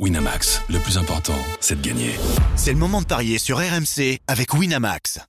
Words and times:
Winamax, 0.00 0.60
le 0.70 0.80
plus 0.80 0.98
important, 0.98 1.38
c'est 1.60 1.80
de 1.80 1.86
gagner. 1.86 2.16
C'est 2.56 2.72
le 2.72 2.78
moment 2.78 3.00
de 3.00 3.06
parier 3.06 3.38
sur 3.38 3.58
RMC 3.58 4.18
avec 4.26 4.52
Winamax. 4.52 5.20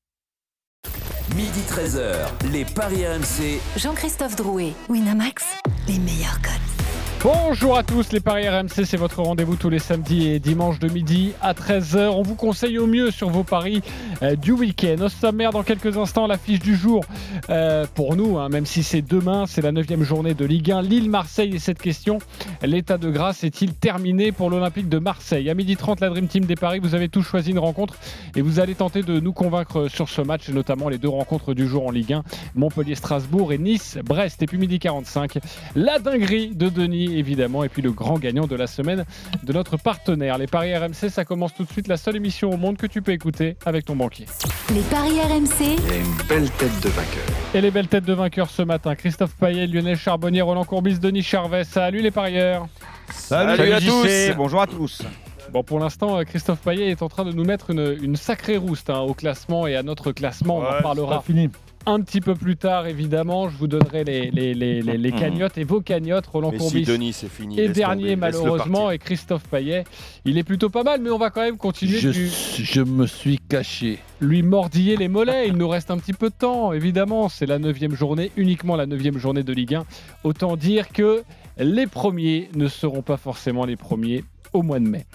Midi 1.35 1.59
13h, 1.69 2.29
les 2.51 2.65
Paris 2.65 3.05
RMC. 3.05 3.59
Jean-Christophe 3.77 4.35
Drouet, 4.35 4.73
Winamax, 4.89 5.43
les 5.87 5.99
meilleurs 5.99 6.41
codes. 6.41 6.84
Bonjour 7.23 7.77
à 7.77 7.83
tous, 7.83 8.11
les 8.11 8.19
Paris 8.19 8.47
RMC, 8.47 8.85
c'est 8.85 8.97
votre 8.97 9.21
rendez-vous 9.21 9.55
tous 9.55 9.69
les 9.69 9.79
samedis 9.79 10.27
et 10.29 10.39
dimanches 10.39 10.77
de 10.79 10.87
midi 10.87 11.33
à 11.41 11.53
13h. 11.53 12.09
On 12.09 12.21
vous 12.21 12.35
conseille 12.35 12.77
au 12.77 12.85
mieux 12.85 13.09
sur 13.09 13.29
vos 13.29 13.43
paris 13.43 13.81
euh, 14.21 14.35
du 14.35 14.51
week-end. 14.51 14.97
Au 15.01 15.09
sommaire, 15.09 15.51
dans 15.51 15.63
quelques 15.63 15.97
instants, 15.97 16.27
l'affiche 16.27 16.59
du 16.59 16.75
jour 16.75 17.03
euh, 17.49 17.85
pour 17.95 18.15
nous, 18.15 18.37
hein, 18.37 18.49
même 18.49 18.65
si 18.65 18.83
c'est 18.83 19.01
demain, 19.01 19.45
c'est 19.47 19.61
la 19.61 19.71
9 19.71 20.03
journée 20.03 20.33
de 20.33 20.45
Ligue 20.45 20.71
1. 20.71 20.83
Lille-Marseille 20.83 21.55
et 21.55 21.59
cette 21.59 21.81
question, 21.81 22.19
l'état 22.61 22.97
de 22.97 23.09
grâce 23.09 23.43
est-il 23.43 23.73
terminé 23.73 24.31
pour 24.31 24.49
l'Olympique 24.49 24.89
de 24.89 24.99
Marseille? 24.99 25.49
À 25.49 25.55
12h30, 25.55 26.01
la 26.01 26.09
Dream 26.09 26.27
Team 26.27 26.45
des 26.45 26.55
Paris, 26.55 26.79
vous 26.79 26.93
avez 26.93 27.09
tous 27.09 27.23
choisi 27.23 27.51
une 27.51 27.59
rencontre 27.59 27.95
et 28.35 28.41
vous 28.41 28.59
allez 28.59 28.75
tenter 28.75 29.01
de 29.01 29.19
nous 29.19 29.33
convaincre 29.33 29.87
sur 29.87 30.09
ce 30.09 30.21
match, 30.21 30.49
notamment 30.49 30.89
les 30.89 30.97
deux 30.97 31.09
rencontres 31.09 31.53
du 31.53 31.67
jour 31.67 31.87
en 31.87 31.91
Ligue 31.91 32.13
1, 32.13 32.23
Montpellier-Strasbourg 32.55 33.53
et 33.53 33.57
Nice-Brest. 33.57 34.43
Et 34.43 34.45
puis 34.45 34.57
midi 34.57 34.79
45, 34.79 35.39
la 35.75 35.99
dinguerie 35.99 36.55
de 36.55 36.69
Denis 36.69 37.04
évidemment, 37.05 37.63
et 37.63 37.69
puis 37.69 37.81
le 37.81 37.91
grand 37.91 38.19
gagnant 38.19 38.47
de 38.47 38.55
la 38.55 38.67
semaine 38.67 39.05
de 39.43 39.53
notre 39.53 39.77
partenaire. 39.77 40.37
Les 40.37 40.47
Paris 40.47 40.75
RMC, 40.75 41.09
ça 41.09 41.25
commence 41.25 41.53
tout 41.53 41.63
de 41.63 41.71
suite, 41.71 41.87
la 41.87 41.97
seule 41.97 42.15
émission 42.15 42.49
au 42.49 42.57
monde 42.57 42.77
que 42.77 42.87
tu 42.87 43.01
peux 43.01 43.11
écouter 43.11 43.57
avec 43.65 43.85
ton 43.85 43.95
banquier. 43.95 44.25
Les 44.73 44.81
Paris 44.81 45.19
RMC. 45.21 45.61
Et 45.61 45.99
une 45.99 46.27
belle 46.27 46.49
tête 46.51 46.81
de 46.81 46.89
vainqueur. 46.89 47.23
Et 47.53 47.61
les 47.61 47.71
belles 47.71 47.87
têtes 47.87 48.05
de 48.05 48.13
vainqueurs 48.13 48.49
ce 48.49 48.61
matin, 48.61 48.95
Christophe 48.95 49.35
Payet, 49.35 49.67
Lionel 49.67 49.97
Charbonnier, 49.97 50.41
Roland 50.41 50.65
Courbis, 50.65 50.99
Denis 50.99 51.23
Charvet. 51.23 51.63
Salut 51.63 52.01
les 52.01 52.11
parieurs 52.11 52.67
Salut, 53.11 53.71
à 53.71 53.79
tous 53.79 54.35
Bonjour 54.35 54.61
à 54.61 54.67
tous 54.67 55.01
Bon, 55.51 55.63
pour 55.63 55.79
l'instant, 55.79 56.23
Christophe 56.23 56.59
Payet 56.59 56.89
est 56.89 57.01
en 57.01 57.07
train 57.07 57.23
de 57.23 57.31
nous 57.31 57.45
mettre 57.45 57.69
une, 57.69 57.97
une 58.01 58.15
sacrée 58.15 58.57
rouste 58.57 58.89
hein, 58.89 58.99
au 58.99 59.13
classement 59.13 59.67
et 59.67 59.75
à 59.75 59.83
notre 59.83 60.11
classement. 60.11 60.57
on 60.57 60.65
en 60.65 60.81
parlera 60.81 61.21
fini. 61.21 61.49
Un 61.85 62.01
petit 62.01 62.21
peu 62.21 62.33
plus 62.35 62.57
tard, 62.57 62.87
évidemment. 62.87 63.49
Je 63.49 63.57
vous 63.57 63.67
donnerai 63.67 64.03
les, 64.03 64.31
les, 64.31 64.53
les, 64.53 64.81
les, 64.81 64.97
les 64.97 65.11
cagnottes 65.11 65.57
et 65.57 65.63
vos 65.63 65.81
cagnottes, 65.81 66.25
Roland 66.27 66.51
Mais 66.51 66.57
si 66.59 66.63
Courbis. 66.63 66.83
Denis, 66.83 67.13
c'est 67.13 67.29
fini. 67.29 67.59
et 67.59 67.67
laisse 67.67 67.75
dernier, 67.75 68.01
tomber, 68.03 68.15
malheureusement, 68.15 68.91
et 68.91 68.97
Christophe 68.97 69.43
Payet. 69.49 69.83
Il 70.25 70.37
est 70.37 70.43
plutôt 70.43 70.69
pas 70.69 70.83
mal, 70.83 71.01
mais 71.01 71.09
on 71.09 71.17
va 71.17 71.29
quand 71.29 71.41
même 71.41 71.57
continuer 71.57 71.97
Je, 71.99 72.09
de 72.09 72.13
lui, 72.13 72.29
je 72.29 72.81
me 72.81 73.05
suis 73.07 73.37
caché. 73.39 73.99
lui 74.21 74.41
mordiller 74.43 74.97
les 74.97 75.07
mollets. 75.07 75.47
Il 75.47 75.53
nous 75.53 75.67
reste 75.69 75.91
un 75.91 75.97
petit 75.97 76.13
peu 76.13 76.29
de 76.29 76.35
temps, 76.35 76.73
évidemment. 76.73 77.29
C'est 77.29 77.45
la 77.45 77.59
neuvième 77.59 77.95
journée, 77.95 78.31
uniquement 78.37 78.75
la 78.75 78.85
neuvième 78.85 79.17
journée 79.17 79.43
de 79.43 79.53
Ligue 79.53 79.75
1. 79.75 79.85
Autant 80.23 80.55
dire 80.57 80.89
que 80.89 81.23
les 81.57 81.87
premiers 81.87 82.49
ne 82.55 82.67
seront 82.67 83.01
pas 83.01 83.17
forcément 83.17 83.65
les 83.65 83.75
premiers 83.77 84.23
au 84.53 84.61
mois 84.61 84.79
de 84.79 84.87
mai. 84.87 85.05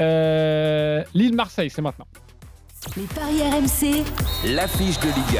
Euh, 0.00 1.02
Lille-Marseille, 1.14 1.70
c'est 1.70 1.82
maintenant. 1.82 2.06
Les 2.96 3.04
Paris 3.14 3.42
RMC. 3.42 4.04
L'affiche 4.54 4.98
de 5.00 5.06
Ligue 5.06 5.38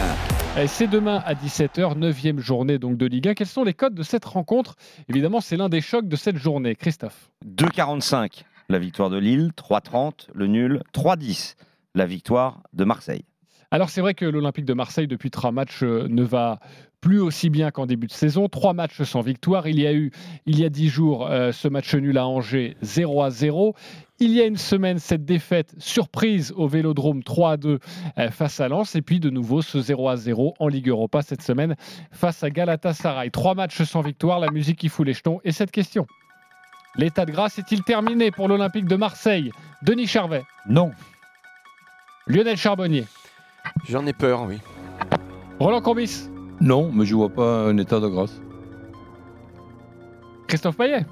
1. 0.56 0.62
Et 0.62 0.66
C'est 0.66 0.86
demain 0.86 1.22
à 1.24 1.34
17h, 1.34 1.96
neuvième 1.96 2.40
journée 2.40 2.78
donc 2.78 2.96
de 2.96 3.06
Ligue 3.06 3.28
1. 3.28 3.34
Quels 3.34 3.46
sont 3.46 3.64
les 3.64 3.74
codes 3.74 3.94
de 3.94 4.02
cette 4.02 4.24
rencontre? 4.24 4.77
Évidemment, 5.08 5.40
c'est 5.40 5.56
l'un 5.56 5.68
des 5.68 5.80
chocs 5.80 6.08
de 6.08 6.16
cette 6.16 6.36
journée. 6.36 6.74
Christophe 6.74 7.30
2,45 7.46 8.44
la 8.70 8.78
victoire 8.78 9.08
de 9.08 9.16
Lille, 9.16 9.52
3,30 9.56 10.28
le 10.34 10.46
nul, 10.46 10.82
3,10 10.92 11.56
la 11.94 12.05
victoire 12.05 12.62
de 12.74 12.84
Marseille. 12.84 13.24
Alors 13.70 13.90
c'est 13.90 14.00
vrai 14.00 14.14
que 14.14 14.24
l'Olympique 14.24 14.64
de 14.64 14.74
Marseille 14.74 15.06
depuis 15.06 15.30
trois 15.30 15.52
matchs 15.52 15.83
euh, 15.83 16.06
ne 16.08 16.22
va 16.22 16.58
plus 17.00 17.20
aussi 17.20 17.50
bien 17.50 17.70
qu'en 17.70 17.86
début 17.86 18.06
de 18.06 18.12
saison. 18.12 18.48
Trois 18.48 18.72
matchs 18.72 19.02
sans 19.02 19.20
victoire. 19.20 19.66
Il 19.68 19.80
y 19.80 19.86
a 19.86 19.92
eu 19.92 20.10
il 20.46 20.58
y 20.58 20.64
a 20.64 20.68
dix 20.68 20.88
jours 20.88 21.27
euh, 21.27 21.52
ce 21.52 21.68
match 21.68 21.94
nul 21.94 22.18
à 22.18 22.27
Angers 22.27 22.77
0 22.82 23.22
à 23.22 23.30
0. 23.30 23.74
Il 24.20 24.32
y 24.32 24.40
a 24.40 24.46
une 24.46 24.56
semaine 24.56 24.98
cette 24.98 25.24
défaite 25.24 25.74
surprise 25.78 26.52
au 26.56 26.66
Vélodrome 26.66 27.22
3 27.22 27.52
à 27.52 27.56
2 27.56 27.78
euh, 28.18 28.30
face 28.30 28.58
à 28.60 28.68
Lens 28.68 28.96
et 28.96 29.02
puis 29.02 29.20
de 29.20 29.30
nouveau 29.30 29.62
ce 29.62 29.80
0 29.80 30.08
à 30.08 30.16
0 30.16 30.55
en 30.58 30.68
Ligue 30.68 30.88
Europa 30.88 31.22
cette 31.22 31.42
semaine 31.42 31.77
face 32.11 32.42
à 32.42 32.50
Galatasaray. 32.50 33.30
Trois 33.30 33.55
matchs 33.55 33.83
sans 33.84 34.00
victoire, 34.00 34.40
la 34.40 34.50
musique 34.50 34.78
qui 34.78 34.89
fout 34.89 35.06
les 35.06 35.12
jetons 35.14 35.40
et 35.44 35.52
cette 35.52 35.70
question. 35.70 36.06
L'état 36.96 37.27
de 37.27 37.30
grâce 37.30 37.61
est-il 37.61 37.84
terminé 37.84 38.33
pour 38.33 38.48
l'Olympique 38.48 38.86
de 38.86 38.96
Marseille? 38.96 39.52
Denis 39.83 40.08
Charvet, 40.08 40.42
Non. 40.68 40.90
Lionel 42.27 42.56
Charbonnier, 42.56 43.05
J'en 43.89 44.05
ai 44.06 44.12
peur, 44.12 44.42
oui. 44.48 44.58
Roland 45.61 45.80
Courbis, 45.80 46.28
Non, 46.61 46.91
mais 46.92 47.05
je 47.05 47.14
vois 47.14 47.29
pas 47.29 47.67
un 47.67 47.77
état 47.79 48.01
de 48.01 48.08
grâce. 48.08 48.41
Christophe 50.46 50.77
Payet. 50.77 51.07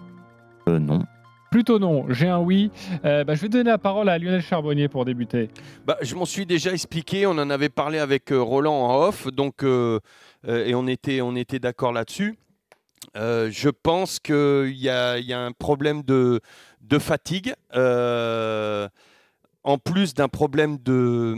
Euh, 0.69 0.79
non. 0.79 1.05
Plutôt 1.51 1.79
non, 1.79 2.07
j'ai 2.09 2.29
un 2.29 2.41
oui. 2.41 2.71
Euh, 3.05 3.23
bah, 3.25 3.35
je 3.35 3.43
vais 3.43 3.49
donner 3.49 3.71
la 3.71 3.79
parole 3.79 4.09
à 4.09 4.19
Lionel 4.19 4.43
Charbonnier 4.43 4.89
pour 4.89 5.05
débuter. 5.05 5.49
Bah, 5.87 5.97
je 6.03 6.15
m'en 6.17 6.25
suis 6.25 6.45
déjà 6.45 6.73
expliqué, 6.73 7.27
on 7.27 7.33
en 7.33 7.51
avait 7.51 7.69
parlé 7.69 7.99
avec 7.99 8.33
euh, 8.33 8.41
Roland 8.43 8.75
en 8.75 9.07
off, 9.07 9.29
donc, 9.29 9.63
euh, 9.63 10.01
et 10.47 10.75
on 10.75 10.87
était, 10.87 11.21
on 11.21 11.37
était 11.37 11.61
d'accord 11.61 11.93
là-dessus. 11.93 12.37
Euh, 13.17 13.49
je 13.53 13.69
pense 13.71 14.19
qu'il 14.19 14.75
y 14.77 14.89
a, 14.89 15.19
il 15.19 15.27
y 15.27 15.33
a 15.33 15.41
un 15.41 15.53
problème 15.53 16.03
de, 16.03 16.41
de 16.83 16.99
fatigue. 16.99 17.55
euh, 17.75 18.89
en 19.67 19.79
plus 19.79 20.15
d'un 20.15 20.29
problème 20.29 20.79
de, 20.79 21.35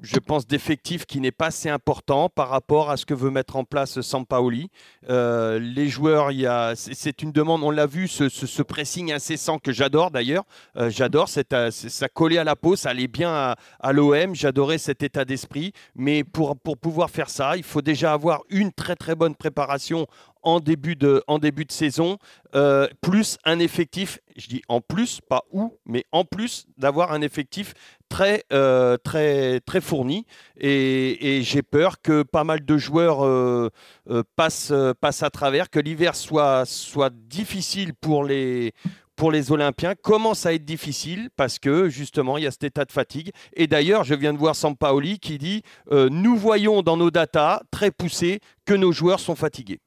je 0.00 0.18
pense, 0.20 0.46
d'effectif 0.46 1.04
qui 1.04 1.20
n'est 1.20 1.30
pas 1.30 1.48
assez 1.48 1.68
important 1.68 2.30
par 2.30 2.48
rapport 2.48 2.88
à 2.90 2.96
ce 2.96 3.04
que 3.04 3.12
veut 3.12 3.30
mettre 3.30 3.56
en 3.56 3.64
place 3.64 4.00
Sampaoli. 4.00 4.70
Euh, 5.10 5.58
les 5.58 5.86
joueurs, 5.86 6.32
il 6.32 6.40
y 6.40 6.46
a, 6.46 6.72
c'est- 6.74 7.20
une 7.22 7.30
demande, 7.30 7.62
on 7.62 7.70
l'a 7.70 7.84
vu, 7.86 8.08
ce, 8.08 8.30
ce- 8.30 8.62
pressing 8.62 9.12
incessant 9.12 9.58
que 9.58 9.70
j'adore 9.72 10.10
d'ailleurs. 10.10 10.44
Euh, 10.78 10.88
j'adore, 10.88 11.28
c'est, 11.28 11.52
euh, 11.52 11.70
ça 11.70 12.08
collait 12.08 12.38
à 12.38 12.44
la 12.44 12.56
peau, 12.56 12.74
ça 12.74 12.88
allait 12.88 13.06
bien 13.06 13.30
à, 13.30 13.56
à 13.80 13.92
l'OM. 13.92 14.34
J'adorais 14.34 14.78
cet 14.78 15.02
état 15.02 15.26
d'esprit. 15.26 15.72
Mais 15.94 16.24
pour, 16.24 16.56
pour 16.56 16.78
pouvoir 16.78 17.10
faire 17.10 17.28
ça, 17.28 17.58
il 17.58 17.62
faut 17.64 17.82
déjà 17.82 18.14
avoir 18.14 18.44
une 18.48 18.72
très 18.72 18.96
très 18.96 19.14
bonne 19.14 19.34
préparation 19.34 20.06
en 20.48 20.60
début 20.60 20.96
de, 20.96 21.22
en 21.26 21.38
début 21.38 21.66
de 21.66 21.72
saison, 21.72 22.16
euh, 22.54 22.88
plus 23.02 23.36
un 23.44 23.58
effectif, 23.58 24.18
je 24.34 24.48
dis 24.48 24.62
en 24.68 24.80
plus, 24.80 25.20
pas 25.20 25.42
où, 25.52 25.76
mais 25.84 26.06
en 26.10 26.24
plus 26.24 26.64
d'avoir 26.78 27.12
un 27.12 27.20
effectif 27.20 27.74
très, 28.08 28.44
euh, 28.50 28.96
très, 28.96 29.60
très 29.60 29.82
fourni. 29.82 30.24
Et, 30.58 31.42
j'ai 31.42 31.60
peur 31.60 32.00
que 32.00 32.22
pas 32.22 32.44
mal 32.44 32.64
de 32.64 32.78
joueurs 32.78 33.26
euh, 33.26 33.68
passent, 34.36 34.72
passent 35.02 35.22
à 35.22 35.28
travers, 35.28 35.68
que 35.68 35.80
l'hiver 35.80 36.16
soit, 36.16 36.64
soit 36.64 37.12
difficile 37.12 37.92
pour 37.92 38.24
les, 38.24 38.72
pour 39.16 39.30
les 39.30 39.52
Olympiens 39.52 39.94
commence 39.96 40.46
à 40.46 40.54
être 40.54 40.64
difficile 40.64 41.28
parce 41.36 41.58
que 41.58 41.90
justement 41.90 42.38
il 42.38 42.44
y 42.44 42.46
a 42.46 42.50
cet 42.50 42.64
état 42.64 42.86
de 42.86 42.92
fatigue. 42.92 43.32
Et 43.52 43.66
d'ailleurs, 43.66 44.02
je 44.04 44.14
viens 44.14 44.32
de 44.32 44.38
voir 44.38 44.56
Sampaoli 44.56 45.18
qui 45.18 45.36
dit 45.36 45.62
Nous 45.90 46.36
voyons 46.36 46.80
dans 46.80 46.96
nos 46.96 47.10
datas 47.10 47.60
très 47.70 47.90
poussées 47.90 48.40
que 48.64 48.72
nos 48.72 48.92
joueurs 48.92 49.20
sont 49.20 49.36
fatigués. 49.36 49.80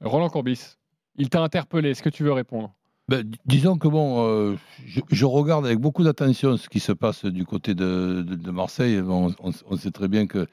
Roland 0.00 0.28
Courbis, 0.28 0.76
il 1.16 1.28
t'a 1.28 1.42
interpellé. 1.42 1.90
Est-ce 1.90 2.02
que 2.02 2.08
tu 2.08 2.24
veux 2.24 2.32
répondre? 2.32 2.74
Ben, 3.08 3.22
disons 3.44 3.76
que 3.76 3.86
bon, 3.86 4.26
euh, 4.26 4.56
je, 4.86 5.24
regarde 5.26 5.66
avec 5.66 5.78
beaucoup 5.78 6.04
d'attention 6.04 6.56
ce 6.56 6.70
qui 6.70 6.80
se 6.80 6.92
passe 6.92 7.26
du 7.26 7.44
côté 7.44 7.74
de, 7.74 8.50
Marseille. 8.50 9.00
On, 9.02 9.76
sait 9.76 9.90
très 9.90 10.08
bien 10.08 10.26
que 10.26 10.46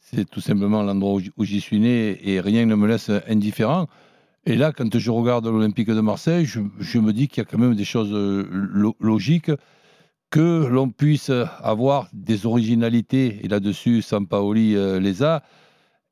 c'est 0.00 0.28
tout 0.28 0.40
simplement 0.40 0.82
l'endroit 0.82 1.20
où 1.36 1.44
j'y 1.44 1.60
suis 1.60 1.78
né 1.78 2.18
et 2.26 2.40
rien 2.40 2.64
ne 2.64 2.74
me 2.74 2.88
laisse 2.88 3.10
indifférent. 3.28 3.86
Et 4.46 4.56
là, 4.56 4.72
quand 4.72 4.98
je 4.98 5.10
regarde 5.10 5.46
l'Olympique 5.46 5.90
de 5.90 6.00
Marseille, 6.00 6.46
je, 6.46 6.98
me 6.98 7.12
dis 7.12 7.28
qu'il 7.28 7.38
y 7.38 7.40
a 7.42 7.44
quand 7.44 7.58
même 7.58 7.74
des 7.74 7.84
choses 7.84 8.12
euh, 8.14 8.48
lo- 8.50 8.96
logiques, 8.98 9.52
que 10.30 10.66
l'on 10.66 10.88
puisse 10.88 11.30
avoir 11.60 12.08
des 12.14 12.46
originalités, 12.46 13.44
et 13.44 13.48
là-dessus, 13.48 14.00
Sampaoli 14.00 14.76
euh, 14.76 15.00
les 15.00 15.22
a. 15.22 15.42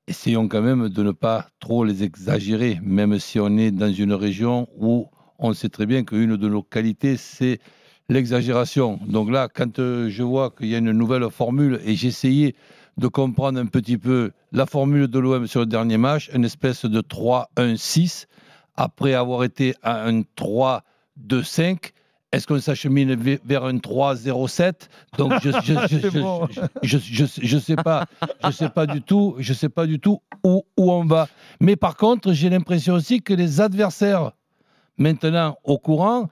Essayons 0.09 0.49
quand 0.49 0.63
même 0.63 0.89
de 0.89 1.03
ne 1.03 1.11
pas 1.11 1.49
trop 1.61 1.85
les 1.85 2.03
exagérer, 2.03 2.81
même 2.83 3.19
si 3.19 3.39
on 3.39 3.59
est 3.59 3.71
dans 3.71 3.93
une 3.93 4.15
région 4.15 4.67
où 4.79 5.07
on 5.39 5.53
sait 5.53 5.69
très 5.69 5.85
bien 5.85 6.03
qu'une 6.03 6.39
de 6.39 6.49
nos 6.49 6.63
qualités, 6.63 7.19
c'est 7.19 7.61
l'exagération. 8.09 8.99
Donc 9.07 9.31
là, 9.31 9.49
quand 9.55 9.79
euh, 9.79 10.09
je 10.09 10.23
vois 10.23 10.51
qu'il 10.51 10.69
y 10.69 10.75
a 10.75 10.79
une 10.79 10.93
nouvelle 10.93 11.29
formule, 11.31 11.79
et 11.85 11.95
j'essayais 11.95 12.55
de 12.97 13.07
comprendre 13.07 13.61
un 13.61 13.67
petit 13.67 13.99
peu 13.99 14.31
la 14.51 14.65
formule 14.65 15.09
de 15.09 15.19
l'OM 15.19 15.47
sur 15.47 15.61
le 15.61 15.67
dernier 15.67 15.99
match, 15.99 16.31
une 16.35 16.47
espèce 16.47 16.87
de 16.87 17.03
3-1-6, 17.03 18.25
après 18.77 19.13
avoir 19.13 19.45
été 19.45 19.75
à 19.83 20.07
un 20.07 20.23
3-2-5, 20.39 21.93
est-ce 22.33 22.47
qu'on 22.47 22.61
s'achemine 22.61 23.15
ve- 23.15 23.39
vers 23.45 23.65
un 23.65 23.77
3-0-7 23.79 24.73
Donc 25.17 25.33
je 25.43 25.51
je, 25.51 25.73
je, 25.89 25.99
C'est 26.01 26.11
je, 26.11 26.19
bon. 26.21 26.47
je, 26.83 26.99
je, 26.99 27.25
je- 27.25 27.41
je 27.43 27.59
sais 27.59 27.77
pas, 27.77 28.07
je 28.45 28.51
sais 28.51 28.69
pas 28.69 28.87
du 28.87 29.01
tout, 29.03 29.35
je 29.39 29.53
sais 29.53 29.69
pas 29.71 29.87
du 29.87 29.99
tout 29.99 30.21
où, 30.45 30.63
où 30.77 30.93
on 30.93 31.05
va. 31.05 31.29
Mais 31.61 31.77
par 31.77 31.97
contre, 31.97 32.33
j'ai 32.33 32.51
l'impression 32.51 32.95
aussi 32.95 33.23
que 33.23 33.33
les 33.35 33.61
adversaires, 33.61 34.33
maintenant 34.99 35.57
au 35.65 35.79
courant, 35.79 36.29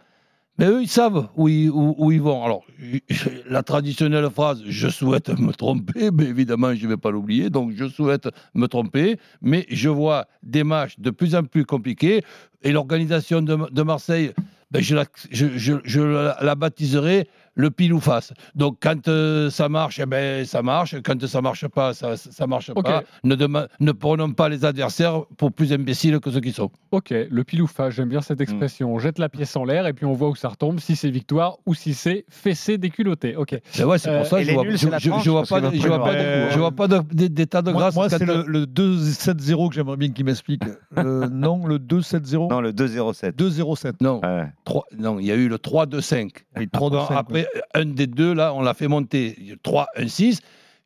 mais 0.58 0.66
eux, 0.66 0.80
ils 0.82 0.88
savent 0.88 1.28
où 1.36 1.48
ils, 1.48 1.68
où, 1.70 1.94
où 1.98 2.12
ils 2.12 2.20
vont. 2.22 2.42
Alors, 2.42 2.64
la 3.50 3.62
traditionnelle 3.62 4.28
phrase, 4.30 4.62
je 4.66 4.88
souhaite 4.88 5.28
me 5.38 5.52
tromper, 5.52 6.10
mais 6.10 6.24
évidemment, 6.34 6.74
je 6.74 6.84
ne 6.84 6.88
vais 6.90 6.96
pas 6.96 7.10
l'oublier, 7.10 7.50
donc 7.50 7.72
je 7.74 7.86
souhaite 7.88 8.28
me 8.54 8.66
tromper, 8.66 9.18
mais 9.42 9.66
je 9.70 9.88
vois 9.90 10.26
des 10.42 10.64
matchs 10.64 10.98
de 10.98 11.10
plus 11.10 11.34
en 11.34 11.42
plus 11.44 11.64
compliqués, 11.66 12.22
et 12.62 12.72
l'organisation 12.72 13.42
de, 13.42 13.58
de 13.70 13.82
Marseille, 13.82 14.32
ben, 14.36 14.45
je, 14.80 14.94
la, 14.94 15.04
je, 15.30 16.44
la 16.44 16.54
baptiserai 16.54 17.28
le 17.56 17.70
pile 17.70 17.92
ou 17.92 18.00
face. 18.00 18.32
Donc 18.54 18.76
quand 18.80 19.08
euh, 19.08 19.50
ça 19.50 19.68
marche, 19.68 19.98
eh 19.98 20.06
ben, 20.06 20.44
ça 20.44 20.62
marche. 20.62 20.94
Quand 21.02 21.20
ça 21.26 21.40
marche 21.42 21.66
pas, 21.66 21.92
ça, 21.94 22.16
ça 22.16 22.46
marche 22.46 22.70
Ok. 22.74 22.84
pas. 22.84 23.02
Ne, 23.24 23.34
ne 23.80 23.92
prenons 23.92 24.30
pas 24.32 24.48
les 24.48 24.64
adversaires 24.64 25.22
pour 25.36 25.50
plus 25.52 25.72
imbéciles 25.72 26.20
que 26.20 26.30
ceux 26.30 26.40
qui 26.40 26.52
sont. 26.52 26.70
Ok, 26.92 27.10
le 27.10 27.44
pile 27.44 27.62
ou 27.62 27.66
face, 27.66 27.94
j'aime 27.94 28.08
bien 28.10 28.20
cette 28.20 28.40
expression. 28.40 28.94
On 28.94 28.98
jette 28.98 29.18
la 29.18 29.28
pièce 29.28 29.56
en 29.56 29.64
l'air 29.64 29.86
et 29.86 29.92
puis 29.92 30.04
on 30.06 30.12
voit 30.12 30.28
où 30.28 30.36
ça 30.36 30.48
retombe, 30.50 30.78
si 30.80 30.94
c'est 30.96 31.10
victoire 31.10 31.56
ou 31.66 31.74
si 31.74 31.94
c'est 31.94 32.24
fessé 32.28 32.78
déculotté. 32.78 33.36
Ok. 33.36 33.58
Ben 33.78 33.84
ouais, 33.86 33.98
c'est 33.98 34.10
Euh, 34.10 34.18
pour 34.18 34.26
ça 34.26 34.40
et 34.40 34.44
que 34.44 34.48
je 34.50 34.54
vois, 34.54 34.62
nuls, 34.64 34.72
je, 34.72 34.76
c'est 34.76 34.90
la 34.90 34.98
je- 34.98 35.04
je 35.04 35.08
tranche, 35.10 35.26
vois 35.28 35.42
pas, 35.44 35.60
de- 35.60 35.76
je 35.76 35.86
vois 35.88 35.98
pas, 36.04 36.14
de- 36.14 36.50
je 36.50 36.58
vois 36.58 36.72
pas 36.72 36.88
de- 36.88 37.02
de- 37.14 37.26
d'état 37.26 37.62
de 37.62 37.70
Moi, 37.72 37.80
grâce. 37.80 37.94
moi, 37.94 38.08
c'est 38.10 38.22
euh, 38.22 38.44
le, 38.46 38.60
le 38.60 38.66
2-7-0 38.66 39.68
que 39.70 39.74
j'aimerais 39.74 39.96
bien 39.96 40.10
qu'il 40.10 40.24
m'explique. 40.24 40.62
Euh, 40.98 41.26
non, 41.32 41.66
le 41.66 41.78
2-7-0 41.78 42.48
Non, 42.50 42.60
le 42.60 42.72
2-0-7. 42.72 43.32
2-0-7. 43.36 43.94
Non, 44.00 44.20
Ouais. 44.22 44.46
trois- 44.64 44.84
non, 44.98 45.18
il 45.18 45.26
y 45.26 45.32
a 45.32 45.34
eu 45.34 45.48
le 45.48 45.58
3-2-5. 45.58 46.30
Oui, 46.56 46.68
3-2-5, 46.68 47.45
Un 47.74 47.86
des 47.86 48.06
deux, 48.06 48.32
là, 48.34 48.52
on 48.54 48.62
l'a 48.62 48.74
fait 48.74 48.88
monter. 48.88 49.36
3-1-6. 49.64 50.38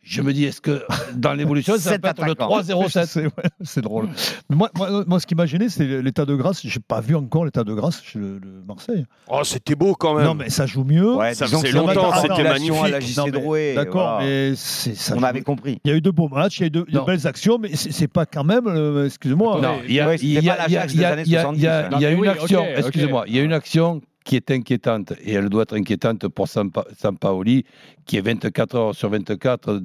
Je 0.02 0.22
me 0.22 0.32
dis, 0.32 0.46
est-ce 0.46 0.62
que 0.62 0.82
dans 1.14 1.34
l'évolution, 1.34 1.76
ça 1.76 1.98
peut 1.98 2.08
être 2.08 2.24
le 2.24 2.32
attaquants. 2.32 2.60
3-0-7 2.62 3.04
C'est 3.06 3.24
ouais, 3.24 3.30
c'est 3.62 3.82
drôle. 3.82 4.08
Mais 4.48 4.56
moi, 4.56 4.70
moi, 4.74 5.04
moi, 5.06 5.20
ce 5.20 5.26
qui 5.26 5.34
m'a 5.34 5.44
gêné, 5.44 5.68
c'est 5.68 5.84
l'état 6.00 6.24
de 6.24 6.34
grâce. 6.34 6.66
J'ai 6.66 6.80
pas 6.80 7.02
vu 7.02 7.14
encore 7.14 7.44
l'état 7.44 7.64
de 7.64 7.74
grâce 7.74 8.02
chez 8.02 8.18
le, 8.18 8.38
le 8.38 8.62
Marseille. 8.66 9.04
Oh, 9.28 9.44
c'était 9.44 9.74
beau 9.74 9.94
quand 9.94 10.14
même. 10.14 10.24
Non, 10.24 10.32
mais 10.34 10.48
ça 10.48 10.64
joue 10.64 10.84
mieux. 10.84 11.16
Ouais, 11.16 11.34
Ça 11.34 11.46
faisait 11.46 11.72
longtemps, 11.72 12.14
c'était 12.14 12.32
relation 12.32 12.82
à 12.82 12.88
la 12.88 12.98
magnifique. 13.00 13.74
D'accord, 13.74 14.20
mais 14.22 14.54
ça. 14.56 15.14
On 15.16 15.18
joue- 15.18 15.24
avait 15.26 15.42
compris. 15.42 15.78
Il 15.84 15.90
y 15.90 15.92
a 15.92 15.96
eu 15.98 16.00
de 16.00 16.10
beaux 16.10 16.28
matchs, 16.28 16.60
il 16.60 16.62
y 16.62 16.64
a 16.64 16.66
eu 16.68 16.70
de, 16.70 17.04
belles 17.06 17.26
actions, 17.26 17.58
mais 17.58 17.76
c'est 17.76 18.08
pas 18.08 18.24
quand 18.24 18.42
même. 18.44 18.68
euh, 18.68 19.04
Excusez-moi. 19.04 19.60
Non, 19.60 19.80
il 19.86 19.92
y 19.92 20.00
a, 20.00 20.06
Ouais, 20.08 20.16
il 20.16 20.30
y 20.30 20.34
c'était 20.36 20.48
a- 20.48 20.54
pas 20.56 20.64
il 20.66 20.72
y 20.72 20.76
a- 20.78 20.80
l'Ajax 20.80 20.94
il 20.94 21.00
y 21.00 21.04
a- 21.04 21.08
des 21.08 21.12
années 21.12 21.22
il 21.26 21.32
y 21.32 21.36
a- 21.36 21.52
il 21.52 21.60
y 21.60 21.66
a- 21.66 21.80
70, 21.82 21.98
il 21.98 22.02
y 22.02 22.06
a 22.06 22.10
une 22.10 22.26
action, 22.26 22.64
excusez-moi, 22.74 23.24
il 23.26 23.36
y 23.36 23.38
a 23.38 23.42
une 23.42 23.52
action 23.52 24.00
qui 24.24 24.36
est 24.36 24.50
inquiétante 24.50 25.12
et 25.22 25.32
elle 25.32 25.48
doit 25.48 25.62
être 25.62 25.76
inquiétante 25.76 26.28
pour 26.28 26.46
Sampa- 26.46 26.86
Sampaoli, 26.96 27.64
qui 28.06 28.16
est 28.16 28.20
24 28.20 28.74
heures 28.74 28.94
sur 28.94 29.10
24 29.10 29.82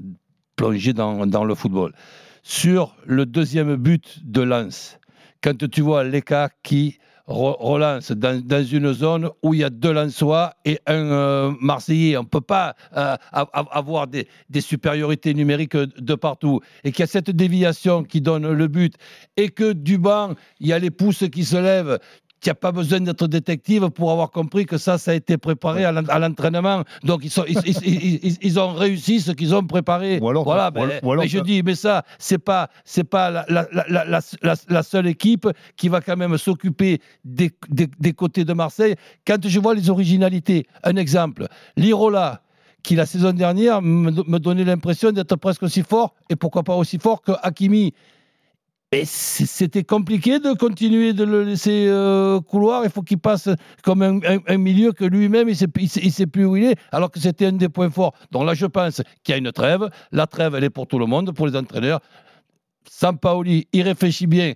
plongé 0.56 0.94
dans, 0.94 1.44
le 1.44 1.56
football. 1.56 1.94
Sur 2.44 2.96
le 3.06 3.26
deuxième 3.26 3.76
but 3.76 4.20
de 4.24 4.42
Lens, 4.42 5.00
quand 5.42 5.68
tu 5.70 5.82
vois 5.82 6.04
Leka 6.04 6.50
qui 6.64 6.98
re- 7.28 7.56
relance 7.60 8.12
dans, 8.12 8.64
une 8.64 8.94
zone 8.94 9.30
où 9.42 9.54
il 9.54 9.62
y 9.62 9.64
a 9.64 9.70
deux 9.70 9.92
Lensois 9.92 10.54
et 10.64 10.80
un 10.86 10.94
euh, 11.12 11.52
Marseillais, 11.60 12.18
on 12.18 12.22
ne 12.24 12.28
peut 12.28 12.42
pas 12.42 12.76
euh, 12.96 13.16
av- 13.32 13.50
av- 13.54 13.68
avoir 13.72 14.08
des, 14.08 14.28
des 14.50 14.62
supériorités 14.62 15.34
numériques 15.34 15.76
de 15.76 16.16
partout, 16.16 16.62
et 16.84 16.92
qu'il 16.92 17.02
y 17.02 17.04
a 17.04 17.08
cette 17.08 17.32
déviation 17.32 18.04
qui 18.04 18.22
donne 18.22 18.50
le 18.52 18.68
but, 18.68 18.96
et 19.38 19.50
que 19.50 19.74
du 19.74 19.98
banc, 19.98 20.36
il 20.60 20.68
y 20.68 20.74
a 20.74 20.80
les 20.80 20.92
pouces 20.92 21.26
qui 21.32 21.44
se 21.46 21.58
lèvent, 21.58 22.00
il 22.46 22.50
n'y 22.50 22.52
a 22.52 22.56
pas 22.56 22.72
besoin 22.72 23.00
d'être 23.00 23.28
détective 23.28 23.90
pour 23.90 24.12
avoir 24.12 24.30
compris 24.30 24.66
que 24.68 24.78
ça, 24.78 24.98
ça 24.98 25.12
a 25.12 25.14
été 25.16 25.38
préparé 25.38 25.84
à 25.84 25.92
l'en- 25.92 26.06
à 26.06 26.20
l'entraînement. 26.20 26.84
Donc, 27.04 27.22
ils, 27.24 27.30
sont, 27.32 27.44
ils, 27.48 27.58
ils- 27.66 27.84
ils- 27.86 28.20
ils- 28.24 28.38
ils 28.42 28.60
ont 28.60 28.74
réussi 28.74 29.20
ce 29.20 29.32
qu'ils 29.32 29.56
ont 29.56 29.64
préparé. 29.66 30.20
Ou 30.22 30.30
alors- 30.30 30.44
voilà, 30.44 30.68
ou 30.70 30.72
ben, 30.74 31.00
ou 31.02 31.12
alors 31.12 31.24
mais 31.24 31.28
je 31.30 31.40
dis, 31.40 31.64
mais 31.64 31.74
ça, 31.76 32.04
c'est 32.20 32.38
pas, 32.38 32.70
c'est 32.84 33.04
pas 33.04 33.32
la, 33.32 34.84
seule 34.84 35.08
équipe 35.08 35.48
qui 35.76 35.90
va 35.90 36.02
quand 36.02 36.18
même 36.18 36.38
s'occuper 36.38 37.00
des, 37.24 37.52
des- 37.70 37.90
des 38.00 38.14
côtés 38.14 38.46
de 38.46 38.54
Marseille. 38.54 38.96
Quand 39.26 39.38
je 39.48 39.60
vois 39.60 39.74
les 39.74 39.90
originalités, 39.90 40.68
un 40.84 40.96
exemple, 40.98 41.48
l'Irola, 41.78 42.42
qui 42.84 42.96
la 42.96 43.08
saison 43.08 43.32
dernière 43.34 43.82
me 43.82 44.38
donnait 44.38 44.64
l'impression 44.64 45.12
d'être 45.12 45.36
presque 45.38 45.64
aussi 45.64 45.82
fort, 45.82 46.14
et 46.30 46.36
pourquoi 46.36 46.62
pas 46.64 46.76
aussi 46.76 47.00
fort 47.00 47.22
que 47.24 47.32
Hakimi. 47.42 47.94
C'était 49.04 49.84
compliqué 49.84 50.40
de 50.40 50.54
continuer 50.54 51.14
de 51.14 51.24
le 51.24 51.44
laisser 51.44 51.88
euh, 51.90 52.40
couloir. 52.40 52.84
Il 52.86 52.90
faut 52.90 53.02
qu'il 53.02 53.18
passe 53.18 53.50
comme 53.84 54.02
un, 54.02 54.58
milieu 54.58 54.94
que 54.94 55.04
lui-même, 55.04 55.50
il 55.50 55.52
ne 55.52 55.88
sait- 55.88 56.02
il 56.04 56.12
sait 56.12 56.28
plus 56.28 56.46
où 56.46 56.56
il 56.56 56.66
est, 56.66 56.76
alors 56.92 57.12
que 57.12 57.20
c'était 57.20 57.48
un 57.48 57.52
des 57.54 57.68
points 57.70 57.90
forts. 57.90 58.14
Donc 58.32 58.46
là, 58.46 58.54
je 58.54 58.66
pense 58.66 59.02
qu'il 59.24 59.34
y 59.34 59.36
a 59.36 59.38
une 59.38 59.52
trêve. 59.52 59.90
La 60.12 60.28
trêve, 60.28 60.56
elle 60.56 60.64
est 60.64 60.70
pour 60.70 60.88
tout 60.88 61.00
le 61.00 61.06
monde, 61.06 61.34
pour 61.34 61.48
les 61.48 61.56
entraîneurs. 61.58 62.00
Sampaoli, 62.90 63.68
il 63.74 63.82
réfléchit 63.82 64.28
bien 64.28 64.54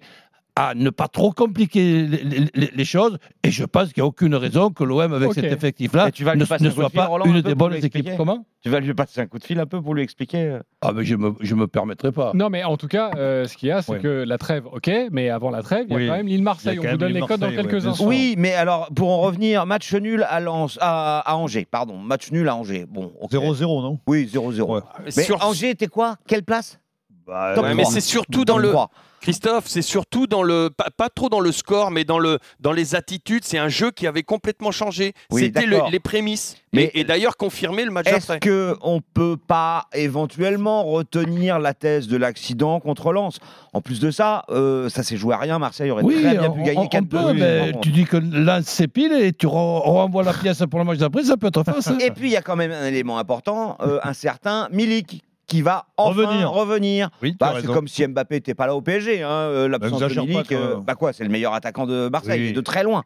à 0.62 0.76
ne 0.76 0.90
pas 0.90 1.08
trop 1.08 1.32
compliquer 1.32 2.04
les, 2.06 2.18
les- 2.24 2.46
les- 2.54 2.72
les 2.76 2.86
choses. 2.86 3.18
Et 3.44 3.50
je 3.52 3.64
pense 3.64 3.94
qu'il 3.94 4.02
n'y 4.04 4.06
a 4.06 4.08
aucune 4.08 4.36
raison 4.36 4.72
que 4.72 4.84
l'OM, 4.84 5.14
avec 5.14 5.32
cet 5.34 5.46
effectif-là, 5.46 6.10
Et 6.10 6.12
tu 6.12 6.26
vas 6.26 6.34
lui 6.34 6.42
ne, 6.42 6.46
passer 6.46 6.66
ne 6.66 6.70
un 6.70 6.72
coup 6.74 6.76
de 6.80 6.82
soit 6.82 6.90
fil, 6.90 6.98
pas 7.00 7.06
Roland, 7.06 7.24
un 7.26 7.28
une 7.30 7.34
peu 7.36 7.42
des 7.44 7.50
pour 7.56 7.58
bonnes 7.70 7.78
lui 7.78 7.86
équipes. 7.86 8.10
Comment? 8.18 8.46
Tu 8.62 8.70
vas 8.70 8.82
lui 8.82 8.94
passer 8.94 9.22
un 9.22 9.28
coup 9.28 9.40
de 9.40 9.46
fil 9.46 9.58
un 9.58 9.66
peu 9.66 9.82
pour 9.82 9.94
lui 9.96 10.04
expliquer 10.04 10.38
euh, 10.48 10.60
Ah, 10.82 10.92
mais 10.94 11.06
je 11.06 11.16
ne 11.16 11.22
me, 11.30 11.34
je 11.40 11.56
me 11.56 11.66
permettrai 11.68 12.12
pas. 12.12 12.32
Non, 12.34 12.50
mais 12.50 12.66
en 12.66 12.76
tout 12.76 12.90
cas, 12.90 13.10
euh, 13.16 13.46
ce 13.48 13.56
qu'il 13.56 13.70
y 13.70 13.72
a, 13.72 13.82
c'est 13.82 14.00
que 14.00 14.26
la 14.28 14.38
trêve, 14.38 14.66
ok, 14.70 14.92
mais 15.12 15.30
avant 15.30 15.50
la 15.50 15.64
trêve, 15.64 15.86
il 15.88 15.92
y 15.92 15.96
a 15.96 15.98
Oui. 15.98 16.08
quand 16.08 16.18
même 16.18 16.28
y 16.76 16.78
a 16.88 16.90
On 16.90 16.92
vous 16.92 16.98
donne 16.98 17.14
les 17.14 17.22
codes 17.22 17.40
dans 17.40 17.52
quelques 17.52 17.72
ouais, 17.84 17.88
instants. 17.88 18.06
Oui, 18.06 18.36
mais 18.38 18.52
alors, 18.54 18.90
pour 18.94 19.10
en 19.12 19.22
revenir, 19.22 19.66
match 19.66 19.94
nul 19.94 20.26
à, 20.30 20.42
Lens, 20.42 20.78
à, 20.82 21.20
à 21.20 21.36
Angers. 21.38 21.68
Pardon, 21.72 21.96
match 21.98 22.34
nul 22.34 22.50
à 22.50 22.56
Angers. 22.58 22.86
Bon, 22.86 23.14
ok. 23.22 23.32
0-0, 23.32 23.82
non? 23.82 24.00
Oui, 24.08 24.30
0-0. 24.30 24.62
Ouais. 24.74 24.82
Mais 25.16 25.24
Sur- 25.24 25.42
Angers 25.46 25.70
était 25.70 25.88
quoi? 25.88 26.18
Quelle 26.28 26.44
place? 26.44 26.82
Bah, 27.26 27.54
Ouais, 27.62 27.74
mais 27.76 27.86
c'est 27.86 28.02
surtout 28.02 28.44
dans 28.44 28.58
le. 28.58 28.74
Christophe, 29.22 29.66
c'est 29.68 29.82
surtout 29.82 30.28
dans 30.28 30.44
le. 30.44 30.70
Pas, 30.76 30.90
pas 30.96 31.10
trop 31.10 31.30
dans 31.30 31.40
le 31.40 31.52
score, 31.52 31.92
mais 31.92 32.04
dans, 32.04 32.20
le, 32.20 32.40
dans 32.60 32.72
les 32.72 32.96
attitudes. 32.96 33.44
C'est 33.44 33.58
un 33.58 33.70
jeu 33.70 33.92
qui 33.92 34.08
avait 34.08 34.24
complètement 34.24 34.72
changé. 34.72 35.14
Oui, 35.32 35.44
C'était 35.44 35.66
le- 35.66 35.80
les 35.92 36.00
prémices. 36.00 36.56
Mais- 36.72 36.84
et 36.94 37.00
et 37.00 37.04
d'ailleurs 37.04 37.36
confirmé 37.36 37.84
le 37.84 37.90
match 37.90 38.06
Est-ce 38.08 38.32
après. 38.32 38.40
que 38.40 38.76
on 38.84 39.02
peut 39.02 39.38
pas 39.38 39.88
éventuellement 39.94 40.84
retenir 40.84 41.58
la 41.58 41.74
thèse 41.74 42.08
de 42.08 42.16
l'accident 42.18 42.80
contre 42.80 43.12
Lens? 43.12 43.40
En 43.74 43.82
plus 43.82 44.00
de 44.00 44.12
ça, 44.12 44.44
euh, 44.50 44.88
ça 44.90 45.02
s'est 45.04 45.18
joué 45.18 45.34
à 45.34 45.38
rien. 45.38 45.58
Marseille 45.60 45.90
aurait 45.90 46.04
Oui, 46.04 46.22
très 46.22 46.38
bien 46.38 46.50
on, 46.50 46.54
pu 46.54 46.62
gagner 46.64 46.78
on- 46.78 46.84
on 46.84 46.88
4-2. 46.88 47.08
peut, 47.08 47.34
mais 47.34 47.72
tu 47.82 47.90
dis 47.90 48.06
que 48.06 48.18
Lens 48.18 48.66
s'épile 48.66 49.14
et 49.14 49.34
tu 49.34 49.48
re- 49.48 49.80
renvoies 49.82 50.24
la 50.24 50.34
pièce 50.34 50.62
pour 50.70 50.80
le 50.80 50.86
match 50.86 50.98
d'après, 51.00 51.24
ça 51.24 51.38
peut 51.38 51.48
être 51.48 51.64
face. 51.66 51.88
hein. 51.88 51.98
Et 52.02 52.12
puis 52.12 52.28
il 52.30 52.34
y 52.34 52.38
a 52.38 52.42
quand 52.44 52.56
même 52.56 52.72
un 52.72 52.86
élément 52.86 53.18
important, 53.18 53.76
euh, 53.82 54.00
un 54.04 54.14
certain 54.14 54.68
Milik 54.72 55.24
qui 55.50 55.62
va 55.62 55.88
enfin 55.98 56.12
Revenir. 56.22 56.52
revenir. 56.52 57.10
Oui, 57.22 57.32
tu 57.32 57.38
Bah, 57.38 57.56
c'est 57.60 57.68
comme 57.68 57.88
si 57.90 58.08
Mbappé 58.08 58.36
n'était 58.36 58.54
pas 58.54 58.68
là 58.68 58.76
au 58.76 58.82
PSG. 58.82 59.24
Hein, 59.24 59.30
euh, 59.30 59.68
L'absence 59.68 60.00
de 60.00 60.22
Milik, 60.22 60.52
euh, 60.54 60.78
bah 60.78 60.96
quoi, 60.96 61.12
c'est 61.12 61.24
le 61.26 61.30
meilleur 61.30 61.54
attaquant 61.54 61.86
de 61.86 62.08
Marseille, 62.10 62.42
Oui. 62.42 62.48
et 62.50 62.54
de 62.54 62.62
très 62.62 62.84
loin. 62.84 63.04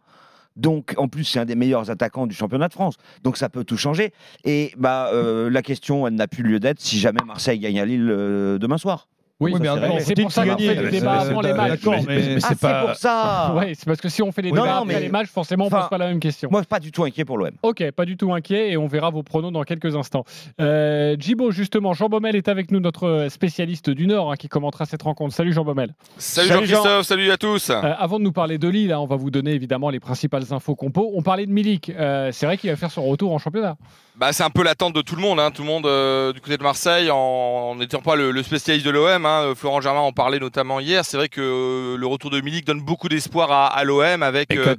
Donc, 0.55 0.93
en 0.97 1.07
plus, 1.07 1.23
c'est 1.23 1.39
un 1.39 1.45
des 1.45 1.55
meilleurs 1.55 1.89
attaquants 1.89 2.27
du 2.27 2.35
championnat 2.35 2.67
de 2.67 2.73
France. 2.73 2.97
Donc, 3.23 3.37
ça 3.37 3.49
peut 3.49 3.63
tout 3.63 3.77
changer. 3.77 4.13
Et 4.43 4.71
bah, 4.77 5.09
euh, 5.11 5.49
la 5.49 5.63
question, 5.63 6.05
elle 6.05 6.13
n'a 6.13 6.27
plus 6.27 6.43
lieu 6.43 6.59
d'être 6.59 6.79
si 6.79 6.99
jamais 6.99 7.21
Marseille 7.25 7.57
gagne 7.57 7.79
à 7.79 7.85
Lille 7.85 8.07
euh, 8.11 8.59
demain 8.59 8.77
soir. 8.77 9.07
Oui, 9.43 9.53
Oui, 9.53 9.67
c'est 9.99 10.15
pour 10.21 10.31
ça 10.31 10.41
qu'on 10.43 10.49
gagner 10.49 10.67
fait 10.69 10.75
des 10.75 10.81
Mais 10.83 10.91
débats 10.91 11.19
c'est- 11.23 11.29
avant 11.29 11.41
les 11.41 11.53
matchs. 11.53 11.81
mais- 12.07 12.37
ah, 12.43 12.47
c'est 12.49 12.59
pour 12.85 12.95
ça 12.95 13.53
Ouais, 13.55 13.73
c'est 13.75 13.85
parce 13.85 14.01
que 14.01 14.09
si 14.09 14.21
on 14.21 14.31
fait 14.31 14.41
des 14.41 14.51
Oui, 14.51 14.59
débats 14.59 14.77
après 14.77 14.99
les 14.99 15.09
matchs, 15.09 15.27
forcément, 15.27 15.65
on 15.65 15.69
pose 15.69 15.89
pas 15.89 15.97
la 15.97 16.07
même 16.07 16.19
question. 16.19 16.49
Moi, 16.51 16.61
pas 16.63 16.79
du 16.79 16.91
tout 16.91 17.03
inquiet 17.03 17.25
pour 17.25 17.37
l'OM. 17.37 17.51
Ok, 17.63 17.89
pas 17.91 18.05
du 18.05 18.17
tout 18.17 18.33
inquiet 18.33 18.71
et 18.71 18.77
on 18.77 18.87
verra 18.87 19.09
vos 19.09 19.23
pronos 19.23 19.51
dans 19.51 19.63
quelques 19.63 19.95
instants. 19.95 20.23
Euh, 20.61 21.15
Djibo, 21.19 21.51
justement, 21.51 21.93
Jean 21.93 22.09
Baumel 22.09 22.35
est 22.35 22.47
avec 22.47 22.71
nous, 22.71 22.79
notre 22.79 23.27
spécialiste 23.29 23.89
du 23.89 24.07
Nord 24.07 24.31
hein, 24.31 24.35
qui 24.35 24.47
commentera 24.47 24.85
cette 24.85 25.03
rencontre. 25.03 25.33
Salut 25.33 25.53
Jean 25.53 25.63
Baumel. 25.63 25.93
Salut, 26.17 26.47
Salut, 26.47 26.65
Jean-Christophe, 26.67 27.05
salut 27.05 27.31
à 27.31 27.37
tous. 27.37 27.69
Euh, 27.69 27.81
avant 27.97 28.19
de 28.19 28.23
nous 28.23 28.31
parler 28.31 28.57
de 28.57 28.67
Lille, 28.67 28.91
hein, 28.91 28.99
on 28.99 29.05
va 29.07 29.15
vous 29.15 29.31
donner 29.31 29.51
évidemment 29.51 29.89
les 29.89 29.99
principales 29.99 30.43
infos 30.51 30.75
compo. 30.75 31.11
On 31.15 31.21
parlait 31.21 31.45
de 31.45 31.51
Milik. 31.51 31.89
Euh, 31.89 32.29
c'est 32.31 32.45
vrai 32.45 32.57
qu'il 32.57 32.69
va 32.69 32.75
faire 32.75 32.91
son 32.91 33.03
retour 33.03 33.33
en 33.33 33.37
championnat. 33.37 33.75
Bah, 34.15 34.31
c'est 34.31 34.43
un 34.43 34.51
peu 34.51 34.63
l'attente 34.63 34.93
de 34.93 35.01
tout 35.01 35.15
le 35.15 35.23
monde, 35.23 35.39
hein. 35.39 35.49
tout 35.49 35.63
le 35.63 35.67
monde 35.67 35.87
euh, 35.87 36.33
du 36.33 36.39
côté 36.39 36.55
de 36.55 36.61
Marseille, 36.61 37.09
en 37.09 37.75
n'étant 37.79 37.99
pas 37.99 38.15
le, 38.15 38.29
le 38.29 38.43
spécialiste 38.43 38.85
de 38.85 38.91
l'OM. 38.91 39.25
hein. 39.25 39.53
Florent 39.55 39.81
Germain 39.81 40.01
en 40.01 40.11
parlait 40.11 40.37
notamment 40.37 40.79
hier. 40.79 41.03
C'est 41.03 41.17
vrai 41.17 41.29
que 41.29 41.41
euh, 41.41 41.97
le 41.97 42.05
retour 42.05 42.29
de 42.29 42.39
Milik 42.39 42.63
donne 42.63 42.79
beaucoup 42.79 43.09
d'espoir 43.09 43.51
à, 43.51 43.65
à 43.75 43.83
l'OM 43.83 44.21
avec. 44.21 44.55
Euh, 44.55 44.75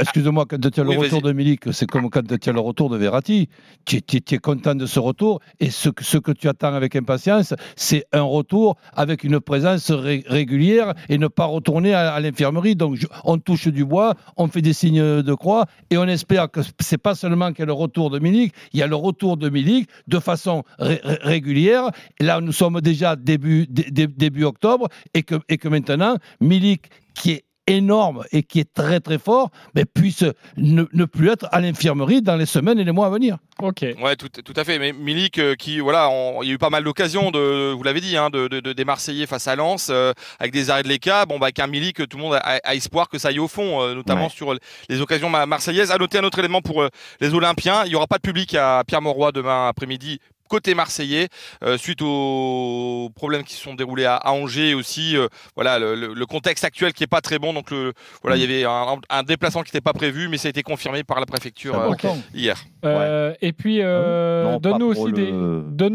Excuse-moi, 0.00 0.44
quand 0.48 0.58
tu 0.70 0.80
as 0.80 0.82
le 0.82 0.88
Oui, 0.90 0.96
retour 0.96 1.22
de 1.22 1.30
Milik, 1.32 1.72
c'est 1.72 1.86
comme 1.88 2.10
quand 2.10 2.22
tu 2.36 2.48
as 2.48 2.52
le 2.52 2.58
retour 2.58 2.90
de 2.90 2.96
Verratti. 2.96 3.48
Tu, 3.84 3.98
es- 3.98 4.38
content 4.38 4.74
de 4.74 4.86
ce 4.86 4.98
retour 4.98 5.40
et 5.60 5.70
ce, 5.70 5.88
que- 5.90 6.02
ce 6.02 6.18
que 6.18 6.32
tu 6.32 6.48
attends 6.48 6.74
avec 6.74 6.96
impatience, 6.96 7.54
c'est 7.76 8.04
un 8.12 8.22
retour 8.22 8.76
avec 8.92 9.22
une 9.22 9.38
présence 9.38 9.92
ré- 9.92 10.24
régulière 10.26 10.94
et 11.08 11.18
ne 11.18 11.28
pas 11.28 11.44
retourner 11.44 11.94
à, 11.94 12.12
à 12.12 12.18
l'infirmerie. 12.18 12.74
Donc 12.74 12.96
je- 12.96 13.06
on 13.22 13.38
touche 13.38 13.68
du 13.68 13.84
bois, 13.84 14.14
on 14.36 14.48
fait 14.48 14.62
des 14.62 14.72
signes 14.72 15.22
de 15.22 15.34
croix 15.34 15.66
et 15.90 15.96
on 15.96 16.08
espère 16.08 16.50
que 16.50 16.58
c'est 16.80 16.98
pas 16.98 17.14
seulement 17.14 17.50
qu'il 17.52 17.60
y 17.60 17.62
a 17.62 17.66
le 17.66 17.72
retour 17.72 18.10
de 18.10 18.18
Milik, 18.18 18.52
il 18.72 18.80
y 18.80 18.82
a 18.82 18.86
le 18.86 18.96
retour 18.96 19.36
de 19.36 19.48
Milik 19.48 19.88
de 20.08 20.18
façon 20.18 20.64
ré- 20.78 21.00
ré- 21.04 21.18
régulière. 21.22 21.90
Là, 22.20 22.40
nous 22.40 22.52
sommes 22.52 22.80
déjà 22.80 23.16
début, 23.16 23.66
dé- 23.68 23.90
dé- 23.90 24.06
début 24.06 24.44
octobre 24.44 24.88
et 25.14 25.22
que, 25.22 25.36
et 25.48 25.58
que 25.58 25.68
maintenant, 25.68 26.16
Milik, 26.40 26.88
qui 27.14 27.30
est 27.32 27.43
énorme 27.66 28.24
et 28.32 28.42
qui 28.42 28.60
est 28.60 28.72
très 28.72 29.00
très 29.00 29.18
fort, 29.18 29.50
mais 29.74 29.84
puisse 29.84 30.24
ne, 30.56 30.84
ne 30.92 31.04
plus 31.04 31.28
être 31.30 31.46
à 31.52 31.60
l'infirmerie 31.60 32.22
dans 32.22 32.36
les 32.36 32.46
semaines 32.46 32.78
et 32.78 32.84
les 32.84 32.92
mois 32.92 33.06
à 33.06 33.10
venir. 33.10 33.38
Ok. 33.62 33.84
Ouais, 34.02 34.16
tout, 34.16 34.28
tout 34.28 34.52
à 34.56 34.64
fait. 34.64 34.78
Mais 34.78 34.92
Milik, 34.92 35.38
euh, 35.38 35.54
qui, 35.54 35.78
voilà, 35.80 36.08
on- 36.10 36.42
il 36.42 36.48
y 36.48 36.50
a 36.50 36.54
eu 36.54 36.58
pas 36.58 36.70
mal 36.70 36.82
d'occasions, 36.84 37.30
de, 37.30 37.72
vous 37.72 37.82
l'avez 37.84 38.00
dit, 38.00 38.16
hein, 38.16 38.28
de, 38.30 38.48
de- 38.48 38.60
de- 38.60 38.72
des 38.72 38.84
Marseillais 38.84 39.26
face 39.26 39.46
à 39.46 39.54
Lens, 39.56 39.88
euh, 39.90 40.12
avec 40.40 40.52
des 40.52 40.70
arrêts 40.70 40.82
de 40.82 40.88
l'ECA. 40.88 41.24
Bon, 41.26 41.38
bah, 41.38 41.46
avec 41.46 41.60
un 41.60 41.66
Milik, 41.68 42.08
tout 42.08 42.16
le 42.16 42.22
monde 42.22 42.34
a, 42.34 42.58
a 42.64 42.74
espoir 42.74 43.08
que 43.08 43.18
ça 43.18 43.28
aille 43.28 43.38
au 43.38 43.48
fond, 43.48 43.80
euh, 43.82 43.94
notamment 43.94 44.24
Ouais. 44.24 44.30
sur 44.30 44.54
les 44.88 45.00
occasions 45.00 45.30
ma- 45.30 45.46
marseillaises. 45.46 45.90
À 45.92 45.98
noter 45.98 46.18
un 46.18 46.24
autre 46.24 46.38
élément 46.40 46.60
pour 46.62 46.82
euh, 46.82 46.88
les 47.20 47.32
Olympiens, 47.32 47.84
il 47.84 47.90
n'y 47.90 47.94
aura 47.94 48.06
pas 48.08 48.16
de 48.16 48.22
public 48.22 48.54
à 48.54 48.82
Pierre 48.86 49.02
Mauroy 49.02 49.30
demain 49.32 49.68
après-midi. 49.68 50.18
Côté 50.54 50.74
marseillais, 50.74 51.26
euh, 51.64 51.76
suite 51.76 52.00
aux 52.02 53.10
problèmes 53.16 53.42
qui 53.42 53.54
se 53.54 53.62
sont 53.62 53.74
déroulés 53.74 54.04
à, 54.04 54.16
à 54.16 54.30
Angers 54.32 54.70
et 54.70 54.74
aussi 54.74 55.16
euh, 55.16 55.26
voilà, 55.56 55.78
le, 55.78 55.94
le- 55.96 56.14
le 56.14 56.26
contexte 56.26 56.64
actuel 56.64 56.92
qui 56.92 57.02
n'est 57.02 57.08
pas 57.16 57.20
très 57.20 57.38
bon. 57.40 57.52
Donc 57.52 57.70
le, 57.72 57.92
voilà, 58.22 58.36
il 58.36 58.42
y 58.42 58.44
avait 58.44 58.64
un, 58.64 58.98
un 59.10 59.22
déplacement 59.24 59.62
qui 59.62 59.70
n'était 59.70 59.80
pas 59.90 59.92
prévu, 59.92 60.28
mais 60.28 60.38
ça 60.38 60.46
a 60.48 60.50
été 60.50 60.62
confirmé 60.62 61.02
par 61.02 61.18
la 61.18 61.26
préfecture 61.26 61.74
euh, 61.78 61.88
hier. 62.34 62.56
Euh, 62.84 63.34
Et 63.40 63.52
puis, 63.52 63.78
euh, 63.82 64.44
donne-nous 64.60 64.86
aussi 64.92 65.00
le- 65.10 65.16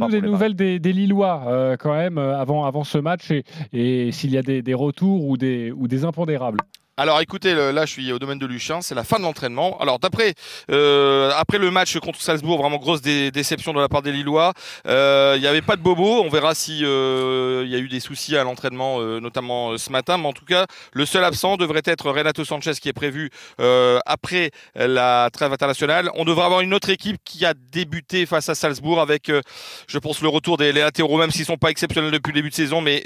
des, 0.09 0.17
nouvelles 0.31 0.55
des, 0.55 0.79
des 0.79 0.93
Lillois 0.93 1.43
euh, 1.47 1.77
quand 1.77 1.93
même 1.93 2.17
euh, 2.17 2.37
avant, 2.37 2.65
avant 2.65 2.83
ce 2.83 2.97
match 2.97 3.31
et, 3.31 3.43
et 3.71 4.11
s'il 4.11 4.31
y 4.31 4.37
a 4.37 4.41
des, 4.41 4.61
des 4.61 4.73
retours 4.73 5.25
ou 5.25 5.37
des, 5.37 5.71
ou 5.71 5.87
des 5.87 6.03
impondérables. 6.03 6.59
Alors 7.01 7.21
écoutez, 7.21 7.53
là 7.53 7.85
je 7.85 7.91
suis 7.93 8.11
au 8.11 8.19
domaine 8.19 8.39
de 8.39 8.45
Luchin, 8.45 8.81
c'est 8.81 8.93
la 8.93 9.05
fin 9.05 9.19
de 9.19 9.23
l'entraînement. 9.23 9.79
Alors 9.79 9.99
d'après 9.99 10.33
euh, 10.69 11.31
après 11.37 11.57
le 11.57 11.71
match 11.71 11.97
contre 11.99 12.19
Salzbourg, 12.19 12.57
vraiment 12.59 12.75
grosse 12.75 13.01
dé- 13.01 13.31
déception 13.31 13.71
de 13.71 13.79
la 13.79 13.87
part 13.87 14.01
des 14.01 14.11
Lillois. 14.11 14.51
Euh, 14.85 15.35
Il 15.37 15.41
n'y 15.41 15.47
avait 15.47 15.61
pas 15.61 15.77
de 15.77 15.81
bobo, 15.81 16.21
on 16.21 16.27
verra 16.27 16.53
si 16.53 16.83
euh, 16.83 17.63
il 17.65 17.71
y 17.71 17.75
a 17.75 17.77
eu 17.77 17.87
des 17.87 18.01
soucis 18.01 18.35
à 18.35 18.43
l'entraînement, 18.43 18.99
notamment 19.21 19.77
ce 19.77 19.89
matin. 19.93 20.17
Mais 20.17 20.27
en 20.27 20.33
tout 20.33 20.43
cas, 20.43 20.65
le 20.91 21.05
seul 21.05 21.23
absent 21.23 21.55
devrait 21.55 21.83
être 21.85 22.11
Renato 22.11 22.43
Sanchez 22.43 22.73
qui 22.81 22.89
est 22.89 22.93
prévu 22.93 23.29
après 24.05 24.51
la 24.75 25.29
trêve 25.31 25.53
internationale. 25.53 26.11
On 26.15 26.25
devrait 26.25 26.43
avoir 26.43 26.59
une 26.59 26.73
autre 26.73 26.89
équipe 26.89 27.15
qui 27.23 27.45
a 27.45 27.53
débuté 27.53 28.25
face 28.25 28.49
à 28.49 28.55
Salzbourg 28.55 28.99
avec, 28.99 29.31
je 29.87 29.99
pense, 29.99 30.19
le 30.19 30.27
retour 30.27 30.57
des 30.57 30.73
latéraux, 30.73 31.17
même 31.17 31.31
s'ils 31.31 31.45
sont 31.45 31.55
pas 31.55 31.69
exceptionnels 31.69 32.11
depuis 32.11 32.31
le 32.31 32.39
début 32.39 32.49
de 32.49 32.55
saison, 32.55 32.81
mais 32.81 33.03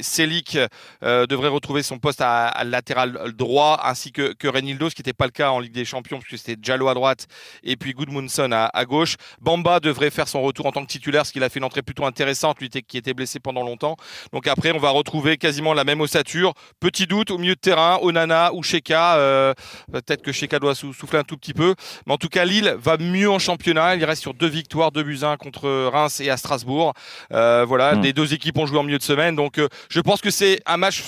euh, 1.03 1.27
devrait 1.27 1.49
retrouver 1.49 1.83
son 1.83 1.99
poste 1.99 2.21
à 2.21 2.63
latéral 2.63 3.33
droit 3.37 3.81
ainsi 3.83 4.11
que, 4.11 4.33
que 4.33 4.47
Renildo, 4.47 4.89
ce 4.89 4.95
qui 4.95 5.01
n'était 5.01 5.13
pas 5.13 5.25
le 5.25 5.31
cas 5.31 5.51
en 5.51 5.59
Ligue 5.59 5.73
des 5.73 5.85
Champions, 5.85 6.19
puisque 6.19 6.37
c'était 6.45 6.55
Diallo 6.59 6.87
à 6.87 6.93
droite 6.93 7.27
et 7.63 7.75
puis 7.75 7.93
Goodmunson 7.93 8.51
à, 8.51 8.65
à 8.73 8.85
gauche. 8.85 9.15
Bamba 9.41 9.79
devrait 9.79 10.09
faire 10.09 10.27
son 10.27 10.41
retour 10.41 10.65
en 10.65 10.71
tant 10.71 10.81
que 10.81 10.87
titulaire, 10.91 11.25
ce 11.25 11.31
qu'il 11.31 11.43
a 11.43 11.49
fait 11.49 11.59
une 11.59 11.65
entrée 11.65 11.81
plutôt 11.81 12.05
intéressante, 12.05 12.59
lui 12.59 12.69
qui 12.69 12.97
était 12.97 13.13
blessé 13.13 13.39
pendant 13.39 13.63
longtemps. 13.63 13.95
Donc 14.31 14.47
après, 14.47 14.71
on 14.71 14.79
va 14.79 14.89
retrouver 14.89 15.37
quasiment 15.37 15.73
la 15.73 15.83
même 15.83 16.01
ossature. 16.01 16.53
Petit 16.79 17.07
doute 17.07 17.31
au 17.31 17.37
milieu 17.37 17.55
de 17.55 17.59
terrain, 17.59 17.99
Onana 18.01 18.53
ou 18.53 18.63
Sheka. 18.63 19.17
euh, 19.17 19.53
Peut-être 19.91 20.21
que 20.21 20.31
Sheka 20.31 20.59
doit 20.59 20.75
sou- 20.75 20.93
souffler 20.93 21.19
un 21.19 21.23
tout 21.23 21.37
petit 21.37 21.53
peu. 21.53 21.75
Mais 22.07 22.13
en 22.13 22.17
tout 22.17 22.29
cas, 22.29 22.45
Lille 22.45 22.75
va 22.79 22.97
mieux 22.97 23.29
en 23.29 23.39
championnat. 23.39 23.95
Il 23.95 24.05
reste 24.05 24.21
sur 24.21 24.33
deux 24.33 24.47
victoires, 24.47 24.91
deux 24.91 25.03
buts 25.03 25.19
à 25.23 25.27
un 25.29 25.37
contre 25.37 25.69
Reims 25.91 26.19
et 26.21 26.29
à 26.29 26.37
Strasbourg. 26.37 26.93
Euh, 27.31 27.65
voilà, 27.67 27.95
Hmm. 27.95 28.01
les 28.01 28.13
deux 28.13 28.33
équipes 28.33 28.57
ont 28.57 28.65
joué 28.65 28.79
en 28.79 28.83
milieu 28.83 28.97
de 28.97 29.03
semaine. 29.03 29.35
Donc 29.35 29.57
euh, 29.59 29.67
je 29.89 29.99
pense 29.99 30.21
que 30.21 30.31
c'est 30.31 30.61
un 30.65 30.77
match, 30.77 31.01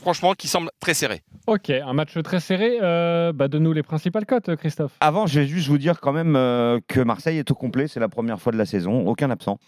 franchement, 0.00 0.34
qui 0.34 0.48
semble 0.48 0.70
très 0.80 0.94
serré. 0.94 1.22
Ok, 1.46 1.70
un 1.88 1.94
match 1.94 2.16
très 2.22 2.40
serré. 2.40 2.78
Euh, 2.82 3.32
bah, 3.32 3.48
donne-nous 3.48 3.72
les 3.72 3.82
principales 3.82 4.26
cotes, 4.26 4.54
Christophe. 4.56 4.92
Avant, 5.00 5.26
je 5.26 5.40
vais 5.40 5.46
juste 5.46 5.68
vous 5.68 5.78
dire 5.78 6.00
quand 6.00 6.12
même 6.12 6.36
euh, 6.36 6.80
que 6.86 7.00
Marseille 7.00 7.38
est 7.38 7.50
au 7.50 7.54
complet. 7.54 7.88
C'est 7.88 8.00
la 8.00 8.08
première 8.08 8.40
fois 8.40 8.52
de 8.52 8.58
la 8.58 8.66
saison. 8.66 9.06
Aucun 9.06 9.30
absent. 9.30 9.58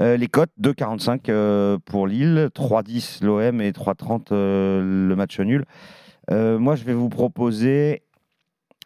Euh, 0.00 0.16
les 0.16 0.28
cotes 0.28 0.52
2,45 0.60 1.20
euh, 1.28 1.78
pour 1.84 2.06
Lille, 2.06 2.50
3,10 2.54 3.24
l'OM 3.24 3.60
et 3.60 3.70
3,30 3.70 4.28
euh, 4.32 5.08
le 5.08 5.16
match 5.16 5.40
nul. 5.40 5.64
Moi, 6.30 6.76
je 6.76 6.84
vais 6.84 6.92
vous 6.92 7.08
proposer 7.08 8.04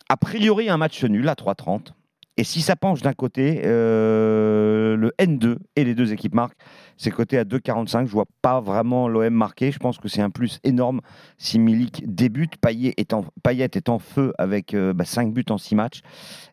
a 0.08 0.16
priori 0.16 0.70
un 0.70 0.78
match 0.78 1.04
nul 1.04 1.28
à 1.28 1.34
3,30. 1.34 1.88
Et 2.36 2.42
si 2.42 2.62
ça 2.62 2.74
penche 2.74 3.00
d'un 3.00 3.12
côté, 3.12 3.62
euh, 3.64 4.96
le 4.96 5.12
N2 5.20 5.58
et 5.76 5.84
les 5.84 5.94
deux 5.94 6.12
équipes 6.12 6.34
marquent, 6.34 6.58
c'est 6.96 7.12
coté 7.12 7.38
à 7.38 7.44
2,45. 7.44 8.06
Je 8.06 8.10
vois 8.10 8.26
pas 8.42 8.60
vraiment 8.60 9.06
l'OM 9.06 9.32
marquer. 9.32 9.70
Je 9.70 9.78
pense 9.78 9.98
que 9.98 10.08
c'est 10.08 10.20
un 10.20 10.30
plus 10.30 10.58
énorme 10.64 11.00
si 11.38 11.60
Milik 11.60 12.02
débute. 12.06 12.56
Payet 12.56 12.94
est 12.96 13.12
en, 13.12 13.98
feu 14.00 14.32
avec 14.36 14.76
5 15.04 15.32
buts 15.32 15.44
en 15.48 15.58
6 15.58 15.74
matchs. 15.76 16.00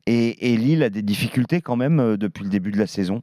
Et, 0.05 0.57
Lille 0.57 0.83
a 0.83 0.89
des 0.89 1.01
difficultés 1.01 1.61
quand 1.61 1.75
même 1.75 1.99
euh, 1.99 2.17
depuis 2.17 2.43
le 2.43 2.49
début 2.49 2.71
de 2.71 2.77
la 2.77 2.87
saison. 2.87 3.21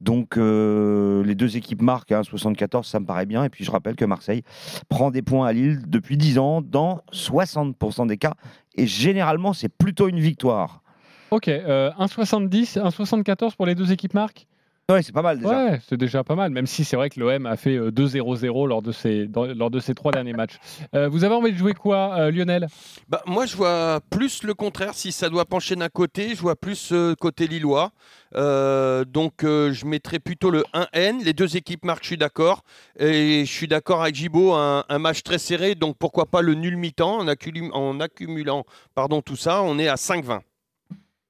Donc 0.00 0.36
euh, 0.36 1.24
les 1.24 1.34
deux 1.34 1.56
équipes 1.56 1.82
marquent. 1.82 2.12
hein, 2.12 2.22
74, 2.22 2.86
ça 2.86 2.98
me 2.98 3.06
paraît 3.06 3.26
bien. 3.26 3.44
Et 3.44 3.48
puis 3.48 3.64
je 3.64 3.70
rappelle 3.70 3.94
que 3.94 4.04
Marseille 4.04 4.42
prend 4.88 5.10
des 5.10 5.22
points 5.22 5.46
à 5.46 5.52
Lille 5.52 5.80
depuis 5.86 6.16
10 6.16 6.38
ans 6.38 6.60
dans 6.60 7.02
60% 7.12 8.06
des 8.06 8.16
cas. 8.16 8.34
Et 8.76 8.86
généralement, 8.86 9.52
c'est 9.52 9.68
plutôt 9.68 10.08
une 10.08 10.20
victoire. 10.20 10.82
Ok, 11.30 11.48
euh, 11.48 11.90
1,70, 11.98 12.76
1,74 12.78 13.54
pour 13.56 13.66
les 13.66 13.74
deux 13.74 13.92
équipes 13.92 14.14
marques? 14.14 14.46
Ouais, 14.90 15.02
c'est 15.02 15.12
pas 15.12 15.22
mal 15.22 15.38
déjà. 15.38 15.66
Ouais, 15.66 15.80
c'est 15.88 15.96
déjà 15.96 16.24
pas 16.24 16.34
mal, 16.34 16.50
même 16.50 16.66
si 16.66 16.82
c'est 16.82 16.96
vrai 16.96 17.10
que 17.10 17.20
l'OM 17.20 17.46
a 17.46 17.56
fait 17.56 17.76
euh, 17.76 17.92
2-0-0 17.92 18.66
lors, 18.66 18.82
de 18.82 18.90
ses- 18.90 19.28
dans- 19.28 19.46
lors 19.46 19.70
de 19.70 19.78
ses 19.78 19.94
trois 19.94 20.10
derniers 20.10 20.32
matchs. 20.32 20.56
Euh, 20.96 21.08
vous 21.08 21.22
avez 21.22 21.32
envie 21.36 21.52
de 21.52 21.56
jouer 21.56 21.74
quoi, 21.74 22.16
euh, 22.18 22.32
Lionel? 22.32 22.66
Bah, 23.08 23.22
moi, 23.24 23.46
je 23.46 23.56
vois 23.56 24.00
plus 24.10 24.42
le 24.42 24.52
contraire. 24.52 24.94
Si 24.94 25.12
ça 25.12 25.28
doit 25.28 25.44
pencher 25.44 25.76
d'un 25.76 25.88
côté, 25.88 26.34
je 26.34 26.40
vois 26.40 26.56
plus 26.56 26.90
euh, 26.90 27.14
côté 27.14 27.46
lillois. 27.46 27.92
Euh, 28.34 29.04
donc, 29.04 29.44
euh, 29.44 29.72
je 29.72 29.86
mettrais 29.86 30.18
plutôt 30.18 30.50
le 30.50 30.64
1N. 30.74 31.22
Les 31.22 31.34
deux 31.34 31.56
équipes 31.56 31.84
marquent, 31.84 32.02
je 32.02 32.08
suis 32.08 32.16
d'accord. 32.18 32.64
Et 32.98 33.44
je 33.44 33.52
suis 33.52 33.68
d'accord 33.68 34.02
avec 34.02 34.16
Gibo, 34.16 34.54
un, 34.54 34.82
un 34.88 34.98
match 34.98 35.22
très 35.22 35.38
serré. 35.38 35.76
Donc, 35.76 35.98
pourquoi 36.00 36.26
pas 36.26 36.42
le 36.42 36.54
nul 36.54 36.76
mi-temps 36.76 37.18
en, 37.20 37.26
acculu- 37.28 37.70
en 37.72 38.00
accumulant 38.00 38.64
pardon, 38.96 39.22
tout 39.22 39.36
ça, 39.36 39.62
on 39.62 39.78
est 39.78 39.86
à 39.86 39.94
5-20. 39.94 40.40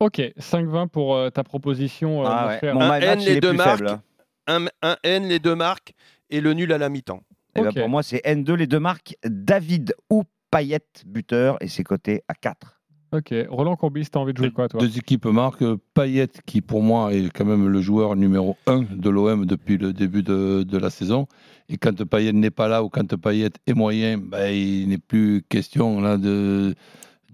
Ok, 0.01 0.21
5-20 0.39 0.89
pour 0.89 1.15
euh, 1.15 1.31
ta 1.31 1.45
proposition, 1.45 2.23
euh, 2.23 2.27
Ah 2.29 2.43
mon 2.45 2.49
ouais. 2.49 2.59
cher. 2.61 2.75
Mon 2.75 2.81
Un 2.81 3.01
N, 3.01 3.19
les 3.21 3.33
est 3.33 3.41
deux 3.41 3.49
plus 3.51 3.57
marques. 3.59 3.79
faible. 3.79 3.91
hein. 3.91 4.67
Un, 4.83 4.91
un 4.91 4.97
N, 5.05 5.29
les 5.29 5.39
deux 5.39 5.55
marques, 5.55 5.93
et 6.31 6.41
le 6.41 6.55
nul 6.55 6.73
à 6.73 6.79
la 6.79 6.89
mi-temps. 6.89 7.23
Eh 7.57 7.61
ben, 7.63 7.73
pour 7.73 7.89
moi, 7.89 8.03
c'est 8.03 8.25
N2, 8.25 8.55
les 8.55 8.67
deux 8.67 8.81
marques. 8.81 9.17
David 9.25 9.95
ou 10.09 10.23
Payet, 10.51 10.81
buteur, 11.07 11.57
et 11.61 11.69
c'est 11.69 11.85
coté 11.85 12.23
à 12.29 12.35
4. 12.35 12.81
Ok, 13.13 13.35
Roland 13.49 13.75
Courbis, 13.77 14.07
t'as 14.09 14.21
envie 14.21 14.33
de 14.33 14.39
jouer 14.39 14.53
quoi, 14.53 14.69
toi? 14.69 14.81
Deux 14.81 14.97
équipes 14.97 15.27
marquent. 15.27 15.65
Payet, 15.95 16.29
qui 16.47 16.61
pour 16.61 16.81
moi 16.81 17.13
est 17.13 17.29
quand 17.31 17.45
même 17.45 17.69
le 17.69 17.81
joueur 17.81 18.15
numéro 18.17 18.57
1 18.67 18.83
de 18.93 19.11
l'OM 19.11 19.45
depuis 19.47 19.79
le 19.79 19.93
début 19.93 20.23
de, 20.23 20.63
de 20.63 20.79
la 20.79 20.91
saison. 20.91 21.27
Et 21.69 21.77
quand 21.77 22.05
Payet 22.05 22.33
n'est 22.33 22.51
pas 22.53 22.69
là 22.69 22.85
ou 22.85 22.89
quand 22.89 23.17
Payet 23.17 23.51
est 23.67 23.75
moyen, 23.75 24.17
ben, 24.17 24.49
il 24.55 24.89
n'est 24.89 24.99
plus 24.99 25.43
question 25.49 26.01
là, 26.01 26.17
de, 26.19 26.75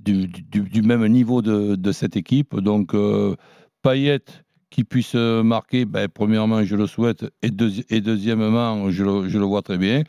du, 0.07 0.27
du- 0.29 0.61
du 0.69 0.83
même 0.83 1.07
niveau 1.09 1.43
de, 1.43 1.75
de 1.75 1.93
cette 1.93 2.17
équipe. 2.17 2.57
Donc 2.59 2.95
euh, 2.95 3.35
Payet 3.83 4.21
qui 4.71 4.85
puisse 4.85 5.15
marquer, 5.15 5.85
ben, 5.85 6.09
premièrement, 6.09 6.65
je 6.65 6.77
le 6.77 6.87
souhaite. 6.87 7.25
Et, 7.43 7.49
deuxi- 7.51 7.85
et 7.91 8.01
deuxièmement, 8.01 8.91
je 8.91 9.05
le, 9.05 9.29
je 9.29 9.39
le 9.39 9.45
vois 9.45 9.63
très 9.63 9.79
bien. 9.79 10.03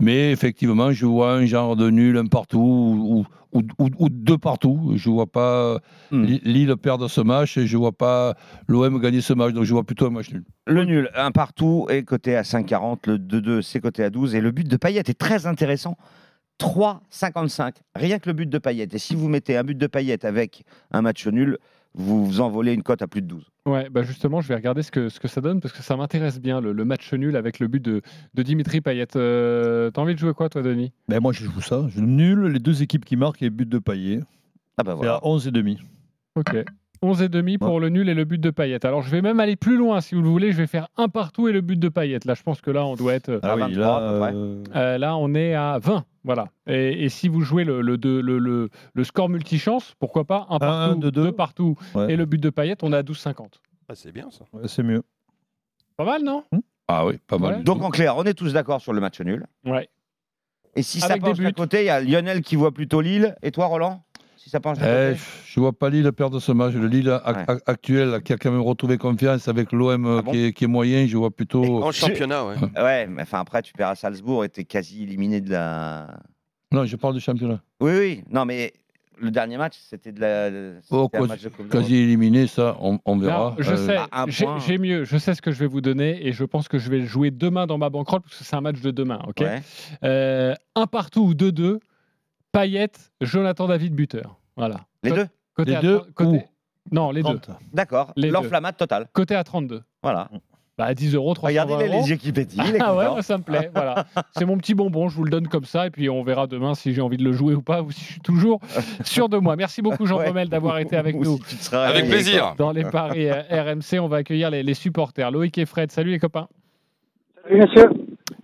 Mais 0.00 0.30
effectivement, 0.30 0.92
je 0.92 1.06
vois 1.06 1.32
un 1.34 1.44
genre 1.44 1.74
de 1.76 1.90
nul, 1.90 2.16
un 2.16 2.26
partout 2.26 2.58
ou, 2.58 3.26
ou, 3.52 3.62
ou- 3.78 3.88
ou 3.98 4.08
deux 4.08 4.38
partout. 4.38 4.92
Je 4.94 5.10
vois 5.10 5.26
pas 5.26 5.78
Hmm. 6.10 6.24
Li- 6.24 6.40
Lille 6.44 6.74
perdre 6.76 7.08
ce 7.08 7.20
match 7.20 7.58
et 7.58 7.66
je 7.66 7.76
vois 7.76 7.92
pas 7.92 8.34
l'OM 8.68 8.98
gagner 9.00 9.20
ce 9.20 9.32
match. 9.34 9.52
Donc 9.52 9.64
je 9.64 9.72
vois 9.74 9.84
plutôt 9.84 10.06
un 10.06 10.10
match 10.10 10.30
nul. 10.32 10.44
Le 10.66 10.84
nul, 10.84 11.10
un 11.16 11.32
partout, 11.32 11.86
est 11.90 12.02
coté 12.04 12.34
à 12.36 12.42
5,40. 12.42 13.06
Le 13.06 13.18
2-2, 13.18 13.60
c'est 13.62 13.80
coté 13.80 14.04
à 14.04 14.10
12. 14.10 14.34
Et 14.34 14.40
le 14.40 14.52
but 14.52 14.66
de 14.68 14.76
Payet 14.76 15.00
est 15.00 15.18
très 15.18 15.46
intéressant. 15.46 15.96
3,55. 16.58 17.74
Rien 17.94 18.18
que 18.18 18.28
le 18.28 18.32
but 18.32 18.48
de 18.48 18.58
Payet. 18.58 18.88
Et 18.92 18.98
si 18.98 19.14
vous 19.14 19.28
mettez 19.28 19.56
un 19.56 19.64
but 19.64 19.76
de 19.76 19.86
Payet 19.86 20.24
avec 20.24 20.64
un 20.90 21.02
match 21.02 21.26
nul, 21.26 21.58
vous 21.94 22.24
vous 22.26 22.40
envolez 22.40 22.74
une 22.74 22.82
cote 22.82 23.02
à 23.02 23.06
plus 23.06 23.22
de 23.22 23.26
12. 23.26 23.44
Ouais, 23.66 23.88
bah 23.90 24.02
justement, 24.02 24.40
je 24.40 24.48
vais 24.48 24.54
regarder 24.54 24.82
ce 24.82 24.90
que, 24.90 25.08
ce 25.08 25.20
que 25.20 25.28
ça 25.28 25.40
donne 25.40 25.60
parce 25.60 25.74
que 25.74 25.82
ça 25.82 25.96
m'intéresse 25.96 26.40
bien, 26.40 26.60
le, 26.60 26.72
le 26.72 26.84
match 26.84 27.12
nul 27.12 27.36
avec 27.36 27.58
le 27.60 27.68
but 27.68 27.82
de, 27.84 28.02
de 28.34 28.42
Dimitri 28.42 28.80
Payet. 28.80 29.06
Euh, 29.16 29.90
T'as 29.90 30.00
envie 30.02 30.14
de 30.14 30.18
jouer 30.18 30.32
quoi, 30.34 30.48
toi, 30.48 30.62
Denis? 30.62 30.92
Ben 31.08 31.20
moi, 31.20 31.32
je 31.32 31.44
joue 31.44 31.60
ça. 31.60 31.86
Je 31.88 32.00
nul, 32.00 32.46
les 32.46 32.58
deux 32.60 32.82
équipes 32.82 33.04
qui 33.04 33.16
marquent 33.16 33.42
et 33.42 33.50
but 33.50 33.68
de 33.68 33.78
Payet. 33.78 34.20
Ah 34.78 34.84
bah 34.84 34.92
C'est 34.92 34.96
voilà. 34.98 35.14
à 35.16 35.20
11 35.26 35.48
et 35.48 35.50
demi. 35.50 35.78
Ok. 36.36 36.56
11 37.00 37.22
et 37.22 37.28
demi 37.28 37.58
pour 37.58 37.78
le 37.78 37.90
nul 37.90 38.08
et 38.08 38.14
le 38.14 38.24
but 38.24 38.40
de 38.40 38.50
Payet. 38.50 38.84
Alors 38.84 39.02
je 39.02 39.10
vais 39.10 39.22
même 39.22 39.38
aller 39.38 39.54
plus 39.56 39.76
loin 39.76 40.00
si 40.00 40.14
vous 40.16 40.22
le 40.22 40.28
voulez. 40.28 40.50
Je 40.52 40.56
vais 40.56 40.66
faire 40.66 40.88
un 40.96 41.08
partout 41.08 41.46
et 41.48 41.52
le 41.52 41.60
but 41.60 41.78
de 41.78 41.88
Payet. 41.88 42.18
Là, 42.24 42.34
je 42.34 42.42
pense 42.42 42.60
que 42.60 42.70
là, 42.72 42.84
on 42.86 42.96
doit 42.96 43.14
être. 43.14 43.38
Ah 43.42 43.52
À 43.52 43.54
oui, 43.56 43.60
23, 43.74 43.80
là, 43.80 43.96
à 43.96 44.32
euh, 44.32 44.64
euh, 44.74 44.98
là, 44.98 45.16
on 45.16 45.32
est 45.34 45.54
à 45.54 45.78
20. 45.80 46.04
Voilà. 46.24 46.48
Et, 46.66 47.04
et 47.04 47.08
si 47.08 47.28
vous 47.28 47.40
jouez 47.42 47.64
le, 47.64 47.80
le, 47.80 47.96
le, 47.96 48.38
le- 48.38 48.70
le 48.92 49.04
score 49.04 49.28
multichance, 49.28 49.94
pourquoi 49.98 50.24
pas 50.24 50.46
un 50.50 50.58
partout, 50.58 50.92
un, 50.92 50.96
deux, 50.96 51.10
deux. 51.10 51.24
deux 51.24 51.32
partout 51.32 51.76
ouais. 51.94 52.12
et 52.12 52.16
le 52.16 52.26
but 52.26 52.38
de 52.40 52.50
Payet, 52.50 52.76
on 52.82 52.92
est 52.92 52.96
à 52.96 53.02
12,50. 53.02 53.46
Ah, 53.88 53.94
c'est 53.94 54.12
bien 54.12 54.30
ça. 54.30 54.44
Ouais, 54.52 54.68
c'est 54.68 54.82
mieux. 54.82 55.02
Pas 55.96 56.04
mal, 56.04 56.22
non? 56.22 56.44
Ah 56.88 57.06
oui, 57.06 57.18
pas 57.26 57.38
mal. 57.38 57.56
Ouais. 57.56 57.62
Donc 57.62 57.82
en 57.82 57.90
clair, 57.90 58.16
on 58.16 58.24
est 58.24 58.34
tous 58.34 58.52
d'accord 58.52 58.80
sur 58.80 58.92
le 58.92 59.00
match 59.00 59.20
nul. 59.20 59.46
Ouais. 59.64 59.88
Et 60.76 60.82
si 60.82 61.00
ça 61.00 61.06
Avec 61.06 61.22
des 61.22 61.30
penche 61.30 61.38
d'un 61.40 61.52
côté, 61.52 61.80
il 61.82 61.86
y 61.86 61.90
a 61.90 62.00
Lionel 62.00 62.40
qui 62.42 62.54
voit 62.56 62.72
plutôt 62.72 63.00
Lille. 63.00 63.34
Et 63.42 63.50
toi, 63.50 63.66
Roland? 63.66 64.04
Si 64.48 64.52
ça 64.52 64.60
penche 64.60 64.78
d'un 64.78 65.10
Eh, 65.12 65.16
je 65.46 65.60
vois 65.60 65.74
pas 65.74 65.90
Lille 65.90 66.10
perdre 66.12 66.40
ce 66.40 66.52
match. 66.52 66.72
Le 66.72 66.86
Lille 66.86 67.10
Ouais. 67.10 67.18
ac- 67.44 67.60
actuel 67.66 68.22
qui 68.22 68.32
a 68.32 68.38
quand 68.38 68.50
même 68.50 68.62
retrouvé 68.62 68.96
confiance 68.96 69.46
avec 69.46 69.72
l'OM 69.72 70.06
Ah 70.06 70.22
bon 70.22 70.32
qui, 70.32 70.44
est, 70.46 70.52
qui 70.54 70.64
est 70.64 70.68
moyen, 70.68 71.06
je 71.06 71.18
vois 71.18 71.30
plutôt. 71.30 71.82
En 71.84 71.92
championnat, 71.92 72.46
ouais. 72.46 72.54
Ouais, 72.78 73.06
mais 73.06 73.20
enfin 73.22 73.40
après, 73.40 73.60
tu 73.60 73.74
perds 73.74 73.88
à 73.88 73.94
Salzbourg 73.94 74.46
et 74.46 74.48
t'es 74.48 74.64
quasi 74.64 75.02
éliminé 75.02 75.42
de 75.42 75.50
la. 75.50 76.18
Non, 76.72 76.86
je 76.86 76.96
parle 76.96 77.12
du 77.12 77.20
championnat. 77.20 77.60
Oui, 77.80 77.92
oui. 77.98 78.24
Non, 78.30 78.46
mais 78.46 78.72
le 79.20 79.30
dernier 79.30 79.58
match, 79.58 79.74
c'était 79.86 80.12
de 80.12 80.20
la. 80.22 80.80
Oh, 80.90 81.10
un 81.12 81.18
quasi- 81.18 81.28
match 81.28 81.42
de 81.42 81.48
Coupe 81.50 81.68
d'Europe. 81.68 81.82
Quasi 81.82 81.96
éliminé, 81.96 82.46
ça, 82.46 82.78
on, 82.80 82.98
on 83.04 83.18
verra. 83.18 83.50
Non, 83.50 83.56
je 83.58 83.70
Euh, 83.72 83.76
sais, 83.86 83.96
un 84.12 84.24
j'ai 84.66 84.78
mieux, 84.78 85.04
je 85.04 85.18
sais 85.18 85.34
ce 85.34 85.42
que 85.42 85.50
je 85.52 85.58
vais 85.58 85.66
vous 85.66 85.82
donner 85.82 86.26
et 86.26 86.32
je 86.32 86.44
pense 86.44 86.68
que 86.68 86.78
je 86.78 86.88
vais 86.88 87.00
le 87.00 87.06
jouer 87.06 87.30
demain 87.30 87.66
dans 87.66 87.76
ma 87.76 87.90
banquerolle 87.90 88.22
parce 88.22 88.38
que 88.38 88.44
c'est 88.44 88.56
un 88.56 88.62
match 88.62 88.80
de 88.80 88.90
demain, 88.92 89.18
ok 89.28 89.40
Ouais. 89.40 89.60
Euh, 90.04 90.54
Un 90.74 90.86
partout 90.86 91.20
ou 91.22 91.34
2-2, 91.34 91.80
Payet, 92.52 92.90
Jonathan 93.20 93.66
David 93.66 93.94
buteur. 93.94 94.36
Voilà. 94.56 94.80
Les 95.02 95.10
deux 95.12 95.26
Côté 95.54 95.70
Les 95.72 95.76
à 95.76 95.80
deux 95.80 96.00
côté- 96.14 96.44
Non, 96.92 97.10
les 97.10 97.22
deux. 97.22 97.38
30. 97.38 97.50
D'accord. 97.72 98.12
Les 98.16 98.28
deux. 98.28 98.34
L'enflammade 98.34 98.76
totale. 98.76 99.06
Côté 99.12 99.34
à 99.34 99.44
32. 99.44 99.82
Voilà. 100.02 100.28
Bah 100.78 100.94
10 100.94 101.16
euros, 101.16 101.34
320 101.34 101.48
Regardez 101.64 101.88
euros. 101.88 102.00
les 102.02 102.10
yeux 102.10 102.16
qui 102.16 102.30
pétillent. 102.30 102.62
il 102.68 102.76
est 102.76 102.80
Ah 102.80 102.94
ouais, 102.94 103.08
moi, 103.08 103.20
ça 103.22 103.36
me 103.36 103.42
plaît. 103.42 103.68
Voilà. 103.74 104.06
C'est 104.36 104.44
mon 104.44 104.56
petit 104.58 104.74
bonbon, 104.74 105.08
je 105.08 105.16
vous 105.16 105.24
le 105.24 105.30
donne 105.30 105.48
comme 105.48 105.64
ça, 105.64 105.88
et 105.88 105.90
puis 105.90 106.08
on 106.08 106.22
verra 106.22 106.46
demain 106.46 106.76
si 106.76 106.94
j'ai 106.94 107.00
envie 107.00 107.16
de 107.16 107.24
le 107.24 107.32
jouer 107.32 107.54
ou 107.54 107.62
pas, 107.62 107.82
ou 107.82 107.90
si 107.90 108.00
je 108.04 108.12
suis 108.12 108.20
toujours 108.20 108.60
sûr 109.04 109.28
de 109.28 109.38
moi. 109.38 109.56
Merci 109.56 109.82
beaucoup 109.82 110.06
Jean 110.06 110.18
Ouais. 110.18 110.26
Pommel 110.26 110.48
d'avoir 110.48 110.78
été 110.78 110.94
avec 110.96 111.16
Ou 111.16 111.24
nous 111.24 111.36
si 111.38 111.42
tu 111.42 111.56
te 111.56 111.62
seras 111.64 111.84
Avec 111.88 112.06
plaisir. 112.08 112.54
dans 112.58 112.70
les 112.70 112.84
paris 112.84 113.28
euh, 113.28 113.42
RMC. 113.50 113.98
On 114.00 114.06
va 114.06 114.18
accueillir 114.18 114.50
les, 114.50 114.62
les 114.62 114.74
supporters. 114.74 115.32
Loïc 115.32 115.58
et 115.58 115.66
Fred, 115.66 115.90
salut 115.90 116.12
les 116.12 116.20
copains. 116.20 116.46
Salut 117.42 117.60
monsieur. 117.60 117.90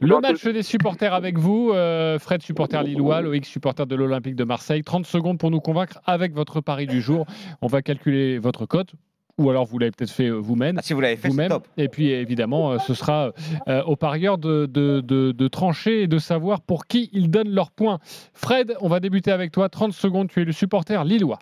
Le 0.06 0.20
match 0.20 0.44
des 0.44 0.62
supporters 0.62 1.14
avec 1.14 1.38
vous. 1.38 1.70
euh, 1.72 2.18
Fred, 2.18 2.42
supporter 2.42 2.82
lillois, 2.82 3.20
Loïc, 3.20 3.46
supporter 3.46 3.86
de 3.86 3.94
l'Olympique 3.96 4.36
de 4.36 4.44
Marseille. 4.44 4.82
30 4.82 5.06
secondes 5.06 5.38
pour 5.38 5.50
nous 5.50 5.60
convaincre 5.60 5.98
avec 6.04 6.32
votre 6.34 6.60
pari 6.60 6.86
du 6.86 7.00
jour. 7.00 7.26
On 7.62 7.66
va 7.66 7.82
calculer 7.82 8.38
votre 8.38 8.66
cote. 8.66 8.92
Ou 9.36 9.50
alors 9.50 9.64
vous 9.64 9.78
l'avez 9.80 9.90
peut-être 9.90 10.12
fait 10.12 10.28
euh, 10.28 10.34
vous-même. 10.36 10.76
Ah, 10.78 10.82
si 10.82 10.92
vous 10.92 11.00
l'avez 11.00 11.16
fait, 11.16 11.22
c'est 11.22 11.28
vous-même. 11.30 11.48
top. 11.48 11.66
Et 11.76 11.88
puis 11.88 12.10
évidemment, 12.10 12.70
euh, 12.72 12.78
ce 12.78 12.94
sera 12.94 13.32
euh, 13.66 13.82
aux 13.82 13.96
parieurs 13.96 14.38
de, 14.38 14.66
de, 14.66 15.00
de- 15.00 15.32
de 15.32 15.48
trancher 15.48 16.02
et 16.02 16.06
de 16.06 16.18
savoir 16.18 16.60
pour 16.60 16.86
qui 16.86 17.10
ils 17.12 17.28
donnent 17.30 17.50
leurs 17.52 17.72
points. 17.72 17.98
Fred, 18.32 18.76
on 18.80 18.88
va 18.88 19.00
débuter 19.00 19.32
avec 19.32 19.50
toi. 19.50 19.68
30 19.68 19.92
secondes, 19.92 20.28
tu 20.28 20.40
es 20.40 20.44
le 20.44 20.52
supporter 20.52 21.02
lillois. 21.04 21.40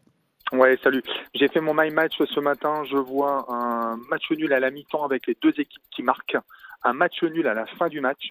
Ouais, 0.53 0.79
salut. 0.83 1.03
J'ai 1.35 1.49
fait 1.49 1.61
mon 1.61 1.75
my 1.75 1.91
match 1.91 2.15
ce 2.19 2.41
matin. 2.41 2.83
Je 2.91 2.97
vois 2.97 3.45
un 3.53 3.99
match 4.11 4.25
nul 4.31 4.53
à 4.55 4.61
la 4.61 4.71
mi-temps 4.71 5.05
avec 5.05 5.27
les 5.27 5.37
deux 5.43 5.51
équipes 5.59 5.83
qui 5.95 6.03
marquent, 6.03 6.39
un 6.85 6.93
match 6.93 7.23
nul 7.23 7.47
à 7.47 7.55
la 7.55 7.67
fin 7.67 7.89
du 7.89 8.01
match, 8.01 8.31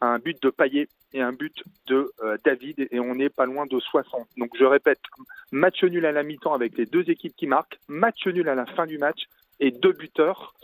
un 0.00 0.18
but 0.18 0.40
de 0.42 0.50
Payet 0.50 0.88
et 1.12 1.20
un 1.20 1.32
but 1.32 1.62
de 1.86 2.12
euh, 2.22 2.36
David 2.44 2.88
et 2.90 3.00
on 3.00 3.14
n'est 3.14 3.28
pas 3.28 3.46
loin 3.46 3.66
de 3.66 3.78
60. 3.78 4.26
Donc 4.36 4.50
je 4.58 4.64
répète, 4.64 5.00
match 5.50 5.82
nul 5.84 6.06
à 6.06 6.12
la 6.12 6.22
mi-temps 6.22 6.54
avec 6.54 6.76
les 6.76 6.86
deux 6.86 7.08
équipes 7.10 7.36
qui 7.36 7.46
marquent, 7.46 7.78
match 7.88 8.26
nul 8.26 8.48
à 8.48 8.54
la 8.54 8.66
fin 8.66 8.86
du 8.86 8.98
match 8.98 9.28
et 9.60 9.70
deux 9.70 9.92
buteurs. 9.92 10.54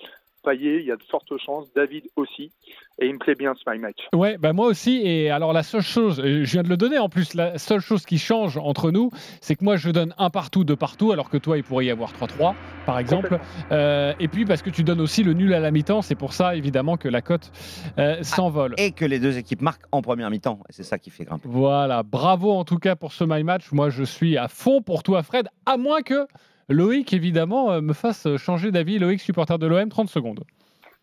Payet, 0.42 0.80
il 0.80 0.86
y 0.86 0.92
a 0.92 0.96
de 0.96 1.02
fortes 1.02 1.36
chances, 1.38 1.66
David 1.74 2.04
aussi, 2.16 2.50
et 2.98 3.06
il 3.06 3.14
me 3.14 3.18
plaît 3.18 3.34
bien 3.34 3.54
ce 3.54 3.70
my 3.70 3.78
match. 3.78 4.08
Ouais, 4.14 4.38
bah 4.38 4.52
moi 4.52 4.66
aussi. 4.66 5.00
Et 5.04 5.30
alors 5.30 5.52
la 5.52 5.62
seule 5.62 5.82
chose, 5.82 6.20
euh, 6.20 6.44
je 6.44 6.52
viens 6.52 6.62
de 6.62 6.68
le 6.68 6.76
donner 6.76 6.98
en 6.98 7.08
plus, 7.08 7.34
la 7.34 7.58
seule 7.58 7.80
chose 7.80 8.04
qui 8.06 8.18
change 8.18 8.56
entre 8.56 8.90
nous, 8.90 9.10
c'est 9.40 9.54
que 9.54 9.64
moi 9.64 9.76
je 9.76 9.90
donne 9.90 10.14
un 10.18 10.30
partout, 10.30 10.64
deux 10.64 10.76
partout, 10.76 11.12
alors 11.12 11.30
que 11.30 11.36
toi 11.38 11.56
il 11.56 11.64
pourrait 11.64 11.86
y 11.86 11.90
avoir 11.90 12.12
3-3 12.12 12.54
par 12.86 12.98
exemple. 12.98 13.38
Euh, 13.70 14.12
et 14.18 14.28
puis 14.28 14.44
parce 14.44 14.62
que 14.62 14.70
tu 14.70 14.84
donnes 14.84 15.00
aussi 15.00 15.22
le 15.22 15.34
nul 15.34 15.52
à 15.54 15.60
la 15.60 15.70
mi-temps, 15.70 16.02
c'est 16.02 16.14
pour 16.14 16.32
ça 16.32 16.56
évidemment 16.56 16.96
que 16.96 17.08
la 17.08 17.22
cote 17.22 17.50
euh, 17.98 18.22
s'envole. 18.22 18.74
Et 18.78 18.92
que 18.92 19.04
les 19.04 19.18
deux 19.18 19.38
équipes 19.38 19.62
marquent 19.62 19.86
en 19.92 20.02
première 20.02 20.30
mi-temps. 20.30 20.60
Et 20.68 20.72
c'est 20.72 20.84
ça 20.84 20.98
qui 20.98 21.10
fait 21.10 21.24
grimper. 21.24 21.48
Voilà, 21.48 22.02
bravo 22.02 22.52
en 22.52 22.64
tout 22.64 22.78
cas 22.78 22.96
pour 22.96 23.12
ce 23.12 23.24
My 23.24 23.44
Match. 23.44 23.72
Moi, 23.72 23.90
je 23.90 24.04
suis 24.04 24.36
à 24.36 24.48
fond 24.48 24.82
pour 24.82 25.02
toi, 25.02 25.22
Fred, 25.22 25.48
à 25.66 25.76
moins 25.76 26.02
que 26.02 26.26
Loïc, 26.68 27.12
évidemment, 27.12 27.72
euh, 27.72 27.80
me 27.80 27.92
fasse 27.92 28.26
changer 28.36 28.70
d'avis. 28.70 28.98
Loïc, 28.98 29.20
supporter 29.20 29.58
de 29.58 29.66
l'OM, 29.66 29.88
30 29.88 30.08
secondes. 30.08 30.40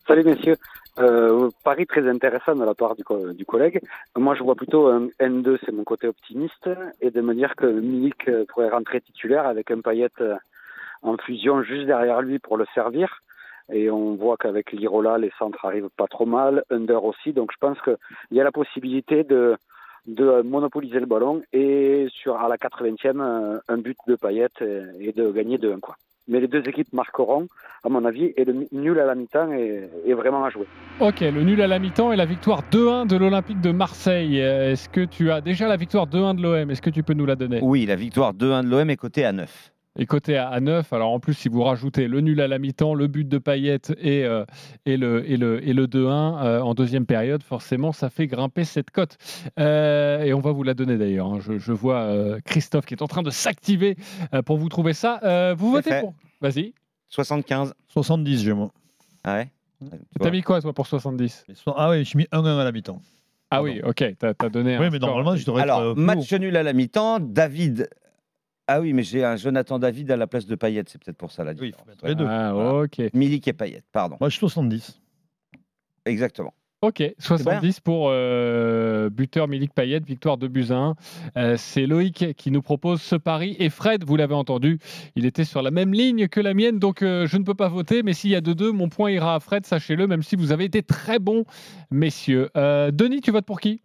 Salut 0.08 0.24
messieurs. 0.24 0.58
Euh, 1.00 1.50
pari 1.64 1.86
très 1.88 2.08
intéressant 2.08 2.56
de 2.56 2.64
la 2.64 2.74
part 2.74 2.96
du, 2.96 3.04
co- 3.04 3.34
du 3.34 3.44
collègue. 3.46 3.82
Moi 4.16 4.36
je 4.36 4.44
vois 4.44 4.56
plutôt 4.56 4.88
un 4.88 5.08
N2, 5.20 5.58
c'est 5.66 5.74
mon 5.74 5.84
côté 5.84 6.08
optimiste, 6.08 6.70
et 7.02 7.12
de 7.12 7.22
me 7.22 7.34
dire 7.34 7.56
que 7.56 7.66
Milik 7.66 8.30
euh, 8.30 8.46
pourrait 8.48 8.70
rentrer 8.70 9.02
titulaire 9.02 9.46
avec 9.46 9.72
un 9.72 9.82
paillette 9.82 10.24
en 11.02 11.18
fusion 11.18 11.64
juste 11.64 11.86
derrière 11.88 12.22
lui 12.22 12.40
pour 12.40 12.56
le 12.58 12.66
servir. 12.74 13.22
Et 13.74 13.90
on 13.90 14.14
voit 14.16 14.38
qu'avec 14.38 14.72
l'Irola, 14.72 15.18
les 15.18 15.32
centres 15.40 15.66
arrivent 15.66 15.90
pas 15.98 16.08
trop 16.08 16.28
mal, 16.28 16.64
Under 16.70 17.04
aussi. 17.04 17.34
Donc 17.34 17.52
je 17.52 17.58
pense 17.60 17.82
qu'il 17.82 17.98
y 18.32 18.40
a 18.40 18.44
la 18.44 18.52
possibilité 18.52 19.24
de, 19.24 19.58
de 20.08 20.42
monopoliser 20.42 21.00
le 21.00 21.06
ballon 21.06 21.42
et 21.54 22.08
sur 22.12 22.38
à 22.38 22.48
la 22.48 22.58
80e, 22.58 23.20
euh, 23.20 23.60
un 23.68 23.78
but 23.78 23.98
de 24.08 24.16
paillette 24.16 24.62
et, 24.62 25.12
de 25.12 25.32
gagner 25.32 25.58
de 25.58 25.72
1 25.72 25.80
quoi. 25.80 25.96
Mais 26.28 26.40
les 26.40 26.48
deux 26.48 26.68
équipes 26.68 26.92
marqueront, 26.92 27.48
à 27.84 27.90
mon 27.90 28.04
avis, 28.04 28.34
et 28.36 28.46
le 28.46 28.66
nul 28.72 29.00
à 29.00 29.06
la 29.06 29.14
mi-temps 29.14 29.52
est, 29.52 29.88
est 30.08 30.14
vraiment 30.14 30.44
à 30.44 30.50
jouer. 30.50 30.66
Ok, 31.00 31.22
le 31.22 31.44
nul 31.44 31.62
à 31.62 31.68
la 31.68 31.78
mi-temps 31.78 32.12
et 32.12 32.16
la 32.16 32.26
victoire 32.26 32.64
2-1 32.72 33.06
de 33.06 33.16
l'Olympique 33.16 33.62
de 33.62 33.72
Marseille. 33.72 34.42
Euh, 34.42 34.72
Est-ce 34.72 34.90
que 34.90 35.06
tu 35.06 35.30
as 35.30 35.42
déjà 35.42 35.68
la 35.68 35.78
victoire 35.78 36.08
2-1 36.08 36.38
de 36.38 36.42
l'OM 36.42 36.72
Est-ce 36.72 36.82
que 36.82 36.90
tu 36.90 37.04
peux 37.04 37.14
nous 37.14 37.28
la 37.28 37.36
donner? 37.36 37.60
Oui, 37.62 37.86
la 37.86 37.96
victoire 37.96 38.34
2-1 38.34 38.64
de 38.64 38.70
l'OM 38.70 38.90
est 38.90 38.98
cotée 38.98 39.24
à 39.24 39.34
9. 39.34 39.75
Et 39.98 40.06
côté 40.06 40.36
à, 40.36 40.50
à 40.50 40.60
9, 40.60 40.92
alors 40.92 41.12
en 41.12 41.20
plus, 41.22 41.34
si 41.34 41.48
vous 41.48 41.64
rajoutez 41.64 42.08
le 42.10 42.20
nul 42.20 42.42
à 42.42 42.48
la 42.50 42.60
mi-temps, 42.60 42.94
le 42.94 43.08
but 43.08 43.28
de 43.28 43.38
Payet 43.38 43.80
et, 44.00 44.26
euh, 44.26 44.44
et 44.86 44.98
le, 44.98 45.30
et 45.30 45.38
le, 45.38 45.66
et 45.66 45.72
le 45.74 45.88
2-1 45.88 46.44
euh, 46.44 46.60
en 46.62 46.74
deuxième 46.74 47.06
période, 47.06 47.42
forcément, 47.44 47.94
ça 47.94 48.10
fait 48.10 48.28
grimper 48.28 48.66
cette 48.66 48.92
cote. 48.92 49.18
Euh, 49.58 50.24
et 50.24 50.34
on 50.34 50.42
va 50.42 50.52
vous 50.52 50.64
la 50.64 50.74
donner 50.74 50.98
d'ailleurs. 50.98 51.28
hein. 51.34 51.40
Je, 51.40 51.58
je 51.60 51.72
vois 51.72 52.00
euh, 52.02 52.40
Christophe 52.44 52.86
qui 52.86 52.94
est 52.94 53.02
en 53.02 53.08
train 53.08 53.24
de 53.24 53.30
s'activer 53.30 53.96
euh, 54.34 54.42
pour 54.42 54.58
vous 54.58 54.68
trouver 54.68 54.94
ça. 54.94 55.20
Euh, 55.24 55.56
vous 55.58 55.72
votez 55.72 55.90
fait. 55.92 56.02
pour 56.02 56.14
Vas-y. 56.42 56.74
75. 57.10 57.74
70, 57.88 58.44
j'ai 58.44 58.54
moi. 58.54 58.72
Ah 59.24 59.36
ouais 59.36 59.50
T'as 60.20 60.32
mis 60.32 60.42
quoi, 60.42 60.62
toi, 60.62 60.74
pour 60.74 60.88
70 60.88 61.46
Mais 61.48 61.56
so- 61.56 61.74
Ah 61.78 61.90
oui, 61.90 62.04
j'ai 62.04 62.18
mis 62.18 62.26
1-1 62.32 62.60
à 62.60 62.64
la 62.64 62.72
mi-temps. 62.72 63.02
Ah 63.52 63.62
oui, 63.64 63.80
ok, 63.84 64.04
t'as 64.20 64.34
as 64.38 64.50
donné. 64.50 64.78
Oui, 64.78 64.86
un 64.86 64.90
mais 64.90 64.98
score. 64.98 65.10
normalement, 65.10 65.36
je 65.38 65.46
devrais 65.46 65.62
être. 65.62 65.70
Alors, 65.72 65.80
euh, 65.82 65.94
plus 65.94 66.04
match 66.04 66.34
nul 66.34 66.58
à 66.58 66.64
la 66.64 66.74
mi-temps. 66.74 67.20
David. 67.22 67.88
Ah 68.68 68.82
oui, 68.82 68.94
mais 68.94 69.04
j'ai 69.04 69.24
un 69.24 69.36
Jonathan 69.36 69.78
David 69.80 70.10
à 70.12 70.18
la 70.18 70.28
place 70.28 70.46
de 70.48 70.56
Payet. 70.56 70.84
C'est 70.88 71.02
peut-être 71.04 71.18
pour 71.18 71.32
ça 71.32 71.44
la 71.44 71.52
Oui, 71.52 71.58
il 71.62 71.66
différence. 71.68 71.84
faut 71.86 71.90
mettre 71.90 72.06
les 72.08 72.16
deux. 72.16 72.26
Ah, 72.28 72.52
Voilà. 72.54 72.84
ok. 72.84 73.02
Milik 73.14 73.48
et 73.48 73.54
Payet, 73.54 73.84
pardon. 73.92 74.18
Moi, 74.20 74.30
je 74.30 74.34
suis 74.34 74.40
70. 74.40 75.00
Exactement. 76.06 76.54
Ok, 76.82 77.02
70 77.18 77.80
pour 77.80 78.10
euh, 78.12 79.10
buteur 79.10 79.48
Milik 79.48 79.74
Payet, 79.74 80.02
victoire 80.02 80.38
de 80.38 80.48
1. 80.72 80.94
Euh, 81.36 81.58
c'est 81.58 81.88
Loïc 81.88 82.36
qui 82.36 82.52
nous 82.52 82.62
propose 82.62 83.02
ce 83.02 83.16
pari. 83.16 83.56
Et 83.58 83.70
Fred, 83.72 84.04
vous 84.04 84.16
l'avez 84.16 84.36
entendu, 84.36 84.78
il 85.16 85.26
était 85.26 85.46
sur 85.46 85.64
la 85.64 85.72
même 85.72 85.94
ligne 85.94 86.28
que 86.28 86.40
la 86.40 86.54
mienne, 86.54 86.78
donc 86.78 87.02
euh, 87.02 87.26
je 87.26 87.38
ne 87.38 87.44
peux 87.44 87.56
pas 87.56 87.70
voter. 87.70 88.04
Mais 88.04 88.14
s'il 88.14 88.30
y 88.30 88.36
a 88.36 88.42
2-2, 88.42 88.72
mon 88.72 88.90
point 88.90 89.10
ira 89.10 89.34
à 89.36 89.40
Fred, 89.40 89.66
sachez-le, 89.66 90.06
même 90.06 90.22
si 90.22 90.36
vous 90.36 90.52
avez 90.52 90.66
été 90.66 90.84
très 90.84 91.18
bons, 91.18 91.46
messieurs. 91.90 92.50
Euh, 92.56 92.92
Denis, 92.92 93.22
tu 93.22 93.32
votes 93.32 93.46
pour 93.46 93.62
qui? 93.62 93.82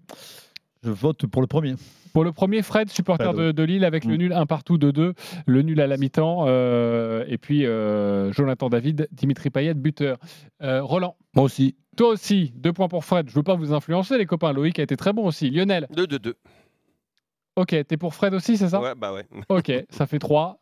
Je 0.83 0.91
vote 0.91 1.27
pour 1.27 1.41
le 1.41 1.49
premier. 1.49 1.77
Pour 2.13 2.25
le 2.25 2.33
premier, 2.33 2.63
Fred, 2.63 2.89
supporter 2.91 3.33
de, 3.35 3.63
Lille, 3.63 3.85
avec 3.85 4.05
le 4.05 4.15
Mm. 4.15 4.19
nul 4.19 4.33
1 4.33 4.47
partout 4.47 4.79
de 4.79 4.91
2, 4.91 5.15
le 5.47 5.63
nul 5.63 5.81
à 5.81 5.87
la 5.87 5.97
mi-temps, 5.97 6.45
euh, 6.47 7.25
et 7.29 7.39
puis 7.39 7.67
euh, 7.67 8.33
Jonathan 8.33 8.69
David, 8.69 9.09
Dimitri 9.13 9.51
Payet, 9.51 9.75
buteur. 9.75 10.19
Euh, 10.63 10.83
Roland 10.83 11.17
Moi 11.35 11.45
aussi. 11.45 11.77
toi 11.97 12.09
aussi, 12.09 12.53
deux 12.57 12.73
points 12.73 12.89
pour 12.89 13.05
Fred. 13.05 13.29
Je 13.29 13.35
veux 13.35 13.43
pas 13.43 13.55
vous 13.55 13.73
influencer, 13.73 14.19
les 14.19 14.27
copains. 14.27 14.53
Loïc 14.53 14.79
a 14.79 14.83
été 14.83 14.97
très 14.97 15.13
bon 15.13 15.27
aussi. 15.27 15.51
Lionel, 15.51 15.87
2-2-2. 15.95 16.35
ok, 17.57 17.77
t'es 17.87 17.97
pour 17.97 18.15
Fred 18.15 18.35
aussi, 18.35 18.57
c'est 18.57 18.69
ça? 18.69 18.81
Ouais, 18.81 18.95
bah 18.97 19.13
ouais. 19.13 19.27
Ok, 19.49 19.73
ça 19.91 20.07
fait 20.07 20.19
3. 20.19 20.59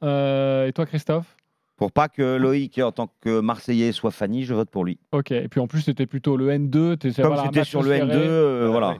et 0.66 0.72
toi, 0.74 0.86
Christophe? 0.86 1.36
Pour 1.76 1.92
pas 1.92 2.08
que 2.08 2.36
Loïc, 2.36 2.78
en 2.80 2.90
tant 2.90 3.08
que 3.20 3.38
Marseillais, 3.38 3.92
soit 3.92 4.10
Fanny, 4.10 4.42
je 4.42 4.52
vote 4.52 4.68
pour 4.68 4.84
lui. 4.84 4.98
Ok, 5.12 5.30
et 5.30 5.46
puis 5.46 5.60
en 5.60 5.68
plus, 5.68 5.82
c'était 5.82 6.06
plutôt 6.06 6.36
le 6.36 6.50
N2. 6.50 6.96
t'es- 6.96 7.12
Comme 7.12 7.26
voilà, 7.28 7.42
un 7.42 7.44
c'était 7.46 7.62
sur 7.62 7.82
le 7.84 7.90
N2, 7.92 7.98
serré. 8.12 8.26
euh, 8.26 8.64
Ouais, 8.64 8.70
voilà. 8.72 8.88
ouais. 8.90 8.96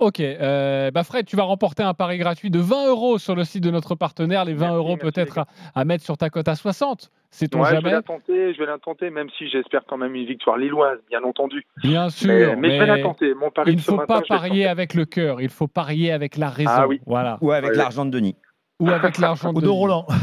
Ok, 0.00 0.18
euh, 0.20 0.90
bah 0.90 1.04
Fred, 1.04 1.26
tu 1.26 1.36
vas 1.36 1.42
remporter 1.42 1.82
un 1.82 1.92
pari 1.92 2.16
gratuit 2.16 2.50
de 2.50 2.58
20 2.58 2.88
euros 2.88 3.18
sur 3.18 3.34
le 3.34 3.44
site 3.44 3.62
de 3.62 3.70
notre 3.70 3.94
partenaire. 3.94 4.46
Les 4.46 4.54
20 4.54 4.60
Merci, 4.60 4.76
euros 4.76 4.96
peut-être 4.96 5.38
à, 5.40 5.46
à 5.74 5.84
mettre 5.84 6.02
sur 6.02 6.16
ta 6.16 6.30
cote 6.30 6.48
à 6.48 6.54
60. 6.54 7.10
C'est 7.30 7.54
on 7.54 7.60
Ouais, 7.60 7.66
je 7.66 7.70
vais 7.72 7.76
jamais 7.82 7.90
la 7.92 8.02
tenter, 8.02 8.54
je 8.54 8.58
vais 8.58 8.64
la 8.66 8.78
tenter, 8.78 9.10
même 9.10 9.28
si 9.36 9.46
j'espère 9.50 9.82
quand 9.86 9.98
même 9.98 10.14
une 10.14 10.24
victoire 10.24 10.56
lilloise, 10.56 10.98
bien 11.10 11.22
entendu. 11.22 11.66
Bien 11.82 12.08
sûr, 12.08 12.28
mais, 12.30 12.56
mais 12.56 12.74
je 12.76 12.80
vais 12.80 12.86
la 12.86 13.02
tenter. 13.02 13.34
Mon 13.34 13.50
pari 13.50 13.72
il 13.72 13.76
ne 13.76 13.80
faut 13.82 13.96
matin, 13.96 14.06
pas 14.06 14.22
parier 14.22 14.66
avec 14.66 14.94
le 14.94 15.04
cœur, 15.04 15.42
il 15.42 15.50
faut 15.50 15.68
parier 15.68 16.12
avec 16.12 16.38
la 16.38 16.48
raison. 16.48 16.70
Ah 16.74 16.88
oui. 16.88 17.02
Voilà. 17.06 17.36
Ou 17.42 17.52
avec 17.52 17.72
Ouais. 17.72 17.76
l'argent 17.76 18.06
de 18.06 18.10
Denis. 18.10 18.36
Ou 18.80 18.88
avec 18.88 19.18
l'argent 19.18 19.52
de. 19.52 19.68
Roland. 19.68 20.06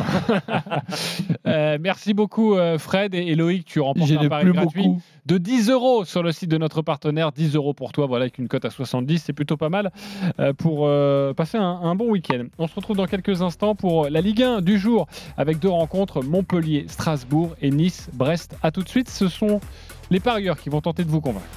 Euh, 1.46 1.78
merci 1.80 2.14
beaucoup 2.14 2.56
euh, 2.56 2.78
Fred 2.78 3.16
et, 3.16 3.34
Loïc, 3.36 3.66
tu 3.66 3.80
remportes 3.80 4.12
un 4.12 4.22
de 4.22 4.28
pari 4.28 4.52
gratuit 4.52 4.84
beaucoup. 4.84 5.02
de 5.26 5.38
10 5.38 5.70
euros 5.70 6.04
sur 6.04 6.22
le 6.22 6.34
site 6.34 6.50
de 6.50 6.58
notre 6.58 6.82
partenaire. 6.82 7.32
10 7.32 7.56
euros 7.56 7.74
pour 7.74 7.94
toi, 7.94 8.06
voilà, 8.06 8.24
avec 8.24 8.38
une 8.38 8.50
cote 8.50 8.66
à 8.66 8.70
70, 8.70 9.20
c'est 9.20 9.34
plutôt 9.34 9.56
pas 9.56 9.70
mal 9.70 9.92
euh, 10.40 10.52
pour 10.52 10.88
euh, 10.88 11.34
passer 11.34 11.58
un, 11.58 11.64
un 11.64 11.96
bon 11.96 12.10
week-end. 12.10 12.46
On 12.58 12.68
se 12.68 12.76
retrouve 12.76 12.98
dans 12.98 13.06
quelques 13.06 13.42
instants 13.42 13.76
pour 13.76 14.10
la 14.10 14.20
Ligue 14.20 14.44
1 14.44 14.62
du 14.62 14.78
jour 14.78 15.08
avec 15.38 15.60
deux 15.60 15.70
rencontres 15.70 16.22
Montpellier, 16.22 16.86
Strasbourg 16.90 17.56
et 17.62 17.72
Nice, 17.72 18.10
Brest. 18.14 18.58
À 18.62 18.72
tout 18.72 18.84
de 18.84 18.90
suite, 18.90 19.10
ce 19.10 19.30
sont 19.30 19.62
les 20.10 20.20
parieurs 20.20 20.58
qui 20.58 20.70
vont 20.70 20.82
tenter 20.82 21.06
de 21.06 21.10
vous 21.10 21.22
convaincre. 21.22 21.48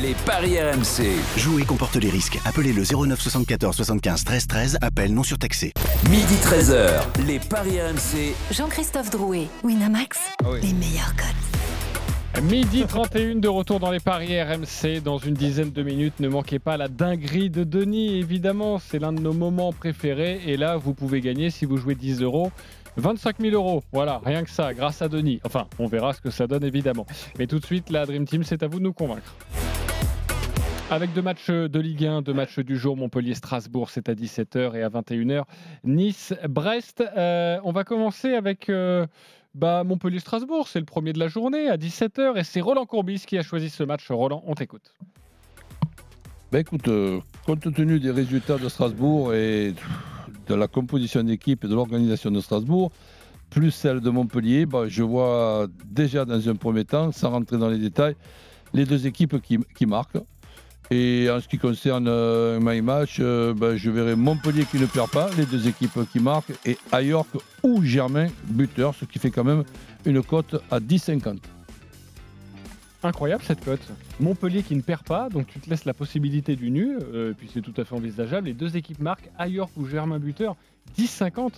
Les 0.00 0.14
paris 0.26 0.58
RMC. 0.60 1.38
Jouer 1.38 1.64
comporte 1.64 1.96
les 1.96 2.10
risques. 2.10 2.38
Appelez 2.44 2.72
le 2.72 2.82
09 2.82 3.20
74 3.20 3.76
75 3.76 4.24
13 4.24 4.46
13. 4.46 4.78
Appel 4.80 5.14
non 5.14 5.22
surtaxé. 5.22 5.72
Midi 6.10 6.34
13h. 6.42 7.02
Les 7.26 7.38
paris 7.38 7.80
RMC. 7.80 8.34
Jean-Christophe 8.50 9.10
Drouet, 9.10 9.48
Winamax, 9.62 10.18
les 10.62 10.72
meilleurs 10.72 11.14
codes. 11.16 12.42
Midi 12.42 12.84
31 12.86 13.36
de 13.36 13.48
retour 13.48 13.78
dans 13.78 13.92
les 13.92 14.00
paris 14.00 14.42
RMC 14.42 15.00
dans 15.02 15.18
une 15.18 15.34
dizaine 15.34 15.70
de 15.70 15.82
minutes. 15.82 16.18
Ne 16.18 16.28
manquez 16.28 16.58
pas 16.58 16.76
la 16.76 16.88
dinguerie 16.88 17.48
de 17.48 17.62
Denis, 17.62 18.18
évidemment. 18.18 18.80
C'est 18.80 18.98
l'un 18.98 19.12
de 19.12 19.20
nos 19.20 19.32
moments 19.32 19.72
préférés. 19.72 20.40
Et 20.46 20.56
là, 20.56 20.76
vous 20.76 20.94
pouvez 20.94 21.20
gagner 21.20 21.50
si 21.50 21.64
vous 21.64 21.76
jouez 21.76 21.94
10 21.94 22.22
euros. 22.22 22.50
25 22.96 23.40
000 23.40 23.54
euros, 23.54 23.82
voilà, 23.92 24.20
rien 24.24 24.44
que 24.44 24.50
ça, 24.50 24.72
grâce 24.72 25.02
à 25.02 25.08
Denis. 25.08 25.40
Enfin, 25.44 25.66
on 25.78 25.86
verra 25.86 26.12
ce 26.12 26.20
que 26.20 26.30
ça 26.30 26.46
donne 26.46 26.64
évidemment. 26.64 27.06
Mais 27.38 27.46
tout 27.46 27.58
de 27.58 27.64
suite, 27.66 27.90
la 27.90 28.06
Dream 28.06 28.26
Team, 28.26 28.44
c'est 28.44 28.62
à 28.62 28.68
vous 28.68 28.78
de 28.78 28.84
nous 28.84 28.92
convaincre. 28.92 29.34
Avec 30.90 31.12
deux 31.14 31.22
matchs 31.22 31.48
de 31.48 31.80
Ligue 31.80 32.04
1, 32.04 32.22
deux 32.22 32.34
matchs 32.34 32.60
du 32.60 32.76
jour, 32.76 32.96
Montpellier-Strasbourg, 32.96 33.90
c'est 33.90 34.08
à 34.08 34.14
17h 34.14 34.76
et 34.76 34.82
à 34.82 34.90
21h, 34.90 35.44
Nice-Brest. 35.82 37.02
Euh, 37.16 37.58
on 37.64 37.72
va 37.72 37.84
commencer 37.84 38.34
avec 38.34 38.68
euh, 38.68 39.06
bah, 39.54 39.82
Montpellier-Strasbourg, 39.82 40.68
c'est 40.68 40.78
le 40.78 40.84
premier 40.84 41.12
de 41.12 41.18
la 41.18 41.28
journée 41.28 41.68
à 41.68 41.76
17h 41.76 42.38
et 42.38 42.44
c'est 42.44 42.60
Roland 42.60 42.84
Courbis 42.84 43.24
qui 43.26 43.38
a 43.38 43.42
choisi 43.42 43.70
ce 43.70 43.82
match. 43.82 44.10
Roland, 44.10 44.42
on 44.46 44.54
t'écoute. 44.54 44.94
Ben 46.52 46.60
écoute, 46.60 46.86
euh, 46.88 47.18
compte 47.46 47.72
tenu 47.74 47.98
des 47.98 48.10
résultats 48.10 48.58
de 48.58 48.68
Strasbourg 48.68 49.34
et 49.34 49.74
la 50.50 50.68
composition 50.68 51.22
d'équipe 51.22 51.64
et 51.64 51.68
de 51.68 51.74
l'organisation 51.74 52.30
de 52.30 52.40
Strasbourg, 52.40 52.92
plus 53.50 53.70
celle 53.70 54.00
de 54.00 54.10
Montpellier, 54.10 54.66
bah, 54.66 54.88
je 54.88 55.02
vois 55.02 55.68
déjà 55.86 56.24
dans 56.24 56.48
un 56.48 56.56
premier 56.56 56.84
temps, 56.84 57.12
sans 57.12 57.30
rentrer 57.30 57.56
dans 57.56 57.68
les 57.68 57.78
détails, 57.78 58.16
les 58.72 58.84
deux 58.84 59.06
équipes 59.06 59.36
qui, 59.40 59.86
marquent. 59.86 60.18
Et 60.90 61.28
en 61.30 61.40
ce 61.40 61.48
qui 61.48 61.56
concerne 61.56 62.08
euh, 62.08 62.58
My 62.60 62.82
Match, 62.82 63.18
euh, 63.20 63.54
ben, 63.54 63.76
je 63.76 63.90
verrai 63.90 64.16
Montpellier 64.16 64.64
qui 64.70 64.78
ne 64.78 64.86
perd 64.86 65.10
pas, 65.10 65.30
les 65.38 65.46
deux 65.46 65.68
équipes 65.68 65.98
qui 66.12 66.18
marquent, 66.18 66.52
et 66.66 66.76
Ayork 66.92 67.28
ou 67.62 67.82
Germain 67.82 68.26
buteur, 68.48 68.94
ce 68.94 69.04
qui 69.04 69.18
fait 69.18 69.30
quand 69.30 69.44
même 69.44 69.64
une 70.04 70.22
cote 70.22 70.56
à 70.70 70.80
10,50. 70.80 71.38
Incroyable 73.04 73.42
cette 73.44 73.62
cote. 73.62 73.86
Montpellier 74.18 74.62
qui 74.62 74.74
ne 74.74 74.80
perd 74.80 75.02
pas, 75.02 75.28
donc 75.28 75.46
tu 75.46 75.60
te 75.60 75.68
laisses 75.68 75.84
la 75.84 75.92
possibilité 75.92 76.56
du 76.56 76.70
nu, 76.70 76.96
euh, 77.12 77.34
puis 77.36 77.50
c'est 77.52 77.60
tout 77.60 77.74
à 77.76 77.84
fait 77.84 77.94
envisageable. 77.94 78.46
Les 78.46 78.54
deux 78.54 78.78
équipes 78.78 79.00
marquent, 79.00 79.30
Ayork 79.38 79.70
ou 79.76 79.86
Germain 79.86 80.18
buteur, 80.18 80.56
10,50. 80.98 81.52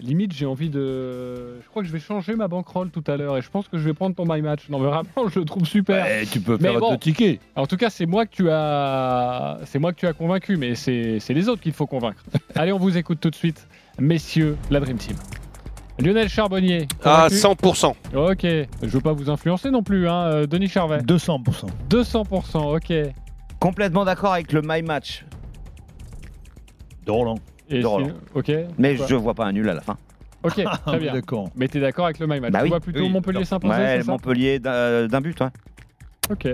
Limite, 0.00 0.32
j'ai 0.32 0.46
envie 0.46 0.70
de. 0.70 1.60
Je 1.62 1.68
crois 1.68 1.82
que 1.82 1.88
je 1.88 1.92
vais 1.92 2.00
changer 2.00 2.34
ma 2.34 2.48
bankroll 2.48 2.90
tout 2.90 3.04
à 3.06 3.16
l'heure 3.16 3.36
et 3.36 3.42
je 3.42 3.50
pense 3.50 3.68
que 3.68 3.78
je 3.78 3.84
vais 3.84 3.92
prendre 3.92 4.16
ton 4.16 4.24
my 4.26 4.40
match. 4.40 4.68
Non, 4.68 4.78
mais 4.78 4.86
vraiment, 4.86 5.28
je 5.28 5.38
le 5.38 5.44
trouve 5.44 5.66
super. 5.66 6.04
Ouais, 6.04 6.26
tu 6.26 6.40
peux 6.40 6.56
faire 6.58 6.78
bon, 6.80 6.92
deux 6.92 6.98
tickets. 6.98 7.40
En 7.56 7.66
tout 7.66 7.76
cas, 7.76 7.90
c'est 7.90 8.06
moi 8.06 8.26
que 8.26 8.34
tu 8.34 8.48
as, 8.50 9.60
c'est 9.66 9.78
moi 9.78 9.92
que 9.92 9.98
tu 9.98 10.06
as 10.06 10.12
convaincu, 10.12 10.56
mais 10.56 10.74
c'est 10.74 11.18
c'est 11.20 11.34
les 11.34 11.48
autres 11.48 11.60
qu'il 11.60 11.72
faut 11.72 11.86
convaincre. 11.86 12.24
Allez, 12.54 12.72
on 12.72 12.78
vous 12.78 12.96
écoute 12.96 13.20
tout 13.20 13.30
de 13.30 13.36
suite, 13.36 13.66
messieurs, 13.98 14.56
la 14.70 14.80
Dream 14.80 14.96
Team. 14.96 15.16
Lionel 15.98 16.28
Charbonnier. 16.28 16.88
À 17.04 17.28
convaincu 17.28 17.34
100%. 17.34 17.94
Ok, 18.14 18.42
je 18.82 18.86
veux 18.88 19.00
pas 19.00 19.12
vous 19.12 19.30
influencer 19.30 19.70
non 19.70 19.82
plus, 19.82 20.08
hein. 20.08 20.22
euh, 20.32 20.46
Denis 20.46 20.68
Charvet. 20.68 20.98
200%. 20.98 21.66
200%, 21.90 22.76
ok. 22.76 23.12
Complètement 23.60 24.04
d'accord 24.04 24.32
avec 24.32 24.52
le 24.52 24.62
My 24.64 24.82
Match. 24.82 25.24
De 27.06 27.10
Roland. 27.10 27.38
Et 27.68 27.80
De 27.80 27.86
Roland. 27.86 28.06
sinon- 28.06 28.18
ok. 28.34 28.52
Mais 28.78 28.90
Pourquoi 28.94 29.06
je 29.08 29.14
vois 29.16 29.34
pas 29.34 29.44
un 29.46 29.52
nul 29.52 29.68
à 29.68 29.74
la 29.74 29.80
fin. 29.80 29.96
Ok, 30.42 30.60
très 30.86 30.98
bien. 30.98 31.12
D'accord. 31.12 31.50
Mais 31.54 31.68
t'es 31.68 31.78
d'accord 31.80 32.06
avec 32.06 32.18
le 32.18 32.26
my 32.26 32.40
match 32.40 32.52
Bah 32.52 32.58
Tu 32.60 32.64
oui. 32.64 32.68
vois 32.70 32.80
plutôt 32.80 33.00
Oui, 33.00 33.08
Montpellier 33.10 33.44
s'imposer, 33.44 33.74
Ouais, 33.74 33.96
c'est 33.98 34.02
ça 34.06 34.12
Montpellier 34.12 34.58
d'un 34.58 35.06
d'un 35.06 35.20
but, 35.20 35.40
ouais. 35.40 35.48
Ok. 36.30 36.48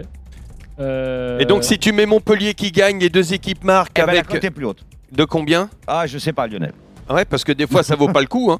Euh, 0.81 1.39
Et 1.39 1.45
donc, 1.45 1.65
si 1.65 1.79
tu 1.79 1.93
mets 1.93 2.07
Montpellier 2.07 2.55
qui 2.55 2.71
gagne, 2.71 2.99
les 2.99 3.09
deux 3.09 3.33
équipes 3.33 3.65
marquent 3.65 3.99
Eh 3.99 4.01
ben, 4.03 4.07
la 4.09 4.13
avec. 4.13 4.27
cote 4.29 4.45
est 4.45 4.51
plus 4.51 4.67
haute. 4.67 4.85
De 5.11 5.25
combien? 5.25 5.71
Ah, 5.87 6.07
je 6.07 6.19
sais 6.19 6.33
pas, 6.33 6.47
Lionel. 6.47 6.73
Ouais, 7.09 7.25
parce 7.25 7.43
que 7.45 7.53
des 7.53 7.67
fois, 7.67 7.83
ça 7.83 7.97
vaut 7.97 8.09
pas 8.13 8.21
le 8.21 8.27
coup. 8.27 8.51
Hein. 8.53 8.59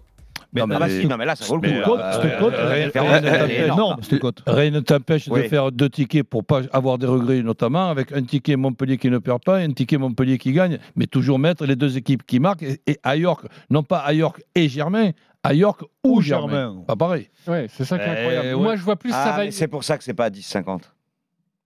Mais, 0.53 0.63
non, 0.63 0.67
mais, 0.67 0.77
ah, 0.77 0.79
bah, 0.79 0.89
si, 0.89 1.07
non, 1.07 1.17
mais 1.19 1.27
là, 1.27 1.37
ça 1.37 1.45
vaut 1.45 1.57
le 1.59 1.83
coup. 1.83 1.95
Euh, 1.95 1.99
euh, 1.99 2.69
rien- 2.69 2.81
elle 2.81 2.87
ne 2.87 2.91
t'empêche- 2.91 3.65
énorme. 3.67 3.97
cette 4.03 4.19
cote. 4.19 4.43
Rien 4.47 4.71
ne 4.71 4.81
t'empêche 4.81 5.29
Oui. 5.29 5.43
de 5.43 5.49
faire 5.49 5.71
deux 5.71 5.91
tickets 5.91 6.23
pour 6.27 6.43
pas 6.45 6.63
avoir 6.73 6.97
des 6.97 7.07
regrets, 7.07 7.43
notamment 7.43 7.91
avec 7.91 8.13
un 8.13 8.23
ticket 8.23 8.57
Montpellier 8.57 8.97
qui 8.97 9.11
ne 9.11 9.19
perd 9.19 9.43
pas 9.45 9.61
et 9.61 9.65
un 9.65 9.73
ticket 9.73 9.99
Montpellier 9.99 10.39
qui 10.39 10.53
gagne, 10.53 10.79
mais 10.97 11.07
toujours 11.07 11.39
mettre 11.39 11.67
les 11.67 11.77
deux 11.77 11.99
équipes 11.99 12.25
qui 12.27 12.41
marquent 12.41 12.63
et, 12.63 12.99
à 13.03 13.17
York, 13.17 13.45
non 13.69 13.83
pas 13.83 13.99
à 13.99 14.13
York 14.15 14.41
et 14.55 14.69
Germain, 14.71 15.11
à 15.43 15.53
York 15.53 15.83
ou, 16.03 16.17
Ou 16.17 16.21
Germain. 16.23 16.49
Germain. 16.71 16.85
Pas 16.87 16.97
pareil. 16.97 17.29
Ouais, 17.47 17.67
c'est 17.71 17.85
ça 17.85 17.99
qui 17.99 18.05
est 18.05 18.09
Eh, 18.09 18.19
incroyable. 18.19 18.49
ouais. 18.57 18.63
Moi, 18.63 18.77
je 18.77 18.83
vois 18.83 18.97
plus 18.97 19.11
Ah, 19.15 19.25
ça 19.25 19.37
va. 19.37 19.45
mais 19.45 19.51
c'est 19.51 19.69
pour 19.69 19.85
ça 19.85 19.99
que 19.99 20.05
c'est 20.05 20.15
pas 20.15 20.25
à 20.25 20.31
10,50. 20.31 20.91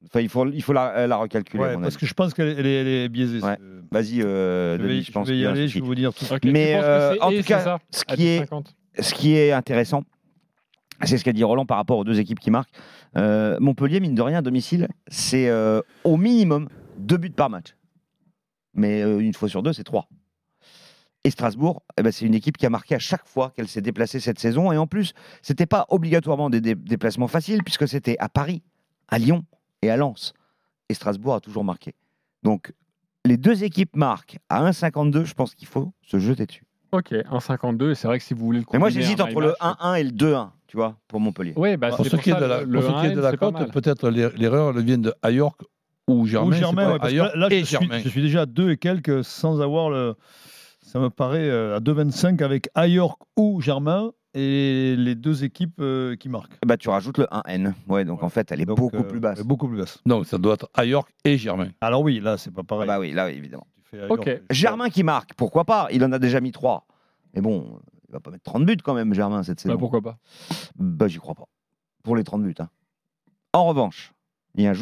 Enfin, 0.06 0.20
il 0.20 0.28
faut, 0.28 0.46
il 0.50 0.62
faut 0.62 0.72
la, 0.72 1.06
la 1.06 1.16
recalculer. 1.16 1.62
Ouais, 1.62 1.74
parce 1.74 1.86
avis. 1.88 1.96
que 1.98 2.06
je 2.06 2.14
pense 2.14 2.34
qu'elle 2.34 2.66
est, 2.66 3.08
biaisée. 3.08 3.40
Ouais. 3.40 3.56
ce- 3.56 3.82
Vas-y, 3.94 4.22
euh, 4.22 4.76
Je 4.78 4.82
vais, 4.82 5.02
je 5.02 5.12
je 5.12 5.18
vais 5.32 5.38
y 5.38 5.46
aller, 5.46 5.68
je 5.68 5.74
vais 5.74 5.80
vous 5.86 5.94
dire 5.94 6.12
tout. 6.12 6.24
Mais, 6.44 6.74
euh, 6.76 7.12
c'est 7.14 7.20
en 7.22 7.30
et, 7.30 7.38
tout 7.38 7.44
cas, 7.44 7.60
ça, 7.60 7.78
ce 7.90 8.04
qui 8.04 8.26
est- 8.26 8.40
10,50. 8.44 8.74
Ce 9.00 9.14
qui 9.14 9.34
est 9.36 9.52
intéressant, 9.52 10.02
c'est 11.04 11.16
ce 11.18 11.24
qu'a 11.24 11.32
dit 11.32 11.44
Roland 11.44 11.64
par 11.66 11.76
rapport 11.78 11.98
aux 11.98 12.04
deux 12.04 12.18
équipes 12.20 12.40
qui 12.40 12.50
marquent. 12.50 12.72
Euh, 13.16 13.56
Montpellier, 13.60 14.00
mine 14.00 14.14
de 14.14 14.22
rien, 14.22 14.38
à 14.38 14.42
domicile, 14.42 14.88
c'est 15.08 15.48
euh, 15.48 15.80
au 16.04 16.16
minimum 16.16 16.68
deux 16.98 17.16
buts 17.16 17.30
par 17.30 17.48
match. 17.50 17.74
Mais 18.74 19.02
euh, 19.02 19.18
une 19.20 19.34
fois 19.34 19.48
sur 19.48 19.62
deux, 19.62 19.72
c'est 19.72 19.84
trois. 19.84 20.08
Et 21.24 21.30
Strasbourg, 21.30 21.82
eh 21.98 22.02
ben, 22.02 22.10
c'est 22.10 22.24
une 22.26 22.34
équipe 22.34 22.56
qui 22.56 22.66
a 22.66 22.70
marqué 22.70 22.94
à 22.94 22.98
chaque 22.98 23.26
fois 23.28 23.52
qu'elle 23.54 23.68
s'est 23.68 23.80
déplacée 23.82 24.18
cette 24.18 24.38
saison. 24.40 24.72
Et 24.72 24.76
en 24.78 24.86
plus, 24.86 25.12
c'était 25.40 25.66
pas 25.66 25.86
obligatoirement 25.88 26.50
des 26.50 26.60
dé- 26.60 26.74
déplacements 26.74 27.28
faciles, 27.28 27.62
puisque 27.62 27.86
c'était 27.86 28.16
à 28.18 28.28
Paris, 28.28 28.62
à 29.08 29.18
Lyon 29.18 29.44
et 29.82 29.90
à 29.90 29.96
Lens. 29.96 30.32
Et 30.88 30.94
Strasbourg 30.94 31.34
a 31.34 31.40
toujours 31.40 31.64
marqué. 31.64 31.94
Donc, 32.42 32.72
les 33.24 33.36
deux 33.36 33.64
équipes 33.64 33.94
marquent 33.96 34.38
à 34.48 34.62
1,52. 34.62 35.24
Je 35.24 35.34
pense 35.34 35.54
qu'il 35.54 35.68
faut 35.68 35.92
se 36.02 36.18
jeter 36.18 36.46
dessus. 36.46 36.64
Ok, 36.92 37.12
1,52. 37.12 37.90
Et 37.90 37.94
c'est 37.94 38.06
vrai 38.08 38.18
que 38.18 38.24
si 38.24 38.34
vous 38.34 38.44
voulez 38.44 38.58
le 38.60 38.64
Mais 38.72 38.78
moi, 38.78 38.90
j'hésite 38.90 39.20
entre 39.20 39.40
le 39.40 39.48
match- 39.48 39.76
1-1 39.80 39.94
et 39.94 40.04
le 40.04 40.10
2-1, 40.10 40.50
tu 40.66 40.76
vois, 40.76 40.96
pour 41.08 41.20
Montpellier. 41.20 41.52
Ouais, 41.56 41.76
bah, 41.76 41.88
Pour 41.90 42.04
c'est 42.04 42.10
ce 42.10 42.16
qui 42.16 42.30
est 42.30 42.34
de 42.34 42.44
la, 42.44 42.60
le- 42.62 42.66
le 42.66 42.80
pour 42.80 42.88
ce 42.90 43.00
qui 43.00 43.06
est 43.06 43.10
1N, 43.10 43.14
de 43.16 43.20
la 43.20 43.36
cote, 43.36 43.72
peut-être 43.72 44.10
l'er- 44.10 44.32
l'erreur 44.36 44.74
elle 44.76 44.84
vient 44.84 44.98
de 44.98 45.14
à 45.22 45.30
York 45.30 45.60
ou 46.08 46.26
Germain. 46.26 46.48
Ou 46.48 46.52
Germain, 46.52 46.92
ouais, 46.92 46.98
parce 46.98 47.12
que 47.12 47.38
là, 47.38 47.46
et 47.50 47.60
je, 47.60 47.64
suis, 47.64 47.76
Germain. 47.78 48.00
je 48.00 48.08
suis 48.08 48.20
déjà 48.22 48.42
à 48.42 48.46
2 48.46 48.70
et 48.72 48.76
quelques 48.76 49.24
sans 49.24 49.60
avoir 49.60 49.88
le. 49.90 50.14
Ça 50.82 50.98
me 50.98 51.08
paraît 51.08 51.48
euh, 51.48 51.76
à 51.76 51.80
2,25 51.80 52.42
avec 52.42 52.68
Ayork 52.74 53.18
ou 53.36 53.60
Germain 53.62 54.10
et 54.34 54.94
les 54.96 55.14
deux 55.14 55.44
équipes 55.44 55.80
euh, 55.80 56.16
qui 56.16 56.28
marquent. 56.28 56.52
Bah, 56.66 56.76
tu 56.76 56.88
rajoutes 56.88 57.18
le 57.18 57.24
1N. 57.26 57.74
Ouais, 57.88 58.04
donc 58.04 58.22
en 58.22 58.28
fait, 58.28 58.50
elle 58.52 58.60
est 58.60 58.64
Donc, 58.66 58.78
beaucoup 58.78 58.96
euh, 58.96 59.02
plus 59.02 59.20
basse. 59.20 59.42
Beaucoup 59.42 59.68
plus 59.68 59.78
basse. 59.78 60.00
Non, 60.06 60.24
ça 60.24 60.38
doit 60.38 60.54
être 60.54 60.70
à 60.74 60.84
York 60.84 61.12
et 61.24 61.36
Germain. 61.38 61.68
Alors 61.80 62.02
oui, 62.02 62.20
là, 62.20 62.38
c'est 62.38 62.50
pas 62.52 62.62
pareil. 62.62 62.86
Bah 62.86 62.98
oui, 62.98 63.12
là, 63.12 63.26
oui, 63.26 63.32
évidemment. 63.32 63.66
Tu 63.84 63.90
fais 63.90 63.98
Ayork, 64.02 64.12
Ok. 64.12 64.24
c'est- 64.26 64.42
Germain 64.50 64.88
qui 64.90 65.02
marque, 65.02 65.34
pourquoi 65.34 65.64
pas? 65.64 65.88
Il 65.92 66.02
en 66.04 66.12
a 66.12 66.18
déjà 66.18 66.40
mis 66.40 66.52
3. 66.52 66.86
Mais 67.34 67.40
bon, 67.40 67.78
il 68.08 68.12
va 68.12 68.20
pas 68.20 68.30
mettre 68.30 68.44
30 68.44 68.64
buts 68.66 68.76
quand 68.82 68.94
même, 68.94 69.12
Germain, 69.14 69.42
cette 69.42 69.60
saison. 69.60 69.74
Bah, 69.74 69.78
pourquoi 69.78 70.00
pas? 70.02 70.18
Bah, 70.76 71.08
j'y 71.08 71.18
crois 71.18 71.34
pas. 71.34 71.46
Pour 72.02 72.16
les 72.16 72.24
30 72.24 72.42
buts. 72.42 72.54
hein. 72.58 72.68
En 73.52 73.66
revanche, 73.66 74.12
il 74.54 74.64
y 74.64 74.66
a 74.66 74.70
un 74.70 74.74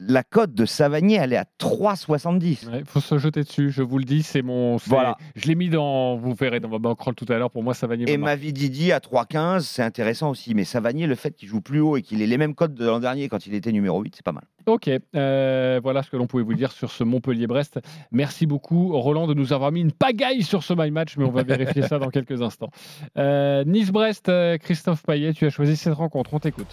joueur 0.00 0.06
qui 0.06 0.06
s'appelle 0.06 0.06
Savanier, 0.06 0.06
moi, 0.06 0.06
je, 0.06 0.06
moi, 0.06 0.06
je, 0.06 0.06
moi, 0.06 0.06
qui 0.06 0.06
pour 0.06 0.06
joue 0.06 0.06
moi, 0.06 0.06
numéro 0.06 0.06
10 0.06 0.06
Pour 0.06 0.06
maintenant. 0.06 0.06
moi, 0.06 0.06
c'est 0.06 0.06
Savanier. 0.06 0.06
Et 0.06 0.12
la 0.12 0.22
cote 0.22 0.54
de 0.54 0.64
Savanier, 0.64 1.16
elle 1.16 1.32
est 1.32 1.36
à 1.36 1.44
3,70. 1.60 2.68
Il 2.78 2.84
faut 2.84 3.00
se 3.00 3.18
jeter 3.18 3.42
dessus, 3.42 3.70
je 3.70 3.82
vous 3.82 3.98
le 3.98 4.04
dis, 4.04 4.22
c'est 4.22 4.42
mon. 4.42 4.78
c'est- 4.78 4.90
Voilà. 4.90 5.16
Je 5.36 5.46
l'ai 5.48 5.54
mis 5.54 5.68
dans. 5.68 6.16
Vous 6.16 6.34
verrez 6.34 6.60
dans 6.60 6.68
ma 6.68 6.78
bankroll 6.78 7.14
tout 7.14 7.26
à 7.28 7.38
l'heure. 7.38 7.50
Pour 7.50 7.62
moi, 7.62 7.74
Savanier. 7.74 8.04
Et 8.08 8.16
me 8.16 8.22
marque. 8.22 8.38
Mavididi 8.38 8.92
à 8.92 9.00
3,15, 9.00 9.60
c'est 9.66 9.82
intéressant 9.82 10.30
aussi. 10.30 10.54
Mais 10.54 10.64
Savanier, 10.64 11.06
le 11.06 11.14
fait 11.14 11.32
qu'il 11.32 11.48
joue 11.48 11.60
plus 11.60 11.80
haut 11.80 11.96
et 11.96 12.02
qu'il 12.02 12.22
ait 12.22 12.26
les 12.26 12.38
mêmes 12.38 12.54
cotes 12.54 12.74
de 12.74 12.84
l'an 12.86 13.00
dernier 13.00 13.28
quand 13.28 13.46
il 13.46 13.54
était 13.54 13.72
numéro 13.72 14.00
8, 14.02 14.14
c'est 14.16 14.24
pas 14.24 14.32
mal. 14.32 14.44
Ok, 14.66 14.90
euh, 15.16 15.80
voilà 15.82 16.02
ce 16.02 16.10
que 16.10 16.16
l'on 16.16 16.26
pouvait 16.26 16.42
vous 16.42 16.52
dire 16.54 16.72
sur 16.72 16.90
ce 16.90 17.02
Montpellier-Brest. 17.02 17.80
Merci 18.12 18.44
beaucoup, 18.46 18.92
Roland, 18.98 19.26
de 19.26 19.32
nous 19.34 19.52
avoir 19.54 19.72
mis 19.72 19.80
une 19.80 19.92
pagaille 19.92 20.42
sur 20.42 20.62
ce 20.62 20.74
My 20.76 20.90
Match, 20.90 21.16
mais 21.16 21.24
on 21.24 21.30
va 21.30 21.42
vérifier 21.42 21.82
ça 21.88 21.98
dans 21.98 22.10
quelques 22.10 22.42
instants. 22.42 22.68
Euh, 23.16 23.64
nice-Brest, 23.64 24.28
euh, 24.28 24.58
Christophe 24.58 25.02
Payet, 25.04 25.32
tu 25.32 25.46
as 25.46 25.50
choisi 25.50 25.74
cette 25.76 25.94
rencontre, 25.94 26.34
on 26.34 26.38
t'écoute. 26.38 26.66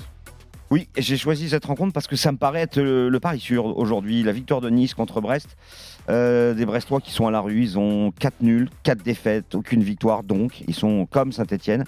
Oui, 0.75 0.89
j'ai 0.97 1.15
choisi 1.15 1.47
cette 1.47 1.63
rencontre 1.63 1.93
parce 1.93 2.05
que 2.05 2.17
ça 2.17 2.33
me 2.33 2.37
paraît 2.37 2.59
être 2.59 2.81
le, 2.81 3.19
pari 3.21 3.39
sûr 3.39 3.77
aujourd'hui. 3.77 4.23
La 4.23 4.33
victoire 4.33 4.59
de 4.59 4.69
Nice 4.69 4.93
contre 4.93 5.21
Brest. 5.21 5.55
Euh, 6.09 6.53
des 6.53 6.65
Brestois 6.65 7.01
qui 7.01 7.11
sont 7.11 7.25
à 7.27 7.31
la 7.31 7.39
rue, 7.41 7.61
ils 7.63 7.79
ont 7.79 8.11
4 8.19 8.41
nuls, 8.41 8.69
4 8.83 9.03
défaites, 9.03 9.55
aucune 9.55 9.81
victoire 9.81 10.23
donc. 10.23 10.61
Ils 10.67 10.75
sont 10.75 11.05
comme 11.07 11.31
Saint-Etienne. 11.31 11.83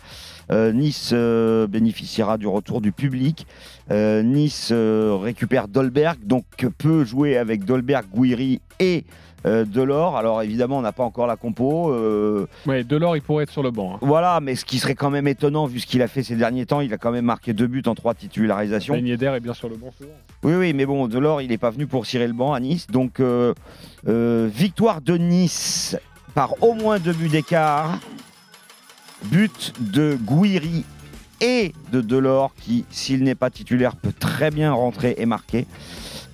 nice 0.52 1.12
euh, 1.14 1.68
bénéficiera 1.68 2.38
du 2.38 2.48
retour 2.48 2.82
du 2.82 2.92
public. 2.92 3.46
Euh, 3.92 4.24
nice 4.24 4.70
euh, 4.72 5.16
récupère 5.22 5.68
Dolberg, 5.68 6.18
donc 6.26 6.46
peut 6.78 7.04
jouer 7.06 7.38
avec 7.38 7.64
Dolberg, 7.64 8.06
Guiri 8.14 8.60
et 8.80 9.06
euh, 9.46 9.64
Delors. 9.66 10.18
Alors 10.18 10.42
évidemment, 10.42 10.80
on 10.80 10.82
n'a 10.82 10.92
pas 10.92 11.04
encore 11.04 11.28
la 11.28 11.36
compo. 11.36 11.92
euh, 11.94 12.48
Ouais, 12.66 12.84
Delors, 12.84 13.16
il 13.16 13.22
pourrait 13.22 13.44
être 13.44 13.52
sur 13.52 13.64
le 13.64 13.72
banc. 13.72 13.94
hein. 13.96 14.00
voilà, 14.02 14.40
mais 14.42 14.56
ce 14.56 14.66
qui 14.66 14.80
serait 14.80 14.96
quand 14.96 15.10
même 15.12 15.28
étonnant 15.28 15.68
vu 15.68 15.80
ce 15.80 15.86
qu'il 15.86 16.02
a 16.02 16.08
fait 16.08 16.24
ces 16.24 16.36
derniers 16.36 16.66
temps, 16.66 16.82
il 16.82 16.92
a 16.94 16.98
quand 16.98 17.12
même 17.12 17.26
marqué 17.26 17.54
deux 17.54 17.68
buts 17.68 17.84
en 17.86 17.94
trois 17.96 18.14
titularisations. 18.16 18.96
Ben 18.96 19.06
Yedder 19.06 19.34
est 19.36 19.40
bien 19.40 19.54
sur 19.54 19.70
le 19.70 19.76
banc 19.78 19.92
souvent. 19.98 20.10
Oui, 20.44 20.54
oui, 20.56 20.74
mais 20.74 20.86
bon, 20.86 21.08
Delors, 21.08 21.42
il 21.42 21.50
n'est 21.50 21.58
pas 21.58 21.70
venu 21.70 21.88
pour 21.88 22.06
cirer 22.06 22.28
le 22.28 22.34
banc 22.34 22.54
à 22.54 22.60
Nice. 22.60 22.88
Donc, 22.88 23.20
euh, 23.20 23.54
euh, 24.08 24.50
victoire 24.54 25.02
de 25.02 25.18
Nice 25.18 25.98
par 26.34 26.62
au 26.64 26.74
moins 26.74 27.00
deux 27.00 27.14
buts 27.14 27.30
d'écart. 27.30 28.00
But 29.26 29.74
de 29.80 30.18
Gouiri 30.22 30.86
et 31.42 31.74
de 31.92 32.02
Delors, 32.02 32.54
qui, 32.60 32.86
s'il 32.90 33.24
n'est 33.24 33.36
pas 33.36 33.50
titulaire, 33.50 33.96
peut 33.96 34.14
très 34.18 34.52
bien 34.52 34.72
rentrer 34.74 35.16
et 35.18 35.26
marquer. 35.26 35.66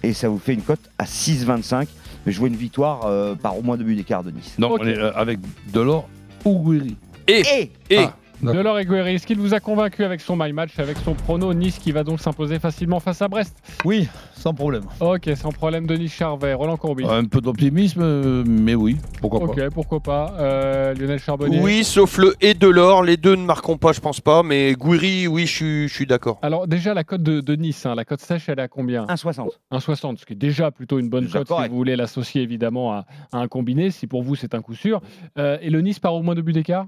Et 0.03 0.13
ça 0.13 0.27
vous 0.29 0.37
fait 0.39 0.53
une 0.53 0.61
cote 0.61 0.89
à 0.97 1.05
6,25. 1.05 1.87
Mais 2.25 2.31
je 2.31 2.39
vois 2.39 2.47
une 2.49 2.55
victoire 2.55 3.05
euh, 3.05 3.35
par 3.35 3.57
au 3.57 3.61
moins 3.61 3.77
deux 3.77 3.83
buts 3.85 3.95
d'écart 3.95 4.23
de 4.23 4.31
Nice. 4.31 4.55
Donc 4.59 4.79
on 4.79 4.85
est 4.85 4.97
euh, 4.97 5.11
avec 5.15 5.39
Delors 5.71 6.07
ou 6.45 6.59
Guiri. 6.59 6.95
Et, 7.27 7.41
Et, 7.41 7.71
et 7.89 7.97
Ah, 7.99 8.15
Delors 8.51 8.79
et 8.79 8.85
Guerri, 8.85 9.15
est-ce 9.15 9.25
qu'il 9.25 9.39
vous 9.39 9.53
a 9.53 9.59
convaincu 9.59 10.03
avec 10.03 10.19
son 10.21 10.35
my 10.35 10.51
match, 10.51 10.77
avec 10.79 10.97
son 10.97 11.13
prono 11.13 11.53
Nice 11.53 11.79
qui 11.79 11.91
va 11.91 12.03
donc 12.03 12.19
s'imposer 12.19 12.59
facilement 12.59 12.99
face 12.99 13.21
à 13.21 13.27
Brest 13.27 13.55
Oui, 13.85 14.07
sans 14.33 14.53
problème. 14.53 14.83
Ok, 14.99 15.29
sans 15.35 15.51
problème. 15.51 15.87
Denis 15.87 16.09
Charvet, 16.09 16.53
Roland 16.53 16.77
Courbis. 16.77 17.05
Un 17.07 17.25
peu 17.25 17.39
d'optimisme, 17.41 18.01
euh, 18.03 18.43
mais 18.45 18.75
oui, 18.75 18.97
pourquoi 19.21 19.39
pas. 19.39 19.45
Ok, 19.45 19.69
pourquoi 19.73 19.99
pas. 20.01 20.33
Euh, 20.39 20.93
Lionel 20.95 21.19
Charbonnier. 21.19 21.59
Oui, 21.61 21.83
sauf 21.83 22.17
le 22.17 22.35
et 22.41 22.53
Delors. 22.53 23.03
Les 23.03 23.17
deux 23.17 23.35
ne 23.35 23.45
marqueront 23.45 23.77
pas, 23.77 23.93
je 23.93 24.01
pense 24.01 24.19
pas. 24.19 24.43
Mais 24.43 24.73
Gouiri, 24.73 25.27
oui, 25.27 25.45
je 25.45 25.51
suis, 25.53 25.87
je 25.87 25.93
suis 25.93 26.05
d'accord. 26.05 26.39
Alors 26.41 26.67
déjà 26.67 26.93
la 26.93 27.03
cote 27.03 27.23
de, 27.23 27.39
de 27.39 27.55
Nice, 27.55 27.85
hein, 27.85 27.95
la 27.95 28.05
cote 28.05 28.21
sèche, 28.21 28.49
elle 28.49 28.59
est 28.59 28.63
à 28.63 28.67
combien? 28.67 29.05
1,60. 29.05 29.49
1,60, 29.71 30.17
ce 30.17 30.25
qui 30.25 30.33
est 30.33 30.35
déjà 30.35 30.71
plutôt 30.71 30.99
une 30.99 31.09
bonne 31.09 31.27
cote 31.29 31.47
si 31.47 31.69
vous 31.69 31.75
voulez 31.75 31.95
l'associer 31.95 32.41
évidemment 32.41 32.93
à, 32.93 33.05
à 33.31 33.37
un 33.37 33.47
combiné, 33.47 33.91
si 33.91 34.07
pour 34.07 34.23
vous 34.23 34.35
c'est 34.35 34.53
un 34.55 34.61
coup 34.61 34.75
sûr. 34.75 35.01
Euh, 35.37 35.57
et 35.61 35.69
le 35.69 35.81
Nice 35.81 35.99
par 35.99 36.13
au 36.13 36.21
moins 36.21 36.35
de 36.35 36.41
buts 36.41 36.53
d'écart? 36.53 36.87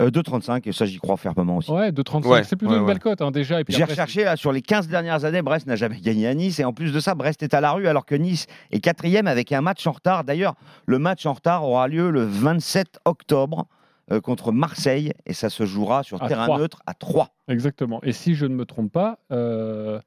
Euh, 0.00 0.10
2,35 0.10 0.68
et 0.68 0.72
ça 0.72 0.86
j'y 0.86 0.98
crois 0.98 1.16
fermement 1.16 1.58
aussi. 1.58 1.70
Ouais, 1.70 1.92
2,35, 1.92 2.26
Ouais, 2.26 2.42
c'est 2.42 2.56
plutôt 2.56 2.72
ouais, 2.72 2.80
une 2.80 2.86
belle 2.86 2.98
cote 2.98 3.22
hein, 3.22 3.30
déjà. 3.30 3.60
J'ai 3.68 3.82
après, 3.82 3.92
recherché 3.92 4.24
là, 4.24 4.36
sur 4.36 4.50
les 4.50 4.60
15 4.60 4.88
dernières 4.88 5.24
années, 5.24 5.40
Brest 5.40 5.68
n'a 5.68 5.76
jamais 5.76 6.00
gagné 6.00 6.26
à 6.26 6.34
Nice 6.34 6.58
et 6.58 6.64
en 6.64 6.72
plus 6.72 6.92
de 6.92 6.98
ça, 6.98 7.14
Brest 7.14 7.44
est 7.44 7.54
à 7.54 7.60
la 7.60 7.70
rue 7.70 7.86
alors 7.86 8.04
que 8.04 8.16
Nice 8.16 8.46
est 8.72 8.80
quatrième 8.80 9.28
avec 9.28 9.52
un 9.52 9.60
match 9.60 9.86
en 9.86 9.92
retard. 9.92 10.24
D'ailleurs, 10.24 10.54
le 10.86 10.98
match 10.98 11.26
en 11.26 11.32
retard 11.32 11.62
aura 11.64 11.86
lieu 11.86 12.10
le 12.10 12.24
27 12.24 12.98
octobre 13.04 13.68
euh, 14.10 14.20
contre 14.20 14.50
Marseille 14.50 15.12
et 15.26 15.32
ça 15.32 15.48
se 15.48 15.64
jouera 15.64 16.02
sur 16.02 16.20
À 16.22 16.28
terrain 16.28 16.58
neutre 16.58 16.80
à 16.86 16.94
3. 16.94 17.28
Exactement. 17.46 18.00
Et 18.02 18.12
si 18.12 18.34
je 18.34 18.46
ne 18.46 18.54
me 18.54 18.66
trompe 18.66 18.90
pas, 18.90 19.18
euh, 19.30 20.00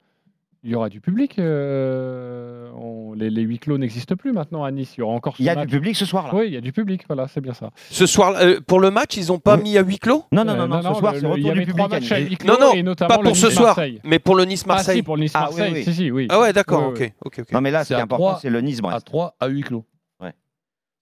il 0.67 0.71
y 0.71 0.75
aura 0.75 0.89
du 0.89 0.99
public. 0.99 1.39
euh, 1.39 2.69
on- 2.75 3.13
les, 3.13 3.29
les 3.29 3.41
huis 3.41 3.57
clos 3.57 3.77
n'existent 3.77 4.15
plus 4.17 4.33
maintenant 4.33 4.63
à 4.65 4.69
Nice. 4.71 4.95
Il 4.97 4.99
y 4.99 5.01
aura 5.03 5.13
encore. 5.13 5.33
Il 5.39 5.45
y 5.45 5.49
a 5.49 5.55
match. 5.55 5.69
du 5.69 5.77
public 5.77 5.95
ce 5.95 6.05
soir. 6.05 6.29
Oui, 6.33 6.47
il 6.47 6.53
y 6.53 6.57
a 6.57 6.61
du 6.61 6.73
public. 6.73 7.03
Voilà, 7.07 7.27
c'est 7.29 7.39
bien 7.41 7.53
ça. 7.53 7.71
Ce 7.89 8.05
soir, 8.05 8.35
euh, 8.37 8.59
pour 8.67 8.79
le 8.81 8.91
match, 8.91 9.15
ils 9.17 9.27
n'ont 9.29 9.39
pas 9.39 9.55
mis 9.57 9.77
à 9.77 9.81
huis 9.81 9.97
clos? 9.97 10.25
Non, 10.33 10.43
non, 10.43 10.55
non, 10.55 10.63
Euh, 10.63 10.67
non, 10.67 10.93
ce 10.93 10.99
soir 10.99 11.13
c'est 11.15 11.19
il 11.21 11.23
y 11.23 11.31
retour 11.31 11.53
du 11.53 11.59
public. 11.65 11.75
trois 11.77 11.95
à 11.95 11.99
Nice. 12.01 12.09
huis 12.29 12.35
clos 12.37 12.53
Non, 12.53 12.59
non, 12.59 12.73
et 12.73 12.83
notamment 12.83 13.07
pas 13.15 13.17
le 13.21 13.23
pour 13.29 13.37
ce 13.37 13.49
soir, 13.49 13.79
mais 14.03 14.19
pour 14.19 14.35
le 14.35 14.41
Ah 14.43 14.45
si, 14.45 14.49
Nice-Marseille. 14.49 15.01
pour 15.03 15.15
le 15.15 15.21
Ah, 15.21 15.23
Nice-Marseille. 15.23 15.71
oui, 15.71 15.77
oui. 15.79 15.83
Si, 15.85 15.93
si, 15.93 16.11
oui. 16.11 16.27
Ah 16.29 16.39
ouais, 16.41 16.51
d'accord, 16.53 16.81
Ouais, 16.81 16.87
ok. 16.89 16.99
ouais. 16.99 17.13
ok, 17.23 17.39
ok. 17.39 17.51
Non 17.53 17.61
mais 17.61 17.71
là, 17.71 17.83
ce 17.83 17.87
qui 17.87 17.93
est 17.93 17.97
important, 18.01 18.25
trois- 18.25 18.39
c'est 18.41 18.49
le 18.49 18.59
Nice-Brest. 18.61 18.97
À 18.97 19.01
3 19.01 19.35
à 19.39 19.47
8 19.47 19.61
clos. 19.63 19.85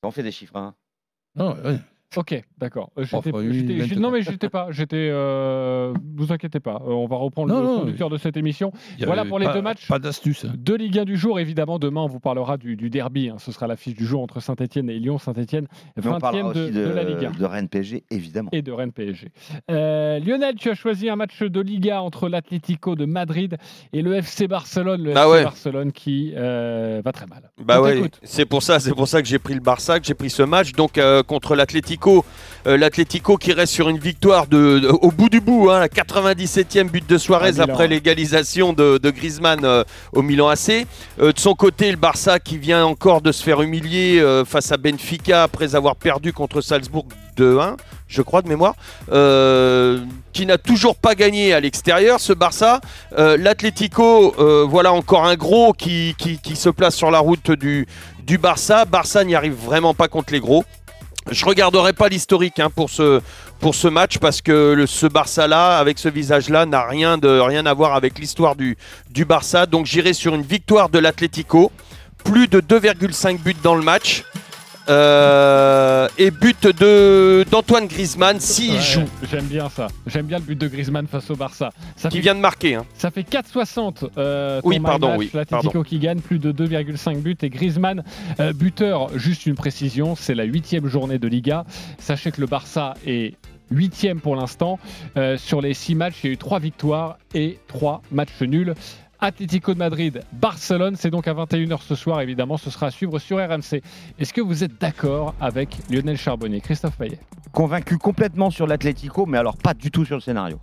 On 0.03 0.11
fait 0.11 0.21
des 0.21 0.31
chiffres. 0.31 0.55
Hein. 0.55 0.75
Non, 1.35 1.55
ouais. 1.65 1.77
Ok, 2.17 2.41
d'accord. 2.57 2.91
Euh, 2.97 3.05
Trois 3.05 3.19
j'étais- 3.19 3.29
fois 3.31 3.41
huit, 3.41 3.53
j'étais- 3.53 3.67
j'étais- 3.73 3.81
24. 3.95 3.99
non, 3.99 4.11
mais 4.11 4.21
j'étais 4.21 4.47
pas. 4.49 4.67
J'étais. 4.71 5.09
Euh, 5.11 5.93
vous 6.15 6.31
inquiétez 6.31 6.61
pas. 6.61 6.81
Euh, 6.85 6.91
on 6.91 7.07
va 7.07 7.17
reprendre 7.17 7.53
Non, 7.53 7.59
le 7.59 7.65
non, 7.65 7.79
conducteur 7.81 8.09
de 8.09 8.17
cette 8.17 8.37
émission. 8.37 8.71
Il 8.97 9.01
y 9.03 9.05
Voilà 9.05 9.21
avait 9.21 9.29
pour 9.29 9.37
les 9.39 9.47
pas- 9.47 9.53
deux 9.53 9.61
matchs. 9.61 9.85
Pas 9.87 9.99
d'astuce. 9.99 10.45
hein. 10.45 10.53
De 10.57 10.75
Ligue 10.75 10.99
1 10.99 11.03
du 11.05 11.17
jour, 11.17 11.39
évidemment, 11.39 11.77
demain 11.77 12.01
on 12.01 12.07
vous 12.07 12.21
parlera 12.21 12.55
du, 12.57 12.77
du 12.77 12.89
derby. 12.89 13.29
hein. 13.29 13.35
Ce 13.39 13.51
sera 13.51 13.67
l'affiche 13.67 13.95
du 13.95 14.05
jour 14.05 14.21
entre 14.21 14.39
Saint-Etienne 14.39 14.89
et 14.89 14.97
Lyon. 14.99 15.17
Saint-Etienne, 15.17 15.67
Mais 15.97 16.07
on 16.07 16.19
parlera 16.19 16.43
20e 16.43 16.53
de, 16.53 16.61
aussi 16.63 16.71
de 16.71 16.85
de, 16.85 16.89
la 16.93 17.03
Ligue 17.03 17.25
1. 17.25 17.31
de 17.31 17.45
Rennes 17.45 17.67
PSG, 17.69 18.03
évidemment. 18.11 18.49
Et 18.53 18.61
de 18.61 18.71
Rennes 18.71 18.93
PSG. 18.93 19.29
Euh, 19.69 20.19
Lionel, 20.19 20.55
tu 20.55 20.69
as 20.69 20.75
choisi 20.75 21.09
un 21.09 21.17
match 21.17 21.41
de 21.41 21.59
Liga 21.59 22.01
entre 22.01 22.29
l'Atlético 22.29 22.95
de 22.95 23.05
Madrid 23.05 23.57
et 23.91 24.01
le 24.01 24.13
FC 24.15 24.47
Barcelone. 24.47 25.03
Le 25.03 25.13
Bah 25.13 25.23
FC 25.25 25.31
ouais. 25.33 25.43
Barcelone 25.43 25.91
qui 25.91 26.33
euh, 26.37 27.01
va 27.03 27.11
très 27.11 27.25
mal. 27.25 27.51
Bah 27.61 27.81
On 27.81 27.83
ouais, 27.83 27.95
t'écoute. 27.95 28.19
c'est 28.23 28.45
pour 28.45 28.63
ça, 28.63 28.79
c'est 28.79 28.93
pour 28.93 29.07
ça 29.09 29.21
que 29.21 29.27
j'ai 29.27 29.39
pris 29.39 29.53
le 29.53 29.59
Barça, 29.59 29.99
que 29.99 30.05
j'ai 30.05 30.13
pris 30.13 30.29
ce 30.29 30.43
match. 30.43 30.71
Donc 30.71 30.97
euh, 30.97 31.21
contre 31.23 31.55
l'Atlético, 31.55 31.94
euh, 32.67 32.77
l'Atlético 32.77 33.37
qui 33.37 33.53
reste 33.53 33.73
sur 33.73 33.89
une 33.89 33.99
victoire 33.99 34.47
de, 34.47 34.79
de- 34.79 34.87
au 34.87 35.11
bout 35.11 35.29
du 35.29 35.39
bout, 35.39 35.69
hein, 35.69 35.79
la 35.79 35.87
97e 35.87 36.89
but 36.89 37.07
de 37.07 37.17
Suarez 37.17 37.59
après 37.59 37.83
ouais. 37.83 37.87
l'égalisation 37.89 38.73
de, 38.73 38.97
de 38.97 39.09
Griezmann 39.11 39.59
euh, 39.63 39.83
au 40.13 40.21
Milan 40.23 40.47
AC. 40.49 40.87
Euh, 41.21 41.31
de 41.31 41.39
son 41.39 41.53
côté, 41.53 41.91
le 41.91 41.97
Barça 41.97 42.39
qui 42.39 42.57
vient 42.57 42.85
encore 42.85 43.21
de 43.21 43.31
se 43.31 43.43
faire 43.43 43.61
humilier 43.61 44.19
euh, 44.19 44.43
face 44.45 44.71
à 44.71 44.77
Benfica 44.77 45.43
après 45.43 45.75
avoir 45.75 45.95
perdu 45.95 46.33
contre 46.33 46.61
Salzbourg 46.61 47.05
2-1, 47.37 47.75
je 48.07 48.21
crois 48.21 48.41
de 48.41 48.47
mémoire, 48.47 48.75
euh, 49.11 49.99
qui 50.33 50.45
n'a 50.45 50.57
toujours 50.57 50.95
pas 50.95 51.15
gagné 51.15 51.53
à 51.53 51.59
l'extérieur, 51.59 52.19
ce 52.19 52.33
Barça. 52.33 52.79
Euh, 53.17 53.37
L'Atlético, 53.37 54.33
euh, 54.39 54.65
voilà 54.67 54.93
encore 54.93 55.25
un 55.25 55.35
gros 55.35 55.73
qui, 55.73 56.15
qui, 56.17 56.39
qui 56.39 56.55
se 56.55 56.69
place 56.69 56.95
sur 56.95 57.11
la 57.11 57.19
route 57.19 57.51
du, 57.51 57.87
du 58.25 58.37
Barça. 58.37 58.85
Barça 58.85 59.23
n'y 59.23 59.35
arrive 59.35 59.53
vraiment 59.55 59.93
pas 59.93 60.07
contre 60.07 60.33
les 60.33 60.39
gros. 60.39 60.63
Je 61.31 61.43
regarderai 61.45 61.93
pas 61.93 62.07
l'historique 62.07 62.59
hein, 62.59 62.69
pour, 62.69 62.89
ce, 62.89 63.21
pour 63.59 63.73
ce 63.73 63.87
match 63.87 64.19
parce 64.19 64.41
que 64.41 64.85
ce 64.87 65.07
Barça-là, 65.07 65.77
avec 65.79 65.97
ce 65.97 66.07
visage-là, 66.07 66.65
n'a 66.67 66.85
rien, 66.85 67.17
de, 67.17 67.39
rien 67.39 67.65
à 67.65 67.73
voir 67.73 67.95
avec 67.95 68.19
l'histoire 68.19 68.55
du, 68.55 68.77
du 69.09 69.25
Barça. 69.25 69.65
Donc 69.65 69.87
j'irai 69.87 70.13
sur 70.13 70.35
une 70.35 70.43
victoire 70.43 70.89
de 70.89 70.99
l'Atlético. 70.99 71.71
Plus 72.23 72.47
de 72.47 72.59
2,5 72.59 73.39
buts 73.39 73.55
dans 73.61 73.75
le 73.75 73.83
match. 73.83 74.23
Euh, 74.89 76.07
et 76.17 76.31
but 76.31 76.67
de 76.67 77.43
d'Antoine 77.49 77.87
Griezmann 77.87 78.39
s'il 78.39 78.73
Ouais, 78.73 78.79
joue. 78.81 79.05
J'aime 79.29 79.45
bien 79.45 79.69
ça. 79.69 79.87
J'aime 80.07 80.25
bien 80.25 80.37
le 80.37 80.43
but 80.43 80.57
de 80.59 80.67
Griezmann 80.67 81.07
face 81.07 81.29
au 81.29 81.35
Barça. 81.35 81.71
Ça 81.95 82.09
Qui 82.09 82.17
fait, 82.17 82.21
vient 82.23 82.35
de 82.35 82.39
marquer. 82.39 82.75
hein. 82.75 82.85
ça 82.97 83.11
fait 83.11 83.21
4,60. 83.21 84.09
Euh, 84.17 84.61
Oui, 84.63 84.79
pardon, 84.79 85.17
match, 85.17 85.29
oui, 85.73 85.83
qui 85.85 85.99
gagne 85.99 86.19
plus 86.19 86.39
de 86.39 86.51
2,5 86.51 87.17
buts 87.21 87.37
et 87.41 87.49
Griezmann 87.49 88.03
euh, 88.39 88.53
buteur. 88.53 89.09
Juste 89.17 89.45
une 89.45 89.55
précision, 89.55 90.15
c'est 90.15 90.35
la 90.35 90.43
huitième 90.43 90.87
journée 90.87 91.17
de 91.19 91.27
Liga. 91.27 91.65
Sachez 91.97 92.31
que 92.31 92.41
le 92.41 92.47
Barça 92.47 92.93
est 93.05 93.33
huitième 93.71 94.19
pour 94.21 94.35
l'instant. 94.35 94.79
Euh, 95.17 95.37
sur 95.37 95.61
les 95.61 95.73
six 95.73 95.95
matchs, 95.95 96.15
il 96.23 96.27
y 96.27 96.29
a 96.29 96.33
eu 96.33 96.37
trois 96.37 96.59
victoires 96.59 97.17
et 97.33 97.57
trois 97.67 98.01
matchs 98.11 98.41
nuls. 98.41 98.75
Atlético 99.25 99.73
de 99.73 99.79
Madrid, 99.79 100.21
Barcelone, 100.33 100.95
c'est 100.95 101.09
donc 101.09 101.27
à 101.27 101.33
21h 101.33 101.81
ce 101.81 101.95
soir, 101.95 102.21
évidemment, 102.21 102.57
ce 102.57 102.69
sera 102.69 102.85
à 102.85 102.91
suivre 102.91 103.17
sur 103.17 103.37
RMC. 103.37 103.81
Est-ce 104.19 104.31
que 104.31 104.39
vous 104.39 104.63
êtes 104.63 104.79
d'accord 104.79 105.33
avec 105.41 105.77
Lionel 105.89 106.15
Charbonnier 106.15 106.61
Christophe 106.61 106.95
Payet? 106.95 107.17
Convaincu 107.51 107.97
complètement 107.97 108.51
sur 108.51 108.67
l'Atlético, 108.67 109.25
mais 109.25 109.39
alors 109.39 109.57
pas 109.57 109.73
du 109.73 109.89
tout 109.89 110.05
sur 110.05 110.15
le 110.17 110.21
scénario. 110.21 110.59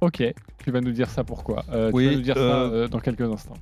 Ok, 0.00 0.22
tu 0.62 0.70
vas 0.70 0.80
nous 0.80 0.92
dire 0.92 1.10
ça 1.10 1.24
pourquoi. 1.24 1.64
Euh, 1.72 1.90
Oui, 1.92 2.04
tu 2.04 2.10
vas 2.10 2.16
nous 2.16 2.22
dire 2.22 2.34
ça 2.36 2.40
euh, 2.40 2.84
euh, 2.84 2.88
dans 2.88 3.00
quelques 3.00 3.22
instants. 3.22 3.56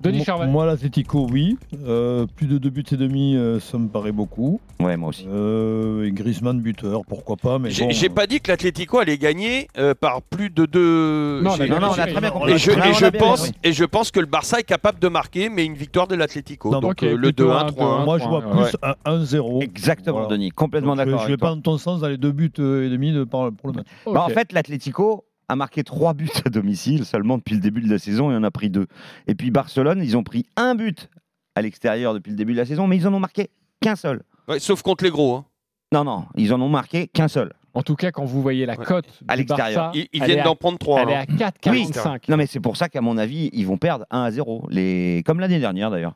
Denis 0.00 0.24
Charvet. 0.24 0.46
Moi, 0.46 0.66
l'Atletico, 0.66 1.26
oui. 1.30 1.56
Euh, 1.86 2.26
plus 2.36 2.46
de 2.46 2.58
deux 2.58 2.70
buts 2.70 2.84
et 2.92 2.96
demi, 2.96 3.34
euh, 3.36 3.58
ça 3.60 3.78
me 3.78 3.88
paraît 3.88 4.12
beaucoup. 4.12 4.60
Ouais, 4.80 4.96
moi 4.96 5.08
aussi. 5.08 5.26
Euh, 5.28 6.04
et 6.04 6.12
Griezmann 6.12 6.60
buteur, 6.60 7.02
pourquoi 7.06 7.36
pas. 7.36 7.58
Mais 7.58 7.70
J'ai 7.70 7.84
bon, 7.84 7.90
j'ai 7.90 8.08
pas 8.08 8.26
dit 8.26 8.40
que 8.40 8.50
l'Atlético 8.50 8.98
allait 8.98 9.18
gagner 9.18 9.68
euh, 9.78 9.94
par 9.94 10.22
plus 10.22 10.50
de 10.50 10.66
deux. 10.66 11.40
Non, 11.42 11.56
Non, 11.56 11.80
non, 11.80 11.88
on 11.96 11.98
a 11.98 12.06
très 12.06 12.20
bien 12.20 12.30
compris. 12.30 12.52
Et 12.52 12.58
je, 12.58 12.70
et 12.70 13.10
pense, 13.18 13.50
et 13.64 13.72
je 13.72 13.84
pense 13.84 14.10
que 14.10 14.20
le 14.20 14.26
Barça 14.26 14.60
est 14.60 14.64
capable 14.64 14.98
de 14.98 15.08
marquer, 15.08 15.48
mais 15.48 15.64
une 15.64 15.74
victoire 15.74 16.06
de 16.06 16.14
l'Atlético. 16.14 16.70
Non, 16.70 16.80
Donc 16.80 16.92
ok, 16.92 17.02
euh, 17.04 17.16
le 17.16 17.28
plutôt 17.32 17.48
2-1, 17.50 17.56
un, 17.56 17.66
3-1. 17.68 18.04
moi, 18.04 18.18
je 18.18 18.24
vois 18.24 18.42
plus 18.42 18.60
ouais. 18.60 18.70
un 18.82 19.18
1-0. 19.18 19.62
Exactement, 19.62 20.18
Voilà. 20.18 20.28
Denis. 20.36 20.50
Complètement 20.50 20.94
Donc, 20.94 21.04
d'accord 21.06 21.20
Je 21.20 21.24
avec 21.24 21.30
vais 21.34 21.36
pas 21.40 21.54
dans 21.54 21.60
ton 21.60 21.78
sens 21.78 22.00
dans 22.00 22.08
les 22.08 22.18
deux 22.18 22.32
buts 22.32 22.52
euh, 22.58 22.86
et 22.86 22.90
demi 22.90 23.12
de, 23.12 23.24
par- 23.24 23.50
pour 23.52 23.70
le 23.70 23.76
match. 23.76 23.86
Bah, 24.04 24.22
en 24.24 24.28
fait, 24.28 24.52
l'Atlético 24.52 25.24
a 25.48 25.56
marqué 25.56 25.84
trois 25.84 26.14
buts 26.14 26.30
à 26.44 26.50
domicile 26.50 27.04
seulement 27.04 27.38
depuis 27.38 27.54
le 27.54 27.60
début 27.60 27.80
de 27.80 27.88
la 27.90 27.98
saison 27.98 28.30
et 28.30 28.36
en 28.36 28.42
a 28.42 28.50
pris 28.50 28.70
deux. 28.70 28.86
Et 29.26 29.34
puis 29.34 29.50
Barcelone, 29.50 30.00
ils 30.02 30.16
ont 30.16 30.22
pris 30.24 30.46
un 30.56 30.74
but 30.74 31.08
à 31.54 31.62
l'extérieur 31.62 32.14
depuis 32.14 32.30
le 32.30 32.36
début 32.36 32.52
de 32.52 32.58
la 32.58 32.66
saison, 32.66 32.86
mais 32.86 32.96
ils 32.96 33.06
en 33.06 33.14
ont 33.14 33.20
marqué 33.20 33.50
qu'un 33.80 33.96
seul. 33.96 34.22
Ouais, 34.48 34.58
sauf 34.58 34.82
contre 34.82 35.04
les 35.04 35.10
gros. 35.10 35.34
hein. 35.36 35.44
Non, 35.92 36.04
non, 36.04 36.24
ils 36.34 36.52
en 36.52 36.60
ont 36.60 36.68
marqué 36.68 37.06
qu'un 37.08 37.28
seul. 37.28 37.52
En 37.72 37.82
tout 37.82 37.94
cas, 37.94 38.10
quand 38.10 38.24
vous 38.24 38.40
voyez 38.42 38.64
la 38.66 38.76
Ouais. 38.78 38.84
cote 38.84 39.06
À 39.28 39.36
l'extérieur. 39.36 39.92
Ils, 39.94 40.24
viennent 40.24 40.42
d'en 40.44 40.56
prendre 40.56 40.78
trois. 40.78 41.02
elle 41.02 41.10
est 41.10 41.14
hein. 41.16 41.24
à 41.40 41.50
4,45. 41.50 42.22
Non, 42.30 42.36
mais 42.36 42.46
c'est 42.46 42.58
pour 42.60 42.76
ça 42.76 42.88
qu'à 42.88 43.00
mon 43.02 43.18
avis, 43.18 43.50
ils 43.52 43.66
vont 43.66 43.76
perdre 43.76 44.06
1 44.10 44.22
à 44.22 44.30
0. 44.30 44.66
Les... 44.70 45.22
Comme 45.26 45.40
l'année 45.40 45.60
dernière 45.60 45.90
d'ailleurs. 45.90 46.14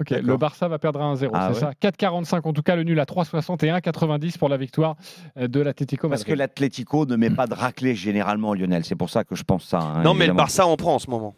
Ok, 0.00 0.10
le 0.10 0.36
Barça 0.36 0.66
va 0.66 0.78
perdre 0.80 1.00
à 1.00 1.14
1-0, 1.14 1.30
Ah 1.34 1.50
c'est 1.54 1.64
ouais. 1.64 1.72
ça 1.80 1.88
4,45 1.90 2.40
en 2.48 2.52
tout 2.52 2.62
cas, 2.62 2.74
le 2.74 2.82
nul 2.82 2.98
à 2.98 3.04
3,61, 3.04 3.80
90 3.80 4.38
pour 4.38 4.48
la 4.48 4.56
victoire 4.56 4.96
euh, 5.38 5.46
de 5.46 5.60
l'Atlético 5.60 6.08
Parce 6.08 6.24
que 6.24 6.32
l'Atlético 6.32 7.06
ne 7.06 7.14
met 7.14 7.30
pas 7.30 7.46
de 7.46 7.54
raclée 7.54 7.94
généralement, 7.94 8.54
Lionel. 8.54 8.84
C'est 8.84 8.96
pour 8.96 9.08
ça 9.10 9.22
que 9.22 9.36
je 9.36 9.44
pense 9.44 9.64
ça. 9.64 9.78
hein, 9.78 10.02
Non, 10.02 10.12
mais 10.14 10.26
le. 10.26 10.32
Barça 10.32 10.66
en 10.66 10.76
prend 10.76 10.96
en 10.96 10.98
ce 10.98 11.08
moment. 11.10 11.36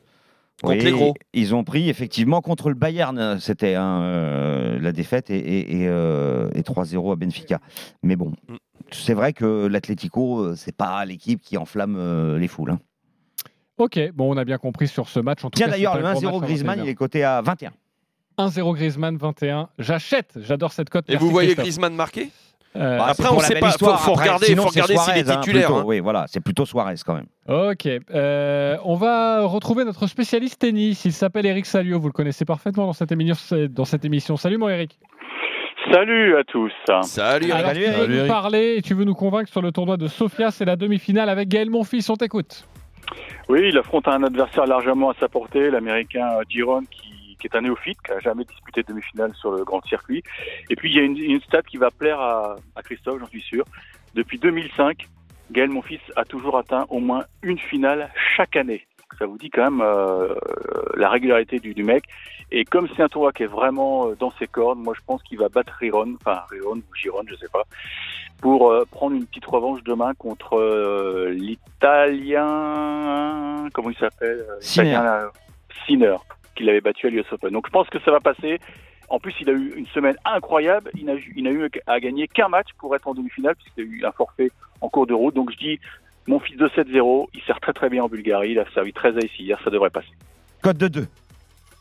Contre 0.62 0.79
Oui, 0.79 0.83
les 0.85 0.90
gros. 0.90 1.12
Ils 1.35 1.55
ont 1.55 1.64
pris 1.64 1.90
effectivement 1.90 2.40
contre 2.40 2.71
le 2.71 2.75
Bayern, 2.75 3.19
euh, 3.19 3.38
c'était 3.38 3.75
hein, 3.75 4.01
euh, 4.01 4.79
la 4.81 4.92
défaite 4.92 5.29
et, 5.29 5.37
et- 5.37 5.83
et, 5.83 5.88
euh, 5.88 6.49
et 6.55 6.62
3-0 6.62 7.12
à 7.12 7.16
Benfica. 7.16 7.59
Mais 8.03 8.16
bon, 8.16 8.33
Mm. 8.49 8.55
c'est 8.90 9.12
vrai 9.12 9.35
que 9.35 9.66
l'Atlético, 9.66 10.55
c'est 10.57 10.75
pas 10.75 11.05
l'équipe 11.05 11.42
qui 11.42 11.59
enflamme 11.59 11.97
euh, 11.99 12.38
les 12.38 12.49
foules. 12.49 12.71
hein. 12.71 12.79
Ok, 13.77 14.01
bon, 14.14 14.33
on 14.35 14.38
a 14.38 14.47
bien 14.47 14.57
compris 14.57 14.88
sur 14.88 15.11
ce 15.11 15.21
match. 15.21 15.45
En 15.45 15.51
tout 15.51 15.59
Tiens 15.59 15.69
d'ailleurs, 15.69 15.99
le 15.99 16.07
un 16.07 16.12
gros 16.14 16.21
1-0 16.23 16.25
match 16.33 16.42
à 16.42 16.47
Griezmann, 16.47 16.77
21. 16.79 16.85
il 16.85 16.88
est 16.88 16.95
coté 16.95 17.23
à 17.23 17.42
21. 17.42 17.73
1-0 18.38 18.75
Griezmann, 18.75 19.16
21. 19.16 19.68
J'achète, 19.79 20.38
j'adore 20.40 20.72
cette 20.72 20.90
cote. 20.90 21.05
Et 21.09 21.12
Merci, 21.12 21.25
vous 21.25 21.31
voyez 21.33 21.49
Christophe. 21.49 21.64
Griezmann 21.64 21.94
marquer 21.94 22.29
Euh, 22.79 22.99
Bah, 22.99 23.05
Après, 23.09 23.14
c'est 23.14 23.22
pour 23.29 23.37
on 23.38 23.40
la 23.40 23.46
sait 23.46 23.59
pas, 23.59 23.68
histoire. 23.70 23.99
faut- 24.01 24.05
faut 24.07 24.11
Après, 24.12 24.25
regarder- 24.25 24.46
s'il 24.46 24.59
est 24.59 24.70
Suarez, 24.70 25.20
hein, 25.31 25.37
titulaire, 25.40 25.66
plutôt. 25.68 25.81
hein. 25.81 25.85
Oui, 25.87 26.01
voilà, 26.01 26.27
c'est 26.29 26.40
plutôt 26.40 26.66
Suarez 26.66 26.94
quand 27.07 27.14
même. 27.14 27.25
Ok, 27.49 27.87
euh, 28.14 28.77
on 28.85 28.96
va 28.96 29.46
retrouver 29.46 29.85
notre 29.87 30.07
spécialiste 30.07 30.61
tennis. 30.61 31.03
Il 31.07 31.12
s'appelle 31.14 31.46
Eric 31.46 31.64
Salio. 31.64 31.99
Vous 31.99 32.09
le 32.09 32.12
connaissez 32.12 32.44
parfaitement 32.44 32.85
dans 32.85 32.92
cette 32.92 33.11
émission. 33.12 33.57
Dans 33.70 33.87
cette 33.87 34.05
émission. 34.05 34.37
Salut, 34.37 34.59
mon 34.59 34.68
Eric. 34.68 34.99
Salut 35.90 36.37
à 36.37 36.44
tous. 36.44 36.70
Salut, 37.05 37.51
Alors, 37.53 37.68
Salut, 37.68 37.85
tu 37.85 37.90
veux 37.92 38.05
Eric. 38.11 38.20
nous 38.22 38.27
parler 38.29 38.75
et 38.77 38.83
tu 38.83 38.92
veux 38.92 39.05
nous 39.05 39.14
convaincre 39.14 39.49
sur 39.51 39.62
le 39.62 39.72
tournoi 39.72 39.96
de 39.96 40.09
Sofia. 40.09 40.51
C'est 40.51 40.64
la 40.66 40.77
demi-finale 40.77 41.31
avec 41.31 41.49
Gaël 41.49 41.70
Monfils. 41.70 42.05
On 42.11 42.16
t'écoute. 42.16 42.66
Oui, 43.49 43.61
il 43.70 43.79
affronte 43.79 44.07
un 44.09 44.22
adversaire 44.25 44.66
largement 44.66 45.11
à 45.11 45.14
sa 45.18 45.29
portée, 45.29 45.70
l'américain 45.70 46.29
euh, 46.35 46.42
Giron, 46.51 46.83
qui, 46.90 47.12
qui 47.38 47.46
est 47.46 47.57
un 47.57 47.62
néophyte, 47.62 47.99
qui 48.03 48.12
n'a 48.12 48.20
jamais 48.20 48.44
disputé 48.44 48.83
de 48.83 48.88
demi-finale 48.88 49.35
sur 49.35 49.51
le 49.51 49.64
grand 49.64 49.85
circuit. 49.87 50.22
Et 50.70 50.77
puis, 50.77 50.90
il 50.90 50.96
y 50.96 51.01
a 51.01 51.03
une, 51.03 51.16
une 51.16 51.40
stat 51.40 51.62
qui 51.62 51.77
va 51.77 51.90
plaire 51.90 52.20
à, 52.20 52.57
à 52.75 52.83
Christophe, 52.83 53.20
j'en 53.20 53.27
suis 53.27 53.42
sûr. 53.42 53.64
Depuis 54.14 54.38
2005, 54.38 55.07
Gaël 55.51 55.70
Monfils 55.70 56.01
a 56.16 56.25
toujours 56.25 56.59
atteint 56.59 56.87
au 56.88 56.99
moins 56.99 57.25
une 57.42 57.59
finale 57.59 58.11
chaque 58.37 58.57
année. 58.57 58.87
Ça 59.18 59.27
vous 59.27 59.38
dit 59.38 59.51
quand 59.51 59.70
même 59.70 59.81
euh, 59.81 60.35
la 60.96 61.09
régularité 61.09 61.61
du, 61.61 61.75
du 61.75 61.85
mec. 61.85 62.05
Et 62.51 62.64
comme 62.64 62.88
c'est 62.94 63.03
un 63.03 63.09
tournoi 63.09 63.33
qui 63.33 63.44
est 63.44 63.49
vraiment 63.49 64.09
euh, 64.09 64.14
dans 64.18 64.31
ses 64.38 64.46
cordes, 64.46 64.79
moi 64.79 64.94
je 64.96 65.01
pense 65.07 65.22
qu'il 65.22 65.38
va 65.38 65.49
battre 65.49 65.72
Riron, 65.79 66.16
enfin 66.20 66.42
Riron 66.51 66.77
ou 66.77 66.94
Giron, 66.94 67.22
je 67.29 67.35
sais 67.37 67.49
pas, 67.53 67.64
pour 68.40 68.70
euh, 68.70 68.85
prendre 68.90 69.16
une 69.16 69.27
petite 69.27 69.46
revanche 69.46 69.83
demain 69.85 70.14
contre 70.14 70.59
euh, 70.59 71.31
l'Italien, 71.31 72.38
comment 73.72 73.90
il 73.90 73.96
s'appelle 73.96 74.44
Sinner. 75.87 76.16
l'Italien, 76.57 76.57
là, 76.57 76.57
Sinner, 76.57 76.57
qui 76.57 76.64
l'avait 76.64 76.81
battu 76.81 77.07
à 77.07 77.11
l'US 77.11 77.25
Open. 77.33 77.51
Donc 77.51 77.66
je 77.66 77.73
pense 77.73 77.88
que 77.88 77.99
ça 78.01 78.11
va 78.11 78.21
passer. 78.21 78.59
En 79.09 79.21
plus, 79.21 79.35
il 79.40 79.49
a 79.49 79.53
eu 79.53 79.73
une 79.77 79.87
semaine 79.87 80.16
incroyable. 80.25 80.90
Il 80.99 81.05
n'a 81.05 81.12
il 81.37 81.45
n'a 81.45 81.51
eu 81.51 81.71
à 81.87 82.01
gagner 82.01 82.27
qu'un 82.27 82.49
match 82.49 82.69
pour 82.79 82.95
être 82.97 83.07
en 83.07 83.14
demi-finale, 83.14 83.55
puisqu'il 83.55 83.83
a 83.83 83.85
eu 83.85 84.05
un 84.05 84.12
forfait 84.12 84.51
en 84.81 84.88
cours 84.88 85.07
de 85.07 85.14
route. 85.14 85.35
Donc 85.35 85.53
je 85.53 85.57
dis, 85.59 85.81
mon 86.27 86.40
fils 86.40 86.57
de 86.57 86.66
7-0, 86.66 87.29
il 87.35 87.42
sert 87.42 87.61
très 87.61 87.73
très 87.73 87.88
bien 87.88 88.03
en 88.05 88.09
Bulgarie. 88.09 88.51
Il 88.53 88.59
a 88.59 88.64
servi 88.75 88.92
13 88.92 89.16
à 89.16 89.21
ici 89.21 89.45
hier, 89.45 89.61
ça 89.62 89.71
devrait 89.71 89.90
passer. 89.90 90.09
Code 90.62 90.79
de 90.79 90.88
2. 90.88 91.07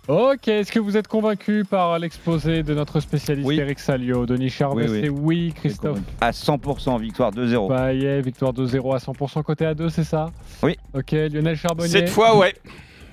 Ok, 0.08 0.48
est-ce 0.50 0.72
que 0.72 0.78
vous 0.78 0.98
êtes 0.98 1.08
convaincu 1.08 1.66
par 1.68 1.98
l'exposé 1.98 2.62
de 2.62 2.76
notre 2.76 3.00
spécialiste 3.00 3.48
Oui. 3.48 3.60
Eric 3.60 3.80
Salio 3.80 4.28
Denis 4.28 4.52
Charvet, 4.52 4.88
Oui, 4.88 4.92
oui. 4.92 5.02
c'est 5.02 5.10
oui. 5.10 5.54
Christophe 5.56 6.00
À 6.22 6.30
100%, 6.30 7.00
victoire 7.02 7.32
2-0. 7.32 7.76
Payet, 7.76 8.22
victoire 8.22 8.54
2-0 8.54 8.94
à 8.94 9.00
100% 9.00 9.42
côté 9.42 9.66
à 9.66 9.74
2, 9.74 9.90
c'est 9.90 10.04
ça? 10.04 10.28
Oui. 10.62 10.78
Ok, 10.94 11.12
Lionel 11.12 11.56
Charbonnier. 11.56 11.90
Cette 11.90 12.10
fois, 12.10 12.38
ouais. 12.38 12.54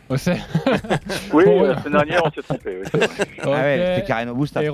Oh, 0.09 0.15
Oui, 1.33 1.45
Bon, 1.45 1.63
la 1.63 1.79
semaine 1.83 1.93
dernière, 1.93 2.23
on 2.27 2.31
s'est 2.31 2.43
trompé. 2.43 2.79
oui. 2.83 3.01
Ah 3.45 3.49
ouais, 3.51 3.93
c'était 3.97 4.07
Carreno 4.07 4.35
Busta. 4.35 4.63
Et 4.63 4.69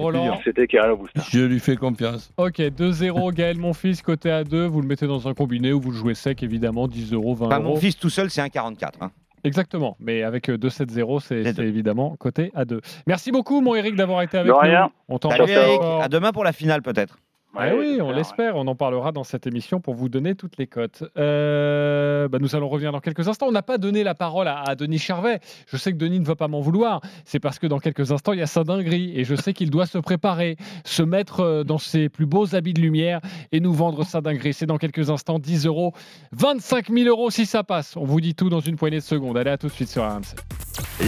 c'était 0.44 0.66
Carreno 0.66 0.96
Busta. 0.96 1.20
Je 1.30 1.40
lui 1.40 1.60
fais 1.60 1.76
confiance. 1.76 2.32
Ok, 2.36 2.58
2-0, 2.58 3.32
Gaël 3.34 3.58
Monfils, 3.58 4.02
côté 4.02 4.30
à 4.30 4.44
2, 4.44 4.66
vous 4.66 4.80
le 4.80 4.86
mettez 4.88 5.06
dans 5.06 5.28
un 5.28 5.34
combiné 5.34 5.72
ou 5.72 5.80
vous 5.80 5.90
le 5.90 5.96
jouez 5.96 6.14
sec, 6.14 6.42
évidemment, 6.42 6.88
10 6.88 7.12
euros, 7.12 7.34
20 7.34 7.46
Enfin, 7.46 7.60
euros. 7.60 7.74
mon 7.74 7.76
fils 7.76 7.96
tout 7.96 8.10
seul, 8.10 8.30
c'est 8.30 8.40
un 8.40 8.48
44. 8.48 8.98
hein. 9.02 9.10
Exactement, 9.44 9.96
mais 10.00 10.24
avec 10.24 10.50
euh, 10.50 10.56
2-7-0, 10.58 11.20
c'est 11.20 11.34
Les 11.36 11.52
c'est 11.52 11.62
évidemment 11.62 12.16
côté 12.18 12.50
à 12.56 12.64
2. 12.64 12.80
Merci 13.06 13.30
beaucoup, 13.30 13.60
mon 13.60 13.76
Eric, 13.76 13.94
d'avoir 13.94 14.22
été 14.22 14.36
avec 14.36 14.48
De 14.48 14.52
nous. 14.52 14.58
rien. 14.58 14.90
On 15.08 15.18
t'en 15.18 15.30
à 15.30 16.08
demain 16.08 16.32
pour 16.32 16.42
la 16.42 16.52
finale 16.52 16.82
peut-être. 16.82 17.18
Ah 17.60 17.74
oui, 17.76 17.98
on 18.00 18.12
l'espère. 18.12 18.56
On 18.56 18.66
en 18.68 18.74
parlera 18.76 19.10
dans 19.10 19.24
cette 19.24 19.46
émission 19.46 19.80
pour 19.80 19.94
vous 19.94 20.08
donner 20.08 20.34
toutes 20.34 20.56
les 20.58 20.66
cotes. 20.66 21.02
Euh, 21.16 22.28
bah, 22.28 22.38
nous 22.40 22.54
allons 22.54 22.68
revenir 22.68 22.92
dans 22.92 23.00
quelques 23.00 23.26
instants. 23.26 23.46
On 23.48 23.52
n'a 23.52 23.62
pas 23.62 23.78
donné 23.78 24.04
la 24.04 24.14
parole 24.14 24.46
à, 24.46 24.60
à 24.60 24.74
Denis 24.76 24.98
Charvet. 24.98 25.40
Je 25.66 25.76
sais 25.76 25.92
que 25.92 25.96
Denis 25.96 26.20
ne 26.20 26.24
va 26.24 26.36
pas 26.36 26.46
m'en 26.46 26.60
vouloir. 26.60 27.00
C'est 27.24 27.40
parce 27.40 27.58
que 27.58 27.66
dans 27.66 27.80
quelques 27.80 28.12
instants, 28.12 28.32
il 28.32 28.38
y 28.38 28.42
a 28.42 28.46
sa 28.46 28.62
dinguerie. 28.62 29.12
Et 29.16 29.24
je 29.24 29.34
sais 29.34 29.52
qu'il 29.52 29.70
doit 29.70 29.86
se 29.86 29.98
préparer, 29.98 30.56
se 30.84 31.02
mettre 31.02 31.40
euh, 31.40 31.64
dans 31.64 31.78
ses 31.78 32.08
plus 32.08 32.26
beaux 32.26 32.54
habits 32.54 32.74
de 32.74 32.80
lumière 32.80 33.20
et 33.50 33.60
nous 33.60 33.72
vendre 33.72 34.04
sa 34.04 34.20
dinguerie. 34.20 34.54
C'est 34.54 34.66
dans 34.66 34.78
quelques 34.78 35.10
instants 35.10 35.38
10 35.38 35.66
euros, 35.66 35.92
25 36.32 36.90
000 36.90 37.08
euros 37.08 37.30
si 37.30 37.44
ça 37.44 37.64
passe. 37.64 37.96
On 37.96 38.04
vous 38.04 38.20
dit 38.20 38.34
tout 38.34 38.48
dans 38.50 38.60
une 38.60 38.76
poignée 38.76 38.98
de 38.98 39.02
secondes. 39.02 39.36
Allez, 39.36 39.50
à 39.50 39.58
tout 39.58 39.66
de 39.66 39.72
suite 39.72 39.88
sur 39.88 40.04
RMC. 40.04 40.36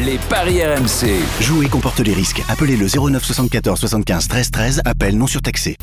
Les 0.04 0.18
paris 0.28 0.64
RMC. 0.64 1.20
Jouer 1.40 1.68
comporte 1.68 2.00
les 2.00 2.12
risques. 2.12 2.42
Appelez 2.48 2.76
le 2.76 2.86
09 2.86 3.24
74 3.24 3.78
75 3.78 4.28
13 4.28 4.50
13. 4.50 4.82
Appel 4.84 5.16
non 5.16 5.26
surtaxé. 5.26 5.76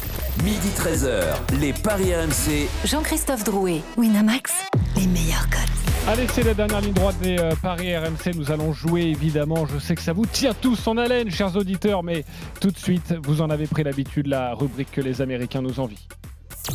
Midi 0.57 0.69
13h. 0.75 1.21
Les 1.59 1.71
paris 1.71 2.15
RMC. 2.15 2.67
Jean-Christophe 2.83 3.43
Drouet, 3.43 3.81
Winamax, 3.95 4.51
les 4.95 5.05
meilleurs 5.05 5.47
codes. 5.51 6.07
Allez, 6.07 6.25
c'est 6.33 6.41
la 6.41 6.55
dernière 6.55 6.81
ligne 6.81 6.93
droite 6.93 7.15
des 7.21 7.37
euh, 7.37 7.53
paris 7.61 7.95
RMC. 7.95 8.33
Nous 8.35 8.51
allons 8.51 8.73
jouer 8.73 9.03
évidemment. 9.03 9.67
Je 9.67 9.77
sais 9.77 9.93
que 9.93 10.01
ça 10.01 10.13
vous 10.13 10.25
tient 10.25 10.55
tous 10.59 10.87
en 10.87 10.97
haleine, 10.97 11.29
chers 11.29 11.55
auditeurs, 11.55 12.01
mais 12.01 12.25
tout 12.59 12.71
de 12.71 12.77
suite, 12.77 13.13
vous 13.23 13.41
en 13.43 13.51
avez 13.51 13.67
pris 13.67 13.83
l'habitude, 13.83 14.25
la 14.25 14.55
rubrique 14.55 14.89
que 14.91 15.01
les 15.01 15.21
Américains 15.21 15.61
nous 15.61 15.79
envient. 15.79 16.07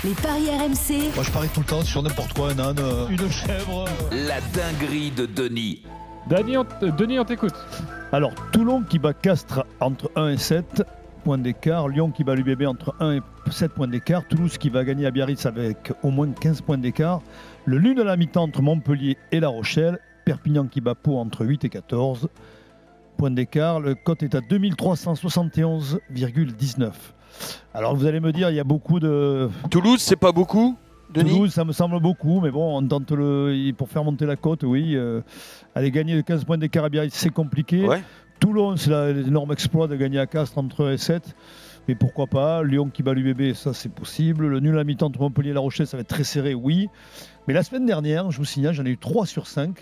Les 0.04 0.12
paris 0.12 0.46
RMC, 0.48 1.14
Moi, 1.16 1.24
je 1.24 1.30
parie 1.32 1.48
tout 1.48 1.60
le 1.60 1.66
temps 1.66 1.82
sur 1.82 2.04
n'importe 2.04 2.34
quoi, 2.34 2.50
un 2.52 2.58
âne, 2.60 2.78
euh, 2.78 3.08
une 3.08 3.30
chèvre. 3.32 3.86
euh. 4.12 4.26
La 4.28 4.40
dinguerie 4.54 5.10
de 5.10 5.26
Denis. 5.26 5.82
On- 6.30 6.84
euh, 6.84 6.90
Denis, 6.92 7.18
on 7.18 7.24
t'écoute. 7.24 7.54
Alors, 8.12 8.32
Toulon 8.52 8.82
qui 8.88 9.00
bat 9.00 9.12
Castres 9.12 9.64
entre 9.80 10.08
1 10.14 10.28
et 10.28 10.38
7 10.38 10.84
points 11.22 11.38
d'écart. 11.38 11.88
Lyon 11.88 12.10
qui 12.10 12.24
bat 12.24 12.34
l'UBB 12.34 12.62
entre 12.66 12.94
1 13.00 13.16
et 13.16 13.20
7 13.50 13.72
points 13.72 13.88
d'écart. 13.88 14.26
Toulouse 14.28 14.58
qui 14.58 14.68
va 14.68 14.84
gagner 14.84 15.06
à 15.06 15.10
Biarritz 15.10 15.46
avec 15.46 15.92
au 16.02 16.10
moins 16.10 16.30
15 16.30 16.60
points 16.62 16.78
d'écart. 16.78 17.20
Le 17.64 17.78
nul 17.78 18.00
à 18.00 18.04
la 18.04 18.16
mi-temps 18.16 18.44
entre 18.44 18.62
Montpellier 18.62 19.16
et 19.30 19.40
La 19.40 19.48
Rochelle. 19.48 19.98
Perpignan 20.24 20.66
qui 20.66 20.80
bat 20.80 20.94
Pau 20.94 21.18
entre 21.18 21.44
8 21.44 21.64
et 21.64 21.68
14 21.68 22.28
points 23.16 23.30
d'écart. 23.30 23.80
Le 23.80 23.94
cote 23.94 24.22
est 24.22 24.34
à 24.34 24.40
2371,19. 24.40 26.92
Alors, 27.74 27.96
vous 27.96 28.06
allez 28.06 28.20
me 28.20 28.32
dire, 28.32 28.50
il 28.50 28.56
y 28.56 28.60
a 28.60 28.64
beaucoup 28.64 29.00
de. 29.00 29.48
Toulouse, 29.70 30.00
c'est 30.00 30.16
pas 30.16 30.32
beaucoup, 30.32 30.76
Denis? 31.12 31.30
Toulouse, 31.30 31.52
ça 31.52 31.64
me 31.64 31.72
semble 31.72 32.00
beaucoup, 32.00 32.40
mais 32.40 32.50
bon, 32.50 32.78
on 32.78 32.86
tente 32.86 33.10
le, 33.12 33.72
pour 33.76 33.88
faire 33.88 34.04
monter 34.04 34.26
la 34.26 34.36
cote, 34.36 34.62
oui. 34.64 34.94
euh, 34.94 35.20
aller 35.74 35.90
gagner 35.90 36.14
de 36.14 36.20
15 36.20 36.44
points 36.44 36.58
d'écart 36.58 36.84
à 36.84 36.88
Biarritz, 36.88 37.14
c'est 37.14 37.30
compliqué. 37.30 37.86
Ouais. 37.86 38.02
Toulon, 38.42 38.76
c'est 38.76 39.12
l'énorme 39.12 39.52
exploit 39.52 39.86
de 39.86 39.94
gagner 39.94 40.18
à 40.18 40.26
Castres 40.26 40.58
entre 40.58 40.86
1 40.86 40.94
et 40.94 40.98
7. 40.98 41.36
Mais 41.86 41.94
pourquoi 41.94 42.26
pas? 42.26 42.64
Lyon 42.64 42.90
qui 42.92 43.04
bat 43.04 43.14
l'UBB, 43.14 43.54
ça 43.54 43.72
c'est 43.72 43.88
possible. 43.88 44.48
Le 44.48 44.58
nul 44.58 44.76
à 44.80 44.82
mi-temps 44.82 45.06
entre 45.06 45.20
Montpellier 45.20 45.50
et 45.50 45.52
La 45.52 45.60
Rochelle, 45.60 45.86
ça 45.86 45.96
va 45.96 46.00
être 46.00 46.08
très 46.08 46.24
serré, 46.24 46.52
oui. 46.52 46.88
Mais 47.46 47.54
la 47.54 47.62
semaine 47.62 47.86
dernière, 47.86 48.32
je 48.32 48.38
vous 48.38 48.44
signale, 48.44 48.74
j'en 48.74 48.84
ai 48.84 48.90
eu 48.90 48.98
3 48.98 49.26
sur 49.26 49.46
5. 49.46 49.80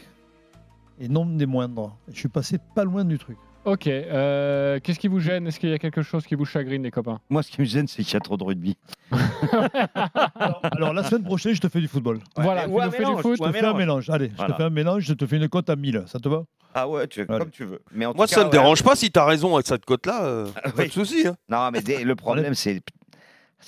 Et 1.00 1.08
non 1.08 1.24
des 1.24 1.46
moindres. 1.46 1.96
Je 2.12 2.18
suis 2.18 2.28
passé 2.28 2.58
pas 2.74 2.84
loin 2.84 3.06
du 3.06 3.16
truc. 3.16 3.38
Ok, 3.66 3.88
euh, 3.88 4.80
qu'est-ce 4.82 4.98
qui 4.98 5.08
vous 5.08 5.20
gêne? 5.20 5.46
Est-ce 5.46 5.60
qu'il 5.60 5.68
y 5.68 5.72
a 5.74 5.78
quelque 5.78 6.00
chose 6.00 6.24
qui 6.26 6.34
vous 6.34 6.46
chagrine, 6.46 6.82
les 6.82 6.90
copains? 6.90 7.20
Moi, 7.28 7.42
ce 7.42 7.50
qui 7.50 7.60
me 7.60 7.66
gêne, 7.66 7.86
c'est 7.86 8.02
qu'il 8.02 8.14
y 8.14 8.16
a 8.16 8.20
trop 8.20 8.38
de 8.38 8.42
rugby. 8.44 8.76
Alors, 9.12 10.60
alors, 10.62 10.92
la 10.94 11.02
semaine 11.04 11.24
prochaine, 11.24 11.54
je 11.54 11.60
te 11.60 11.68
fais 11.68 11.80
du 11.80 11.86
football. 11.88 12.20
Voilà, 12.36 12.66
ou 12.68 12.80
tu 12.80 12.84
nous 12.86 12.90
fais 12.90 12.98
du 12.98 13.04
mélange, 13.04 13.22
foot 13.22 13.36
Je 13.38 13.44
te 13.44 13.52
fais 13.52 13.64
un 13.66 13.74
mélange. 13.74 14.08
Allez, 14.08 14.32
je 14.38 14.44
te 14.46 14.52
fais 14.54 14.62
un 14.62 14.70
mélange, 14.70 15.02
je 15.04 15.12
te 15.12 15.26
fais 15.26 15.36
une 15.36 15.48
cote 15.48 15.68
à 15.68 15.76
1000. 15.76 16.04
Ça 16.06 16.18
te 16.18 16.28
va? 16.30 16.44
Ah 16.74 16.88
ouais, 16.88 17.06
tu, 17.06 17.20
Allez. 17.20 17.38
comme 17.38 17.50
tu 17.50 17.64
veux. 17.64 17.82
Mais 17.92 18.06
en 18.06 18.14
Moi, 18.14 18.26
tout 18.26 18.30
ça 18.32 18.36
cas, 18.36 18.40
me 18.42 18.46
ouais. 18.46 18.52
dérange 18.52 18.82
pas 18.82 18.96
si 18.96 19.10
t'as 19.10 19.24
raison 19.26 19.54
avec 19.54 19.66
cette 19.66 19.84
cote-là. 19.84 20.24
euh, 20.24 20.46
pas 20.46 20.70
oui. 20.78 20.86
de 20.86 20.92
souci. 20.92 21.26
hein. 21.26 21.36
Non, 21.50 21.70
mais 21.70 21.82
des- 21.82 22.02
le 22.04 22.14
problème, 22.16 22.54
c'est 22.54 22.80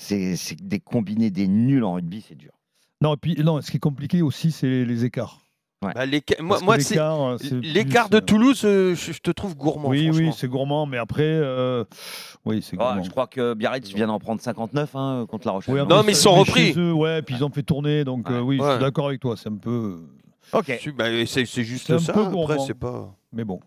que 0.08 0.62
des 0.62 0.80
combinés 0.80 1.30
des 1.30 1.48
nuls 1.48 1.84
en 1.84 1.92
rugby, 1.94 2.24
c'est 2.26 2.34
dur. 2.36 2.52
Non, 3.02 3.12
et 3.14 3.18
puis 3.18 3.36
non, 3.42 3.60
ce 3.60 3.70
qui 3.70 3.76
est 3.76 3.80
compliqué 3.80 4.22
aussi, 4.22 4.52
c'est 4.52 4.84
les 4.86 5.04
écarts. 5.04 5.40
Bah, 5.82 6.06
l'éca- 6.06 6.40
moi, 6.40 6.60
moi, 6.62 6.76
l'écart, 6.76 7.20
euh, 7.22 7.36
plus, 7.38 7.60
de 8.10 8.20
Toulouse, 8.20 8.62
euh, 8.64 8.94
je, 8.94 9.12
je 9.12 9.20
te 9.20 9.30
trouve 9.32 9.56
gourmand. 9.56 9.88
Oui, 9.88 10.10
oui, 10.12 10.30
c'est 10.36 10.46
gourmand, 10.48 10.86
mais 10.86 10.96
après, 10.98 11.22
euh, 11.24 11.84
oui, 12.44 12.62
c'est 12.62 12.76
Ah, 12.78 12.84
gourmand. 12.84 13.02
je 13.02 13.10
crois 13.10 13.26
que 13.26 13.54
Biarritz 13.54 13.92
vient 13.92 14.06
d'en 14.06 14.18
prendre 14.20 14.40
59 14.40 14.94
hein, 14.94 15.26
contre 15.28 15.46
La 15.46 15.52
Rochelle. 15.52 15.74
Non, 15.88 16.02
mais 16.04 16.12
ils 16.12 16.16
sont 16.16 16.34
repris. 16.34 16.72
eux, 16.76 16.92
ouais, 16.92 17.22
puis 17.22 17.34
ils 17.34 17.44
ont 17.44 17.50
fait 17.50 17.62
tourner, 17.62 18.04
donc 18.04 18.30
euh, 18.30 18.40
oui, 18.40 18.58
je 18.58 18.62
Ouais. 18.62 18.70
suis 18.72 18.80
d'accord 18.80 19.08
avec 19.08 19.20
toi, 19.20 19.36
c'est 19.36 19.48
un 19.48 19.56
peu. 19.56 20.00
Ok, 20.52 20.92
bah, 20.96 21.06
c'est 21.26 21.44
juste 21.46 21.86
C'est 21.86 21.94
un 21.94 21.98
ça. 21.98 22.12
peu 22.12 22.20
Après, 22.20 22.34
pas. 22.74 23.14
Mais 23.32 23.44
bon, 23.44 23.60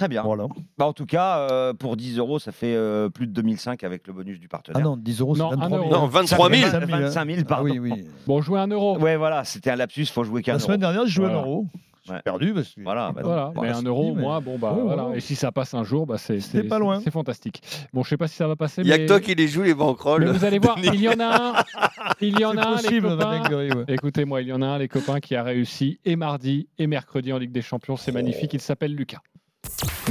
très 0.00 0.08
bien. 0.08 0.22
voilà. 0.22 0.46
Bah, 0.78 0.86
en 0.86 0.92
tout 0.92 1.06
cas, 1.06 1.40
euh, 1.50 1.74
pour 1.74 1.96
10 1.96 2.18
euros, 2.18 2.38
ça 2.38 2.52
fait 2.52 2.74
euh, 2.74 3.08
plus 3.10 3.26
de 3.26 3.32
2005 3.32 3.84
avec 3.84 4.06
le 4.06 4.12
bonus 4.12 4.40
du 4.40 4.46
Ah 4.46 4.56
partenaire. 4.56 4.82
non, 4.82 4.96
10 4.96 5.20
euros, 5.20 5.34
c'est 5.34 5.42
Non, 5.42 5.50
23 5.50 5.66
un 5.66 5.70
000. 5.70 5.82
euro. 5.82 5.92
Non, 6.02 6.06
23 6.06 6.50
000. 6.50 6.62
25 6.70 6.86
000, 6.86 7.00
25 7.02 7.26
000, 7.26 7.38
Ah 7.40 7.44
pardon. 7.48 7.64
oui, 7.70 7.78
oui. 7.78 8.04
Bon, 8.26 8.40
jouez 8.40 8.60
un 8.60 8.68
euro. 8.68 8.98
Ouais, 8.98 9.16
voilà, 9.16 9.44
c'était 9.44 9.70
un 9.70 9.76
lapsus, 9.76 10.06
faut 10.06 10.24
jouer 10.24 10.42
qu'un 10.42 10.52
La 10.52 10.58
euro. 10.58 10.66
semaine 10.66 10.80
dernière, 10.80 11.06
je 11.06 11.12
jouais 11.12 11.26
Voilà. 11.26 11.40
un 11.40 11.42
euro. 11.44 11.66
J'ai 12.06 12.14
Ouais. 12.14 12.22
perdu 12.24 12.54
parce 12.54 12.74
que. 12.74 12.80
Voilà, 12.80 13.12
bah, 13.12 13.20
Voilà, 13.22 13.52
mais 13.60 13.68
un 13.68 13.74
c'est 13.74 13.84
euro, 13.86 14.04
dit, 14.04 14.12
mais- 14.16 14.22
moi, 14.22 14.40
bon, 14.40 14.56
bah 14.58 14.72
Ouais, 14.72 14.80
voilà. 14.82 15.02
voilà. 15.02 15.16
Et 15.18 15.20
si 15.20 15.36
ça 15.36 15.52
passe 15.52 15.74
un 15.74 15.84
jour, 15.84 16.06
bah, 16.06 16.16
c'est 16.16 16.62
pas 16.66 16.78
loin. 16.78 16.98
C'est 17.04 17.10
fantastique. 17.10 17.60
Bon, 17.92 18.02
je 18.02 18.08
sais 18.08 18.16
pas 18.16 18.26
si 18.26 18.36
ça 18.36 18.48
va 18.48 18.56
passer, 18.56 18.80
Il 18.80 18.88
y 18.88 18.92
a 18.92 18.96
mais, 18.96 19.02
que 19.04 19.08
toi 19.08 19.20
qui 19.20 19.34
les 19.34 19.46
joue, 19.48 19.62
les 19.62 19.74
banquerolles. 19.74 20.24
mais 20.24 20.32
vous 20.32 20.44
allez 20.46 20.58
voir, 20.58 20.78
il 20.82 20.98
y 20.98 21.08
en 21.10 21.20
a 21.20 21.26
un. 21.26 21.52
Il 22.22 22.38
y 22.40 22.44
en 22.44 22.56
a 22.56 22.66
un, 22.68 22.76
les 22.82 23.00
copains. 23.00 23.42
Écoutez-moi, 23.88 24.42
il 24.42 24.48
y 24.48 24.52
en 24.52 24.60
a 24.62 24.66
un, 24.66 24.78
les 24.78 24.88
copains, 24.88 25.20
qui 25.20 25.34
a 25.36 25.42
réussi 25.42 26.00
et 26.04 26.16
mardi 26.16 26.68
et 26.78 26.86
mercredi 26.86 27.32
en 27.32 27.38
Ligue 27.38 27.52
des 27.52 27.62
Champions. 27.62 27.96
C'est 27.96 28.12
magnifique. 28.12 28.52
Il 28.52 28.60
s'appelle 28.60 28.94
Lucas. 28.94 29.20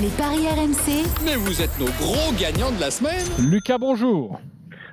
Les 0.02 0.10
paris 0.10 0.48
RMC, 0.48 1.04
Mais 1.26 1.36
vous 1.36 1.62
êtes 1.62 1.78
nos 1.80 1.86
gros 1.86 2.32
gagnants 2.40 2.72
de 2.72 2.80
la 2.80 2.92
semaine. 2.92 3.26
Lucas, 3.40 3.78
bonjour. 3.78 4.40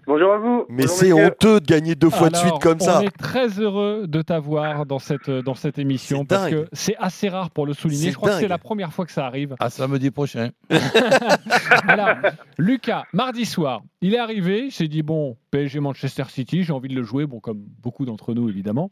Bonjour 0.07 0.33
à 0.33 0.39
vous. 0.39 0.67
Mais 0.69 0.87
c'est 0.87 1.13
honteux 1.13 1.61
de 1.61 1.67
gagner 1.67 1.97
deux 1.97 2.11
fois 2.11 2.31
de 2.31 2.37
suite 2.37 2.59
comme 2.61 2.79
ça. 2.79 3.01
On 3.01 3.03
est 3.03 3.11
très 3.17 3.49
heureux 3.59 4.07
de 4.07 4.23
t'avoir 4.23 4.87
dans 4.87 5.01
cette, 5.01 5.29
dans 5.31 5.55
cette 5.55 5.79
émission 5.79 6.25
parce 6.25 6.45
dingue. 6.51 6.65
que 6.65 6.69
c'est 6.73 6.95
assez 6.99 7.29
rare 7.29 7.51
pour 7.51 7.67
le 7.67 7.73
souligner. 7.73 8.05
C'est 8.07 8.11
Je 8.13 8.17
crois 8.17 8.31
que 8.31 8.35
c'est 8.37 8.43
dingue. 8.43 8.51
la 8.51 8.59
première 8.59 8.93
fois 8.93 9.05
que 9.05 9.11
ça 9.11 9.27
arrive. 9.27 9.57
À 9.59 9.69
samedi 9.69 10.13
prochain. 10.13 10.51
Alors, 11.89 12.11
Lucas, 12.57 13.03
mardi 13.13 13.45
soir, 13.47 13.83
il 14.01 14.15
est 14.15 14.19
arrivé. 14.19 14.67
Il 14.67 14.73
s'est 14.73 14.89
dit 14.89 15.03
bon, 15.03 15.37
PSG 15.51 15.81
Manchester 15.81 16.25
City, 16.29 16.63
j'ai 16.63 16.73
envie 16.73 16.89
de 16.89 16.95
le 16.95 17.03
jouer. 17.03 17.27
Bon, 17.27 17.41
comme 17.41 17.65
beaucoup 17.83 18.05
d'entre 18.05 18.33
nous, 18.33 18.49
évidemment. 18.49 18.91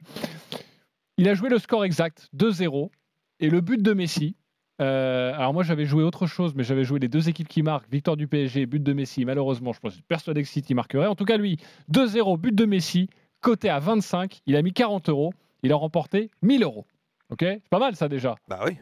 Il 1.16 1.29
a 1.29 1.35
joué 1.35 1.48
le 1.48 1.59
score 1.59 1.85
exact 1.85 2.29
2-0 2.37 2.90
et 3.38 3.50
le 3.50 3.61
but 3.61 3.81
de 3.81 3.92
Messi. 3.92 4.37
Euh, 4.81 5.33
alors 5.35 5.53
moi 5.55 5.63
j'avais 5.63 5.85
joué 5.85 6.03
autre 6.03 6.27
chose, 6.27 6.55
mais 6.55 6.65
j'avais 6.65 6.85
joué 6.85 6.99
les 6.99 7.09
deux 7.09 7.29
équipes 7.29 7.49
qui 7.49 7.63
marquent, 7.63 7.91
victoire 7.91 8.17
du 8.17 8.27
PSG, 8.27 8.67
but 8.67 8.83
de 8.83 8.93
Messi. 8.93 9.25
Malheureusement, 9.25 9.73
je 9.73 9.81
pense 9.81 10.01
persuadé 10.09 10.43
que 10.43 10.49
City 10.49 10.75
marquerait. 10.75 11.07
En 11.07 11.15
tout 11.15 11.25
cas, 11.25 11.37
lui, 11.37 11.59
2-0, 11.93 12.39
but 12.39 12.55
de 12.55 12.65
Messi, 12.65 13.09
coté 13.41 13.69
à 13.69 13.79
25. 13.79 14.41
Il 14.47 14.57
a 14.57 14.63
mis 14.63 14.73
40 14.73 15.09
euros. 15.09 15.33
Il 15.63 15.73
a 15.73 15.77
remporté 15.77 16.31
1000 16.43 16.63
euros. 16.63 16.85
Ok, 17.31 17.39
c'est 17.41 17.69
pas 17.71 17.79
mal 17.79 17.97
ça 17.97 18.09
déjà. 18.09 18.35
Bah 18.49 18.61
oui. 18.67 18.77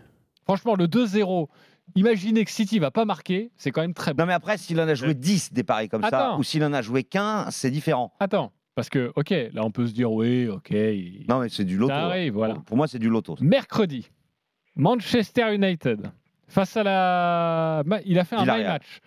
Franchement, 0.44 0.74
le 0.74 0.86
2-0. 0.88 1.48
Imaginez 1.94 2.44
que 2.44 2.50
City 2.50 2.78
va 2.78 2.90
pas 2.90 3.04
marquer, 3.04 3.50
c'est 3.56 3.70
quand 3.70 3.82
même 3.82 3.92
très 3.94 4.14
bon. 4.14 4.22
Non, 4.22 4.26
mais 4.26 4.32
après, 4.32 4.56
s'il 4.56 4.80
en 4.80 4.88
a 4.88 4.94
joué 4.94 5.14
10 5.14 5.52
des 5.52 5.62
paris 5.62 5.88
comme 5.88 6.02
ça, 6.02 6.36
ou 6.38 6.42
s'il 6.42 6.64
en 6.64 6.72
a 6.72 6.80
joué 6.80 7.02
qu'un, 7.04 7.50
c'est 7.50 7.70
différent. 7.70 8.12
Attends, 8.18 8.52
Parce 8.74 8.88
que, 8.88 9.12
ok, 9.16 9.30
là 9.52 9.64
on 9.64 9.70
peut 9.70 9.86
se 9.86 9.92
dire, 9.92 10.10
oui, 10.10 10.48
ok. 10.48 10.70
il- 10.70 11.24
Non, 11.28 11.40
mais 11.40 11.48
c'est 11.50 11.64
du 11.64 11.76
loto. 11.76 11.92
Ça 11.92 12.06
arrive, 12.06 12.32
voilà. 12.32 12.54
Pour 12.66 12.76
moi, 12.76 12.88
c'est 12.88 12.98
du 12.98 13.08
loto. 13.10 13.36
Mercredi, 13.40 14.10
Manchester 14.76 15.54
United 15.54 16.10
face 16.48 16.76
à 16.76 16.82
la. 16.82 17.82
Il 18.04 18.18
a 18.18 18.24
fait 18.24 18.36
un 18.36 18.40
my 18.58 18.64
match 18.64 19.00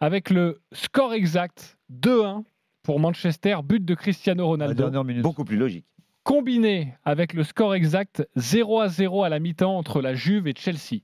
avec 0.00 0.30
le 0.30 0.60
score 0.72 1.12
exact 1.14 1.76
2-1 1.92 2.44
pour 2.82 3.00
Manchester, 3.00 3.56
but 3.64 3.84
de 3.84 3.94
Cristiano 3.94 4.46
Ronaldo. 4.46 4.74
Beaucoup 5.22 5.44
plus 5.44 5.56
logique. 5.56 5.84
Combiné 6.24 6.94
avec 7.04 7.32
le 7.32 7.42
score 7.42 7.74
exact 7.74 8.26
0 8.36 8.80
à 8.80 8.88
0 8.88 9.24
à 9.24 9.28
la 9.28 9.38
mi-temps 9.38 9.76
entre 9.78 10.00
la 10.02 10.14
Juve 10.14 10.46
et 10.46 10.54
Chelsea. 10.56 11.00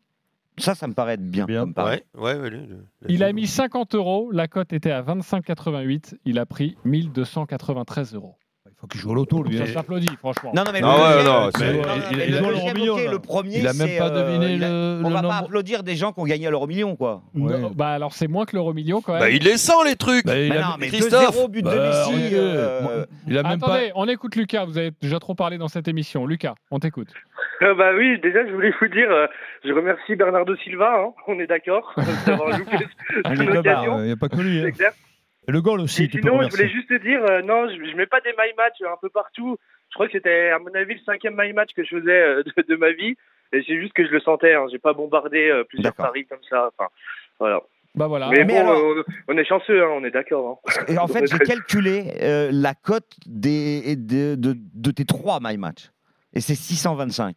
Ça, 0.58 0.74
ça 0.74 0.86
me 0.86 0.92
paraît 0.94 1.14
être 1.14 1.28
bien. 1.28 1.46
ouais, 2.14 2.38
ouais, 2.38 2.50
le- 2.50 2.58
le- 2.66 2.86
Il 3.08 3.24
a 3.24 3.32
mis 3.32 3.46
50 3.48 3.94
euros, 3.96 4.30
la 4.30 4.46
cote 4.48 4.72
était 4.72 4.92
à 4.92 5.02
25,88, 5.02 6.14
il 6.26 6.38
a 6.38 6.46
pris 6.46 6.76
1293 6.84 8.14
euros. 8.14 8.36
Il 8.76 8.80
faut 8.80 8.86
qu'il 8.88 9.00
joue 9.00 9.10
au 9.10 9.14
loto, 9.14 9.42
lui. 9.42 9.56
Ça 9.56 9.64
hein. 9.64 9.66
s'applaudit, 9.72 10.10
franchement. 10.18 10.52
Non, 10.54 10.64
non, 10.64 10.72
mais 10.72 10.80
Ah 10.82 11.48
le 13.10 13.18
premier, 13.18 13.58
Il 13.58 13.68
a 13.68 13.72
même 13.72 13.98
pas 13.98 14.10
deviné 14.10 14.54
il 14.54 14.64
a- 14.64 14.68
le- 14.68 15.00
On 15.04 15.08
le 15.08 15.14
va 15.14 15.22
pas 15.22 15.36
applaudir 15.38 15.82
des 15.84 15.94
gens 15.94 16.12
qui 16.12 16.20
ont 16.20 16.24
gagné 16.24 16.46
à 16.46 16.50
l'euro 16.50 16.66
million, 16.66 16.96
quoi. 16.96 17.22
Bah 17.74 17.88
alors 17.88 18.12
c'est 18.12 18.28
moins 18.28 18.44
que 18.44 18.56
l'euro 18.56 18.72
million 18.74 19.00
quand 19.00 19.12
même. 19.12 19.20
Bah, 19.22 19.30
il 19.30 19.42
les 19.44 19.56
sent, 19.56 19.72
les 19.86 19.96
trucs 19.96 20.26
Bah, 20.26 20.32
a- 20.32 20.48
non, 20.48 20.76
mais 20.78 20.88
Christophe 20.88 21.34
2-0 21.36 21.48
but 21.48 21.62
de 21.62 21.68
Bah, 21.68 22.06
Messi. 22.10 22.30
euh, 22.34 23.06
Il 23.28 23.38
a 23.38 23.42
même 23.42 23.58
pas. 23.60 23.66
Attendez, 23.66 23.92
on 23.94 24.08
écoute 24.08 24.36
Lucas, 24.36 24.64
vous 24.64 24.76
avez 24.78 24.90
déjà 25.00 25.18
trop 25.18 25.34
parlé 25.34 25.56
dans 25.58 25.68
cette 25.68 25.88
émission. 25.88 26.26
Lucas, 26.26 26.54
on 26.70 26.78
t'écoute. 26.78 27.08
Euh, 27.62 27.74
bah 27.74 27.90
oui, 27.96 28.18
déjà 28.20 28.46
je 28.46 28.52
voulais 28.52 28.72
vous 28.80 28.88
dire, 28.88 29.10
euh, 29.10 29.26
je 29.64 29.72
remercie 29.72 30.16
Bernardo 30.16 30.56
Silva, 30.56 30.92
hein, 30.98 31.12
on 31.28 31.38
est 31.38 31.46
d'accord, 31.46 31.94
d'avoir 32.26 32.58
loupé 32.58 32.76
est 33.24 33.58
occasion. 33.58 33.98
Il 34.00 34.04
n'y 34.06 34.12
a 34.12 34.16
pas 34.16 34.28
que 34.28 34.36
lui. 34.40 34.60
hein. 34.60 34.70
Le 35.46 35.60
goal 35.60 35.80
aussi, 35.80 36.04
Et 36.04 36.08
tu 36.08 36.20
peux 36.20 36.28
sinon, 36.30 36.42
je 36.42 36.48
voulais 36.48 36.68
juste 36.68 36.88
te 36.88 36.94
dire, 37.02 37.22
euh, 37.24 37.42
non, 37.42 37.68
je, 37.68 37.74
je 37.90 37.96
mets 37.96 38.06
pas 38.06 38.20
des 38.20 38.30
my 38.30 38.52
match 38.56 38.76
un 38.82 38.96
peu 39.00 39.08
partout. 39.10 39.56
Je 39.90 39.94
crois 39.94 40.06
que 40.06 40.12
c'était, 40.12 40.50
à 40.50 40.58
mon 40.58 40.72
avis, 40.74 40.94
le 40.94 41.00
cinquième 41.04 41.34
my 41.36 41.52
match 41.52 41.70
que 41.76 41.84
je 41.84 41.98
faisais 41.98 42.10
euh, 42.22 42.42
de, 42.42 42.62
de 42.66 42.76
ma 42.76 42.92
vie. 42.92 43.16
Et 43.52 43.62
c'est 43.66 43.78
juste 43.80 43.92
que 43.92 44.04
je 44.06 44.10
le 44.10 44.20
sentais. 44.20 44.54
Hein. 44.54 44.66
J'ai 44.72 44.78
pas 44.78 44.92
bombardé 44.94 45.48
euh, 45.50 45.64
plusieurs 45.64 45.94
paris 45.94 46.26
comme 46.26 46.42
ça. 46.48 46.70
Enfin, 46.76 46.88
voilà. 47.38 47.60
Bah 47.94 48.08
voilà. 48.08 48.28
Mais, 48.30 48.38
Mais 48.44 48.54
bon, 48.54 48.60
alors- 48.60 48.80
euh, 48.80 49.04
on 49.28 49.36
est 49.38 49.44
chanceux, 49.44 49.84
hein, 49.84 49.88
on 49.92 50.02
est 50.04 50.10
d'accord. 50.10 50.60
Hein. 50.66 50.84
Et 50.88 50.98
en 50.98 51.06
fait, 51.08 51.26
j'ai 51.30 51.38
calculé 51.38 52.12
euh, 52.22 52.48
la 52.52 52.74
cote 52.74 53.12
des, 53.26 53.94
de, 53.96 54.34
de, 54.34 54.56
de 54.56 54.90
tes 54.90 55.04
trois 55.04 55.38
my 55.40 55.56
match. 55.58 55.90
Et 56.32 56.40
c'est 56.40 56.56
625. 56.56 57.36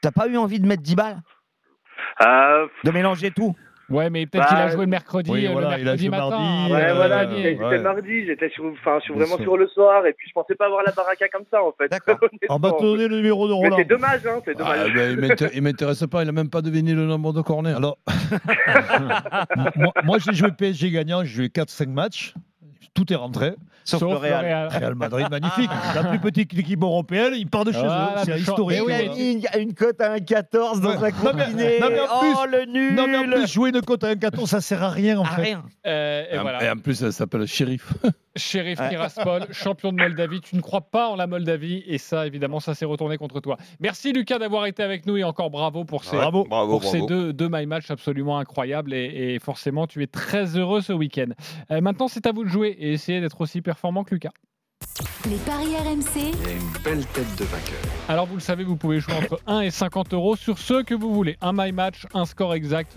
T'as 0.00 0.10
pas 0.10 0.26
eu 0.26 0.36
envie 0.36 0.58
de 0.58 0.66
mettre 0.66 0.82
10 0.82 0.96
balles? 0.96 1.18
Euh, 2.26 2.66
De 2.82 2.90
mélanger 2.90 3.30
tout? 3.30 3.54
Ouais, 3.90 4.10
mais 4.10 4.26
peut-être 4.26 4.42
Bah, 4.44 4.48
qu'il 4.48 4.56
a 4.58 4.68
joué 4.68 4.80
le 4.84 4.90
mercredi, 4.90 5.30
oui, 5.30 5.46
euh, 5.46 5.50
voilà, 5.52 5.76
le 5.76 5.82
il 5.82 5.88
a 5.88 5.92
mercredi 5.92 6.04
joué 6.04 6.10
matin. 6.10 6.28
mardi, 6.30 6.72
Ouais, 6.72 6.82
euh, 6.84 6.94
voilà, 6.94 7.20
c'était 7.30 7.56
ouais. 7.64 7.78
mardi, 7.80 8.26
j'étais 8.26 8.48
sur, 8.50 8.64
enfin, 8.66 9.00
sur, 9.00 9.14
vraiment 9.14 9.36
sûr. 9.36 9.44
sur 9.44 9.56
le 9.56 9.66
soir, 9.68 10.04
et 10.06 10.12
puis 10.12 10.28
je 10.28 10.34
pensais 10.34 10.54
pas 10.54 10.66
avoir 10.66 10.82
la 10.82 10.92
baraka 10.92 11.26
comme 11.28 11.44
ça, 11.50 11.62
en 11.62 11.72
fait. 11.72 11.88
D'accord. 11.90 12.18
On 12.50 12.58
va 12.58 12.68
te 12.70 12.74
Honnêtement. 12.74 12.80
donner 12.90 13.08
le 13.08 13.16
numéro 13.16 13.48
de 13.48 13.52
Roland. 13.54 13.76
c'est 13.78 13.84
dommage, 13.86 14.20
hein, 14.26 14.40
c'est 14.44 14.52
Ah, 14.56 14.58
dommage. 14.58 14.92
ben, 14.94 15.10
il 15.12 15.16
m'inté- 15.18 15.50
il 15.54 15.62
m'intéresse 15.62 16.04
pas, 16.10 16.22
il 16.22 16.28
a 16.28 16.32
même 16.32 16.50
pas 16.50 16.60
deviné 16.60 16.92
le 16.92 17.06
nombre 17.06 17.32
de 17.32 17.40
corners. 17.40 17.74
Alors, 17.76 17.96
moi, 19.76 19.92
moi, 20.04 20.18
j'ai 20.18 20.34
joué 20.34 20.50
PSG 20.52 20.90
gagnant, 20.90 21.24
j'ai 21.24 21.34
joué 21.34 21.48
4-5 21.48 21.88
matchs. 21.88 22.34
Tout 22.98 23.12
est 23.12 23.16
rentré. 23.16 23.54
Sauf, 23.84 24.00
Sauf 24.00 24.10
le 24.12 24.16
Real. 24.18 24.44
Real. 24.44 24.68
Real 24.68 24.94
Madrid, 24.96 25.26
magnifique. 25.30 25.70
La 25.94 26.04
plus 26.04 26.18
petite 26.18 26.52
équipe 26.58 26.82
européenne, 26.82 27.32
il 27.36 27.46
part 27.46 27.64
de 27.64 27.72
chez 27.72 27.78
Voilà, 27.78 28.16
eux. 28.18 28.22
C'est 28.24 28.38
historique. 28.40 28.78
mais 28.86 28.86
oui, 28.86 28.92
Il 28.92 29.46
a 29.46 29.50
Ouais. 29.52 29.56
mis 29.56 29.62
une, 29.62 29.74
cote 29.74 30.00
à 30.00 30.10
1,14 30.16 30.80
dans 30.80 30.88
Ouais. 30.90 30.96
un 30.96 31.24
Non, 31.24 31.32
mais- 31.34 31.78
non, 31.80 31.88
mais 31.90 32.00
oh, 32.12 32.18
plus- 32.20 32.50
le 32.58 32.64
nul 32.66 32.94
Non, 32.94 33.06
mais 33.06 33.16
en 33.16 33.24
plus, 33.24 33.46
jouer 33.50 33.70
une 33.70 33.80
cote 33.80 34.04
à 34.04 34.08
1,14, 34.08 34.50
ça 34.50 34.60
sert 34.60 34.82
à 34.82 34.90
rien 34.90 35.18
en 35.18 35.24
Ah, 35.24 35.36
fait. 35.36 35.42
rien. 35.42 35.62
Euh, 35.86 36.24
et 36.30 36.34
Et 36.34 36.38
en- 36.38 36.42
voilà. 36.42 36.64
Et 36.64 36.70
en 36.70 36.76
plus, 36.76 37.02
elle 37.02 37.12
s'appelle 37.12 37.46
Shérif. 37.46 37.92
Sheriff 38.36 38.78
Ouais. 38.80 38.88
Tiraspol, 38.90 39.46
champion 39.52 39.92
de 39.92 39.96
Moldavie. 39.96 40.40
Tu 40.40 40.54
ne 40.56 40.60
crois 40.60 40.82
pas 40.82 41.08
en 41.08 41.16
la 41.16 41.26
Moldavie 41.26 41.82
et 41.86 41.98
ça, 41.98 42.26
évidemment, 42.26 42.60
ça 42.60 42.74
s'est 42.74 42.84
retourné 42.84 43.16
contre 43.16 43.40
toi. 43.40 43.56
Merci 43.80 44.12
Lucas 44.12 44.38
d'avoir 44.38 44.66
été 44.66 44.82
avec 44.82 45.06
nous 45.06 45.16
et 45.16 45.24
encore 45.24 45.50
bravo 45.50 45.84
pour 45.84 46.04
ces, 46.04 46.16
Bravo. 46.16 46.44
Bravo, 46.44 46.78
pour 46.78 46.80
bravo. 46.80 46.92
ces 46.92 47.06
deux, 47.06 47.32
deux 47.32 47.48
My 47.50 47.66
Match 47.66 47.90
absolument 47.90 48.38
incroyables 48.38 48.92
et, 48.92 49.34
et 49.34 49.38
forcément, 49.38 49.86
tu 49.86 50.02
es 50.02 50.06
très 50.06 50.56
heureux 50.56 50.82
ce 50.82 50.92
week-end. 50.92 51.28
Euh, 51.70 51.80
maintenant, 51.80 52.06
c'est 52.08 52.26
à 52.26 52.32
vous 52.32 52.44
de 52.44 52.48
jouer 52.48 52.76
et 52.88 52.92
essayer 52.92 53.20
d'être 53.20 53.40
aussi 53.40 53.60
performant 53.60 54.04
que 54.04 54.14
Lucas. 54.14 54.32
Les 55.28 55.36
paris 55.36 55.76
RMC, 55.76 56.16
Il 56.16 56.22
y 56.22 56.50
a 56.50 56.52
une 56.52 56.82
belle 56.82 57.06
tête 57.06 57.36
de 57.36 57.44
vainqueur. 57.44 57.78
Alors, 58.08 58.26
vous 58.26 58.34
le 58.34 58.40
savez, 58.40 58.64
vous 58.64 58.76
pouvez 58.76 59.00
jouer 59.00 59.14
entre 59.14 59.40
1 59.46 59.60
et 59.60 59.70
50 59.70 60.14
euros 60.14 60.36
sur 60.36 60.58
ce 60.58 60.82
que 60.82 60.94
vous 60.94 61.12
voulez. 61.12 61.36
Un 61.40 61.52
My 61.52 61.72
Match, 61.72 62.06
un 62.14 62.24
score 62.24 62.54
exact, 62.54 62.96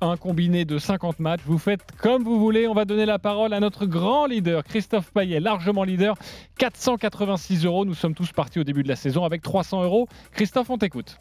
un 0.00 0.16
combiné 0.16 0.64
de 0.64 0.78
50 0.78 1.20
matchs. 1.20 1.42
Vous 1.44 1.58
faites 1.58 1.82
comme 1.98 2.24
vous 2.24 2.40
voulez. 2.40 2.66
On 2.66 2.74
va 2.74 2.84
donner 2.84 3.06
la 3.06 3.18
parole 3.18 3.52
à 3.52 3.60
notre 3.60 3.86
grand 3.86 4.26
leader, 4.26 4.64
Christophe 4.64 5.12
Payet, 5.12 5.40
largement 5.40 5.84
leader. 5.84 6.16
486 6.58 7.64
euros. 7.64 7.84
Nous 7.84 7.94
sommes 7.94 8.14
tous 8.14 8.32
partis 8.32 8.58
au 8.58 8.64
début 8.64 8.82
de 8.82 8.88
la 8.88 8.96
saison 8.96 9.24
avec 9.24 9.42
300 9.42 9.84
euros. 9.84 10.08
Christophe, 10.32 10.70
on 10.70 10.78
t'écoute. 10.78 11.18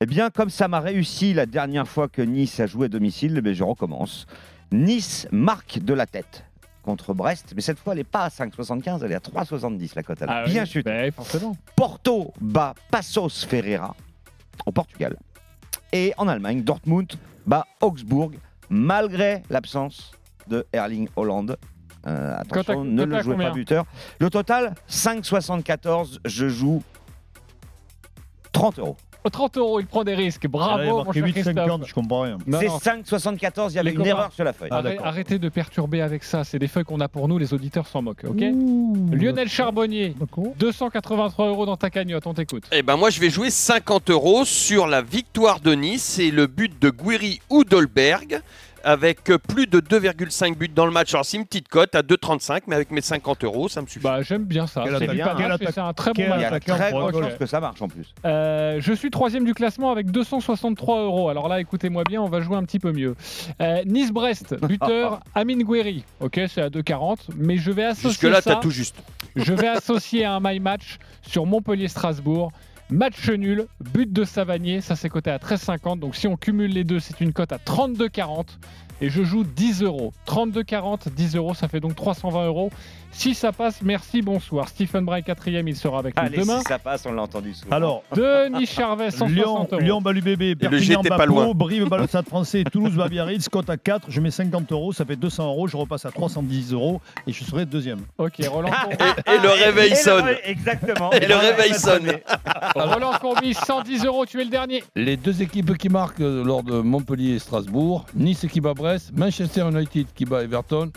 Eh 0.00 0.06
bien, 0.06 0.30
comme 0.30 0.50
ça 0.50 0.68
m'a 0.68 0.80
réussi 0.80 1.34
la 1.34 1.46
dernière 1.46 1.88
fois 1.88 2.08
que 2.08 2.22
Nice 2.22 2.60
a 2.60 2.66
joué 2.66 2.86
à 2.86 2.88
domicile, 2.88 3.34
eh 3.36 3.40
bien, 3.40 3.52
je 3.52 3.64
recommence. 3.64 4.26
Nice 4.72 5.26
marque 5.30 5.78
de 5.80 5.94
la 5.94 6.06
tête 6.06 6.44
contre 6.86 7.12
Brest, 7.12 7.52
mais 7.54 7.60
cette 7.60 7.78
fois, 7.78 7.92
elle 7.92 7.98
n'est 7.98 8.04
pas 8.04 8.22
à 8.24 8.28
5,75, 8.28 9.04
elle 9.04 9.12
est 9.12 9.14
à 9.16 9.18
3,70 9.18 9.92
la 9.94 10.02
cote. 10.02 10.18
Elle 10.22 10.30
a 10.30 10.36
Ah 10.38 10.44
bien 10.44 10.62
oui, 10.62 10.68
chuté. 10.68 10.90
ben, 10.90 11.12
forcément. 11.12 11.54
Porto 11.76 12.32
bat 12.40 12.74
Passos 12.90 13.44
Ferreira 13.46 13.94
au 14.64 14.72
Portugal. 14.72 15.16
Et 15.92 16.14
en 16.16 16.26
Allemagne, 16.28 16.62
Dortmund 16.62 17.12
bat 17.46 17.66
Augsbourg 17.82 18.30
malgré 18.70 19.42
l'absence 19.50 20.12
de 20.48 20.66
Erling 20.72 21.08
Holland. 21.16 21.56
Euh, 22.06 22.36
attention, 22.38 22.84
ne 22.84 23.04
le 23.04 23.20
jouez 23.22 23.36
pas 23.36 23.50
buteur. 23.50 23.84
Le 24.20 24.30
total, 24.30 24.74
5,74. 24.88 26.18
Je 26.24 26.48
joue 26.48 26.82
30 28.52 28.78
euros. 28.78 28.96
Au 29.26 29.30
30 29.30 29.56
euros, 29.56 29.80
il 29.80 29.86
prend 29.86 30.04
des 30.04 30.14
risques. 30.14 30.42
Ah, 30.44 30.48
Bravo, 30.48 30.84
mon 30.98 31.04
marqué 31.04 31.18
cher 31.18 31.28
8,50, 31.28 31.32
Christophe. 31.54 31.88
je 31.88 31.94
comprends 31.94 32.20
rien. 32.20 32.38
C'est 32.60 32.66
non. 32.68 32.76
5,74. 32.78 33.70
Il 33.72 33.74
y 33.74 33.78
avait 33.80 33.90
Les 33.90 33.96
une 33.96 34.06
erreur 34.06 34.30
sur 34.32 34.44
la 34.44 34.52
feuille. 34.52 34.68
Ah, 34.70 34.76
Arrête- 34.78 35.00
arrêtez 35.02 35.38
de 35.40 35.48
perturber 35.48 36.00
avec 36.00 36.22
ça. 36.22 36.44
C'est 36.44 36.60
des 36.60 36.68
feuilles 36.68 36.84
qu'on 36.84 37.00
a 37.00 37.08
pour 37.08 37.26
nous. 37.26 37.36
Les 37.36 37.52
auditeurs 37.52 37.88
s'en 37.88 38.02
moquent. 38.02 38.24
ok 38.24 38.40
Lionel 39.12 39.48
Charbonnier, 39.48 40.14
D'accord. 40.18 40.52
283 40.58 41.48
euros 41.48 41.66
dans 41.66 41.76
ta 41.76 41.90
cagnotte. 41.90 42.24
On 42.26 42.34
t'écoute. 42.34 42.64
Eh 42.70 42.82
ben 42.82 42.96
moi 42.96 43.10
je 43.10 43.18
vais 43.20 43.30
jouer 43.30 43.50
50 43.50 44.10
euros 44.10 44.44
sur 44.44 44.86
la 44.86 45.02
victoire 45.02 45.58
de 45.58 45.72
Nice 45.74 46.20
et 46.20 46.30
le 46.30 46.46
but 46.46 46.80
de 46.80 46.90
Guiri 46.90 47.40
Oudelberg 47.50 48.40
avec 48.86 49.24
plus 49.48 49.66
de 49.66 49.80
2,5 49.80 50.56
buts 50.56 50.68
dans 50.68 50.86
le 50.86 50.92
match. 50.92 51.12
Alors 51.12 51.24
c'est 51.24 51.36
une 51.36 51.44
petite 51.44 51.68
cote 51.68 51.94
à 51.94 52.02
2,35 52.02 52.62
mais 52.68 52.76
avec 52.76 52.90
mes 52.92 53.00
50 53.00 53.44
euros 53.44 53.68
ça 53.68 53.82
me 53.82 53.86
suffit. 53.86 54.04
Bah, 54.04 54.22
j'aime 54.22 54.44
bien 54.44 54.66
ça. 54.66 54.84
Quel 54.84 55.56
C'est 55.72 55.78
un 55.78 55.92
très 55.92 56.12
bon 56.12 56.22
quel 56.22 56.32
Il 56.36 56.46
y 56.46 56.50
match. 56.50 56.64
très 56.64 56.90
chance 56.90 57.34
que 57.38 57.46
ça 57.46 57.60
marche 57.60 57.82
en 57.82 57.88
plus. 57.88 58.14
Euh, 58.24 58.78
je 58.80 58.92
suis 58.92 59.10
troisième 59.10 59.44
du 59.44 59.54
classement 59.54 59.90
avec 59.90 60.10
263 60.10 61.02
euros. 61.02 61.28
Alors 61.28 61.48
là, 61.48 61.60
écoutez-moi 61.60 62.04
bien, 62.08 62.22
on 62.22 62.28
va 62.28 62.40
jouer 62.40 62.56
un 62.56 62.62
petit 62.62 62.78
peu 62.78 62.92
mieux. 62.92 63.16
Euh, 63.60 63.82
Nice-Brest, 63.84 64.54
buteur 64.66 65.20
Amine 65.34 65.64
Gouiri. 65.64 66.04
Ok, 66.20 66.40
c'est 66.48 66.62
à 66.62 66.68
2,40, 66.68 67.18
mais 67.36 67.56
je 67.56 67.70
vais 67.72 67.84
associer 67.84 68.10
Jusque 68.10 68.22
là 68.22 68.40
ça. 68.40 68.54
t'as 68.54 68.60
tout 68.60 68.70
juste. 68.70 68.96
Je 69.36 69.52
vais 69.52 69.68
associer 69.68 70.24
à 70.24 70.32
un 70.32 70.40
my 70.42 70.60
match 70.60 70.96
sur 71.20 71.44
Montpellier-Strasbourg. 71.44 72.52
Match 72.88 73.28
nul, 73.28 73.66
but 73.80 74.12
de 74.12 74.22
Savanier, 74.22 74.80
ça 74.80 74.94
c'est 74.94 75.08
coté 75.08 75.30
à 75.30 75.38
13,50. 75.38 75.98
Donc 75.98 76.14
si 76.14 76.28
on 76.28 76.36
cumule 76.36 76.70
les 76.70 76.84
deux, 76.84 77.00
c'est 77.00 77.20
une 77.20 77.32
cote 77.32 77.50
à 77.50 77.56
32,40. 77.56 78.46
Et 79.00 79.10
je 79.10 79.22
joue 79.24 79.44
10 79.44 79.82
euros. 79.82 80.12
32,40, 80.26 81.10
10 81.14 81.36
euros, 81.36 81.54
ça 81.54 81.68
fait 81.68 81.80
donc 81.80 81.94
320 81.96 82.46
euros. 82.46 82.70
Si 83.12 83.34
ça 83.34 83.50
passe, 83.50 83.80
merci, 83.82 84.20
bonsoir. 84.20 84.68
Stephen 84.68 85.04
Bray, 85.06 85.22
quatrième, 85.22 85.66
il 85.68 85.76
sera 85.76 86.00
avec 86.00 86.14
nous 86.16 86.22
Allez, 86.22 86.36
demain. 86.38 86.58
si 86.58 86.64
ça 86.64 86.78
passe, 86.78 87.06
on 87.06 87.12
l'a 87.12 87.22
entendu 87.22 87.54
souvent. 87.54 87.74
Alors, 87.74 88.02
Denis 88.14 88.66
Charvet, 88.66 89.10
160 89.10 89.30
Lyon, 89.30 89.68
euros. 89.72 89.80
Lyon 89.80 90.00
Balu 90.02 90.20
Bébé, 90.20 90.50
le 90.50 90.54
Perpignan 90.56 91.00
Bapo, 91.02 91.24
loin. 91.24 91.50
Brive 91.54 91.88
le 91.98 92.06
Stade 92.06 92.26
français, 92.26 92.64
Toulouse 92.70 92.94
Biarritz, 93.08 93.48
cote 93.48 93.70
à 93.70 93.78
4, 93.78 94.06
je 94.10 94.20
mets 94.20 94.30
50 94.30 94.70
euros, 94.72 94.92
ça 94.92 95.06
fait 95.06 95.16
200 95.16 95.46
euros, 95.46 95.66
je 95.66 95.76
repasse 95.78 96.04
à 96.04 96.10
310 96.10 96.72
euros 96.74 97.00
et 97.26 97.32
je 97.32 97.42
serai 97.44 97.64
deuxième. 97.64 98.00
Ok, 98.18 98.34
Roland, 98.50 98.70
Courbis, 98.70 98.96
Et 99.26 99.38
le 99.42 99.48
réveil 99.64 99.86
Et 99.86 99.90
le 99.90 99.96
sonne. 99.96 100.24
ré- 100.24 100.40
Exactement. 100.44 101.10
Et 101.12 101.26
le 101.26 101.36
réveil 101.36 101.72
sonne. 101.74 102.12
Roland 102.74 103.12
Courbis, 103.18 103.54
110 103.54 104.04
euros, 104.04 104.26
tu 104.26 104.40
es 104.40 104.44
le 104.44 104.50
dernier. 104.50 104.84
Les 104.94 105.16
deux 105.16 105.40
équipes 105.40 105.78
qui 105.78 105.88
marquent 105.88 106.18
lors 106.18 106.62
de 106.62 106.80
Montpellier 106.80 107.34
et 107.36 107.38
Strasbourg, 107.38 108.04
Nice 108.14 108.44
qui 108.52 108.60
bat 108.60 108.74
Brest, 108.74 108.85
Manchester 109.14 109.68
United 109.70 110.06
qui 110.14 110.24
bat 110.24 110.42
Everton, 110.42 110.90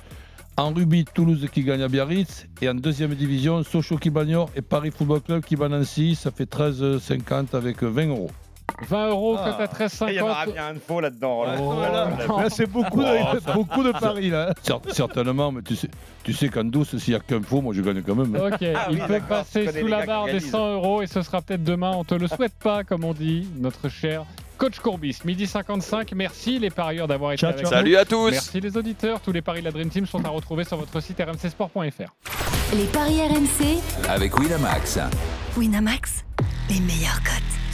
en 0.57 0.73
rugby 0.73 1.05
Toulouse 1.05 1.47
qui 1.51 1.63
gagne 1.63 1.81
à 1.81 1.87
Biarritz 1.87 2.47
et 2.61 2.69
en 2.69 2.75
deuxième 2.75 3.15
division 3.15 3.63
Sochaux 3.63 3.97
qui 3.97 4.09
bat 4.09 4.23
et 4.55 4.61
Paris 4.61 4.91
Football 4.91 5.21
Club 5.21 5.43
qui 5.43 5.55
bat 5.55 5.69
Nancy, 5.69 6.15
ça 6.15 6.31
fait 6.31 6.49
13,50 6.51 7.55
avec 7.55 7.81
20 7.81 8.07
euros. 8.07 8.31
20 8.87 9.07
euros, 9.09 9.37
Ah. 9.39 9.55
cote 9.57 9.81
à 9.81 10.09
Il 10.11 10.15
y 10.15 10.21
aura 10.21 10.45
13,50. 10.45 10.53
bien 10.53 10.67
un 10.67 10.75
faux 10.75 10.99
là-dedans. 11.01 11.43
Oh. 11.59 11.73
Là, 12.39 12.49
c'est 12.49 12.65
beaucoup, 12.65 13.01
de, 13.01 13.07
Oh, 13.07 13.37
beaucoup 13.53 13.83
de 13.83 13.91
paris 13.91 14.29
là. 14.29 14.53
Cer- 14.65 14.81
Certainement, 14.93 15.51
mais 15.51 15.61
tu 15.61 15.75
sais, 15.75 15.89
tu 16.23 16.33
sais 16.33 16.49
qu'en 16.49 16.63
douce, 16.63 16.97
s'il 16.97 17.13
n'y 17.13 17.19
a 17.19 17.21
qu'un 17.21 17.41
faux, 17.41 17.61
moi 17.61 17.73
je 17.75 17.81
gagne 17.81 18.01
quand 18.01 18.15
même. 18.15 18.35
hein. 18.35 18.49
Ok, 18.53 18.63
Ah 18.75 18.87
il 18.91 18.95
oui, 18.99 19.01
peut 19.07 19.19
passer 19.27 19.67
sous 19.71 19.87
la 19.87 20.05
barre 20.05 20.25
des 20.25 20.31
organisent. 20.33 20.51
100 20.51 20.73
euros 20.73 21.01
et 21.01 21.07
ce 21.07 21.21
sera 21.21 21.41
peut-être 21.41 21.63
demain. 21.63 21.91
On 21.95 22.03
te 22.03 22.15
le 22.15 22.27
souhaite 22.27 22.53
pas, 22.63 22.83
comme 22.83 23.03
on 23.03 23.13
dit, 23.13 23.47
notre 23.57 23.89
cher 23.89 24.23
coach 24.57 24.79
Courbis. 24.79 25.19
Midi 25.23 25.47
55, 25.47 26.11
merci 26.13 26.59
les 26.59 26.69
parieurs 26.69 27.07
d'avoir 27.07 27.31
été 27.31 27.39
Ciao, 27.41 27.51
avec 27.51 27.61
ciao. 27.61 27.71
nous. 27.71 27.77
Salut 27.77 27.95
à 27.95 28.03
tous. 28.05 28.31
Merci 28.31 28.59
les 28.59 28.75
auditeurs. 28.75 29.21
Tous 29.21 29.31
les 29.31 29.41
paris 29.41 29.61
de 29.61 29.65
la 29.65 29.71
Dream 29.71 29.89
Team 29.89 30.05
sont 30.05 30.23
à 30.25 30.29
retrouver 30.29 30.65
sur 30.65 30.75
votre 30.77 30.99
site 31.01 31.17
rmcsport.fr. 31.21 32.75
Les 32.75 32.83
paris 32.85 33.21
RMC. 33.21 33.79
Avec 34.09 34.37
Winamax. 34.37 34.99
Winamax, 35.57 36.25
les 36.69 36.79
meilleurs 36.81 37.21
cotes. 37.23 37.43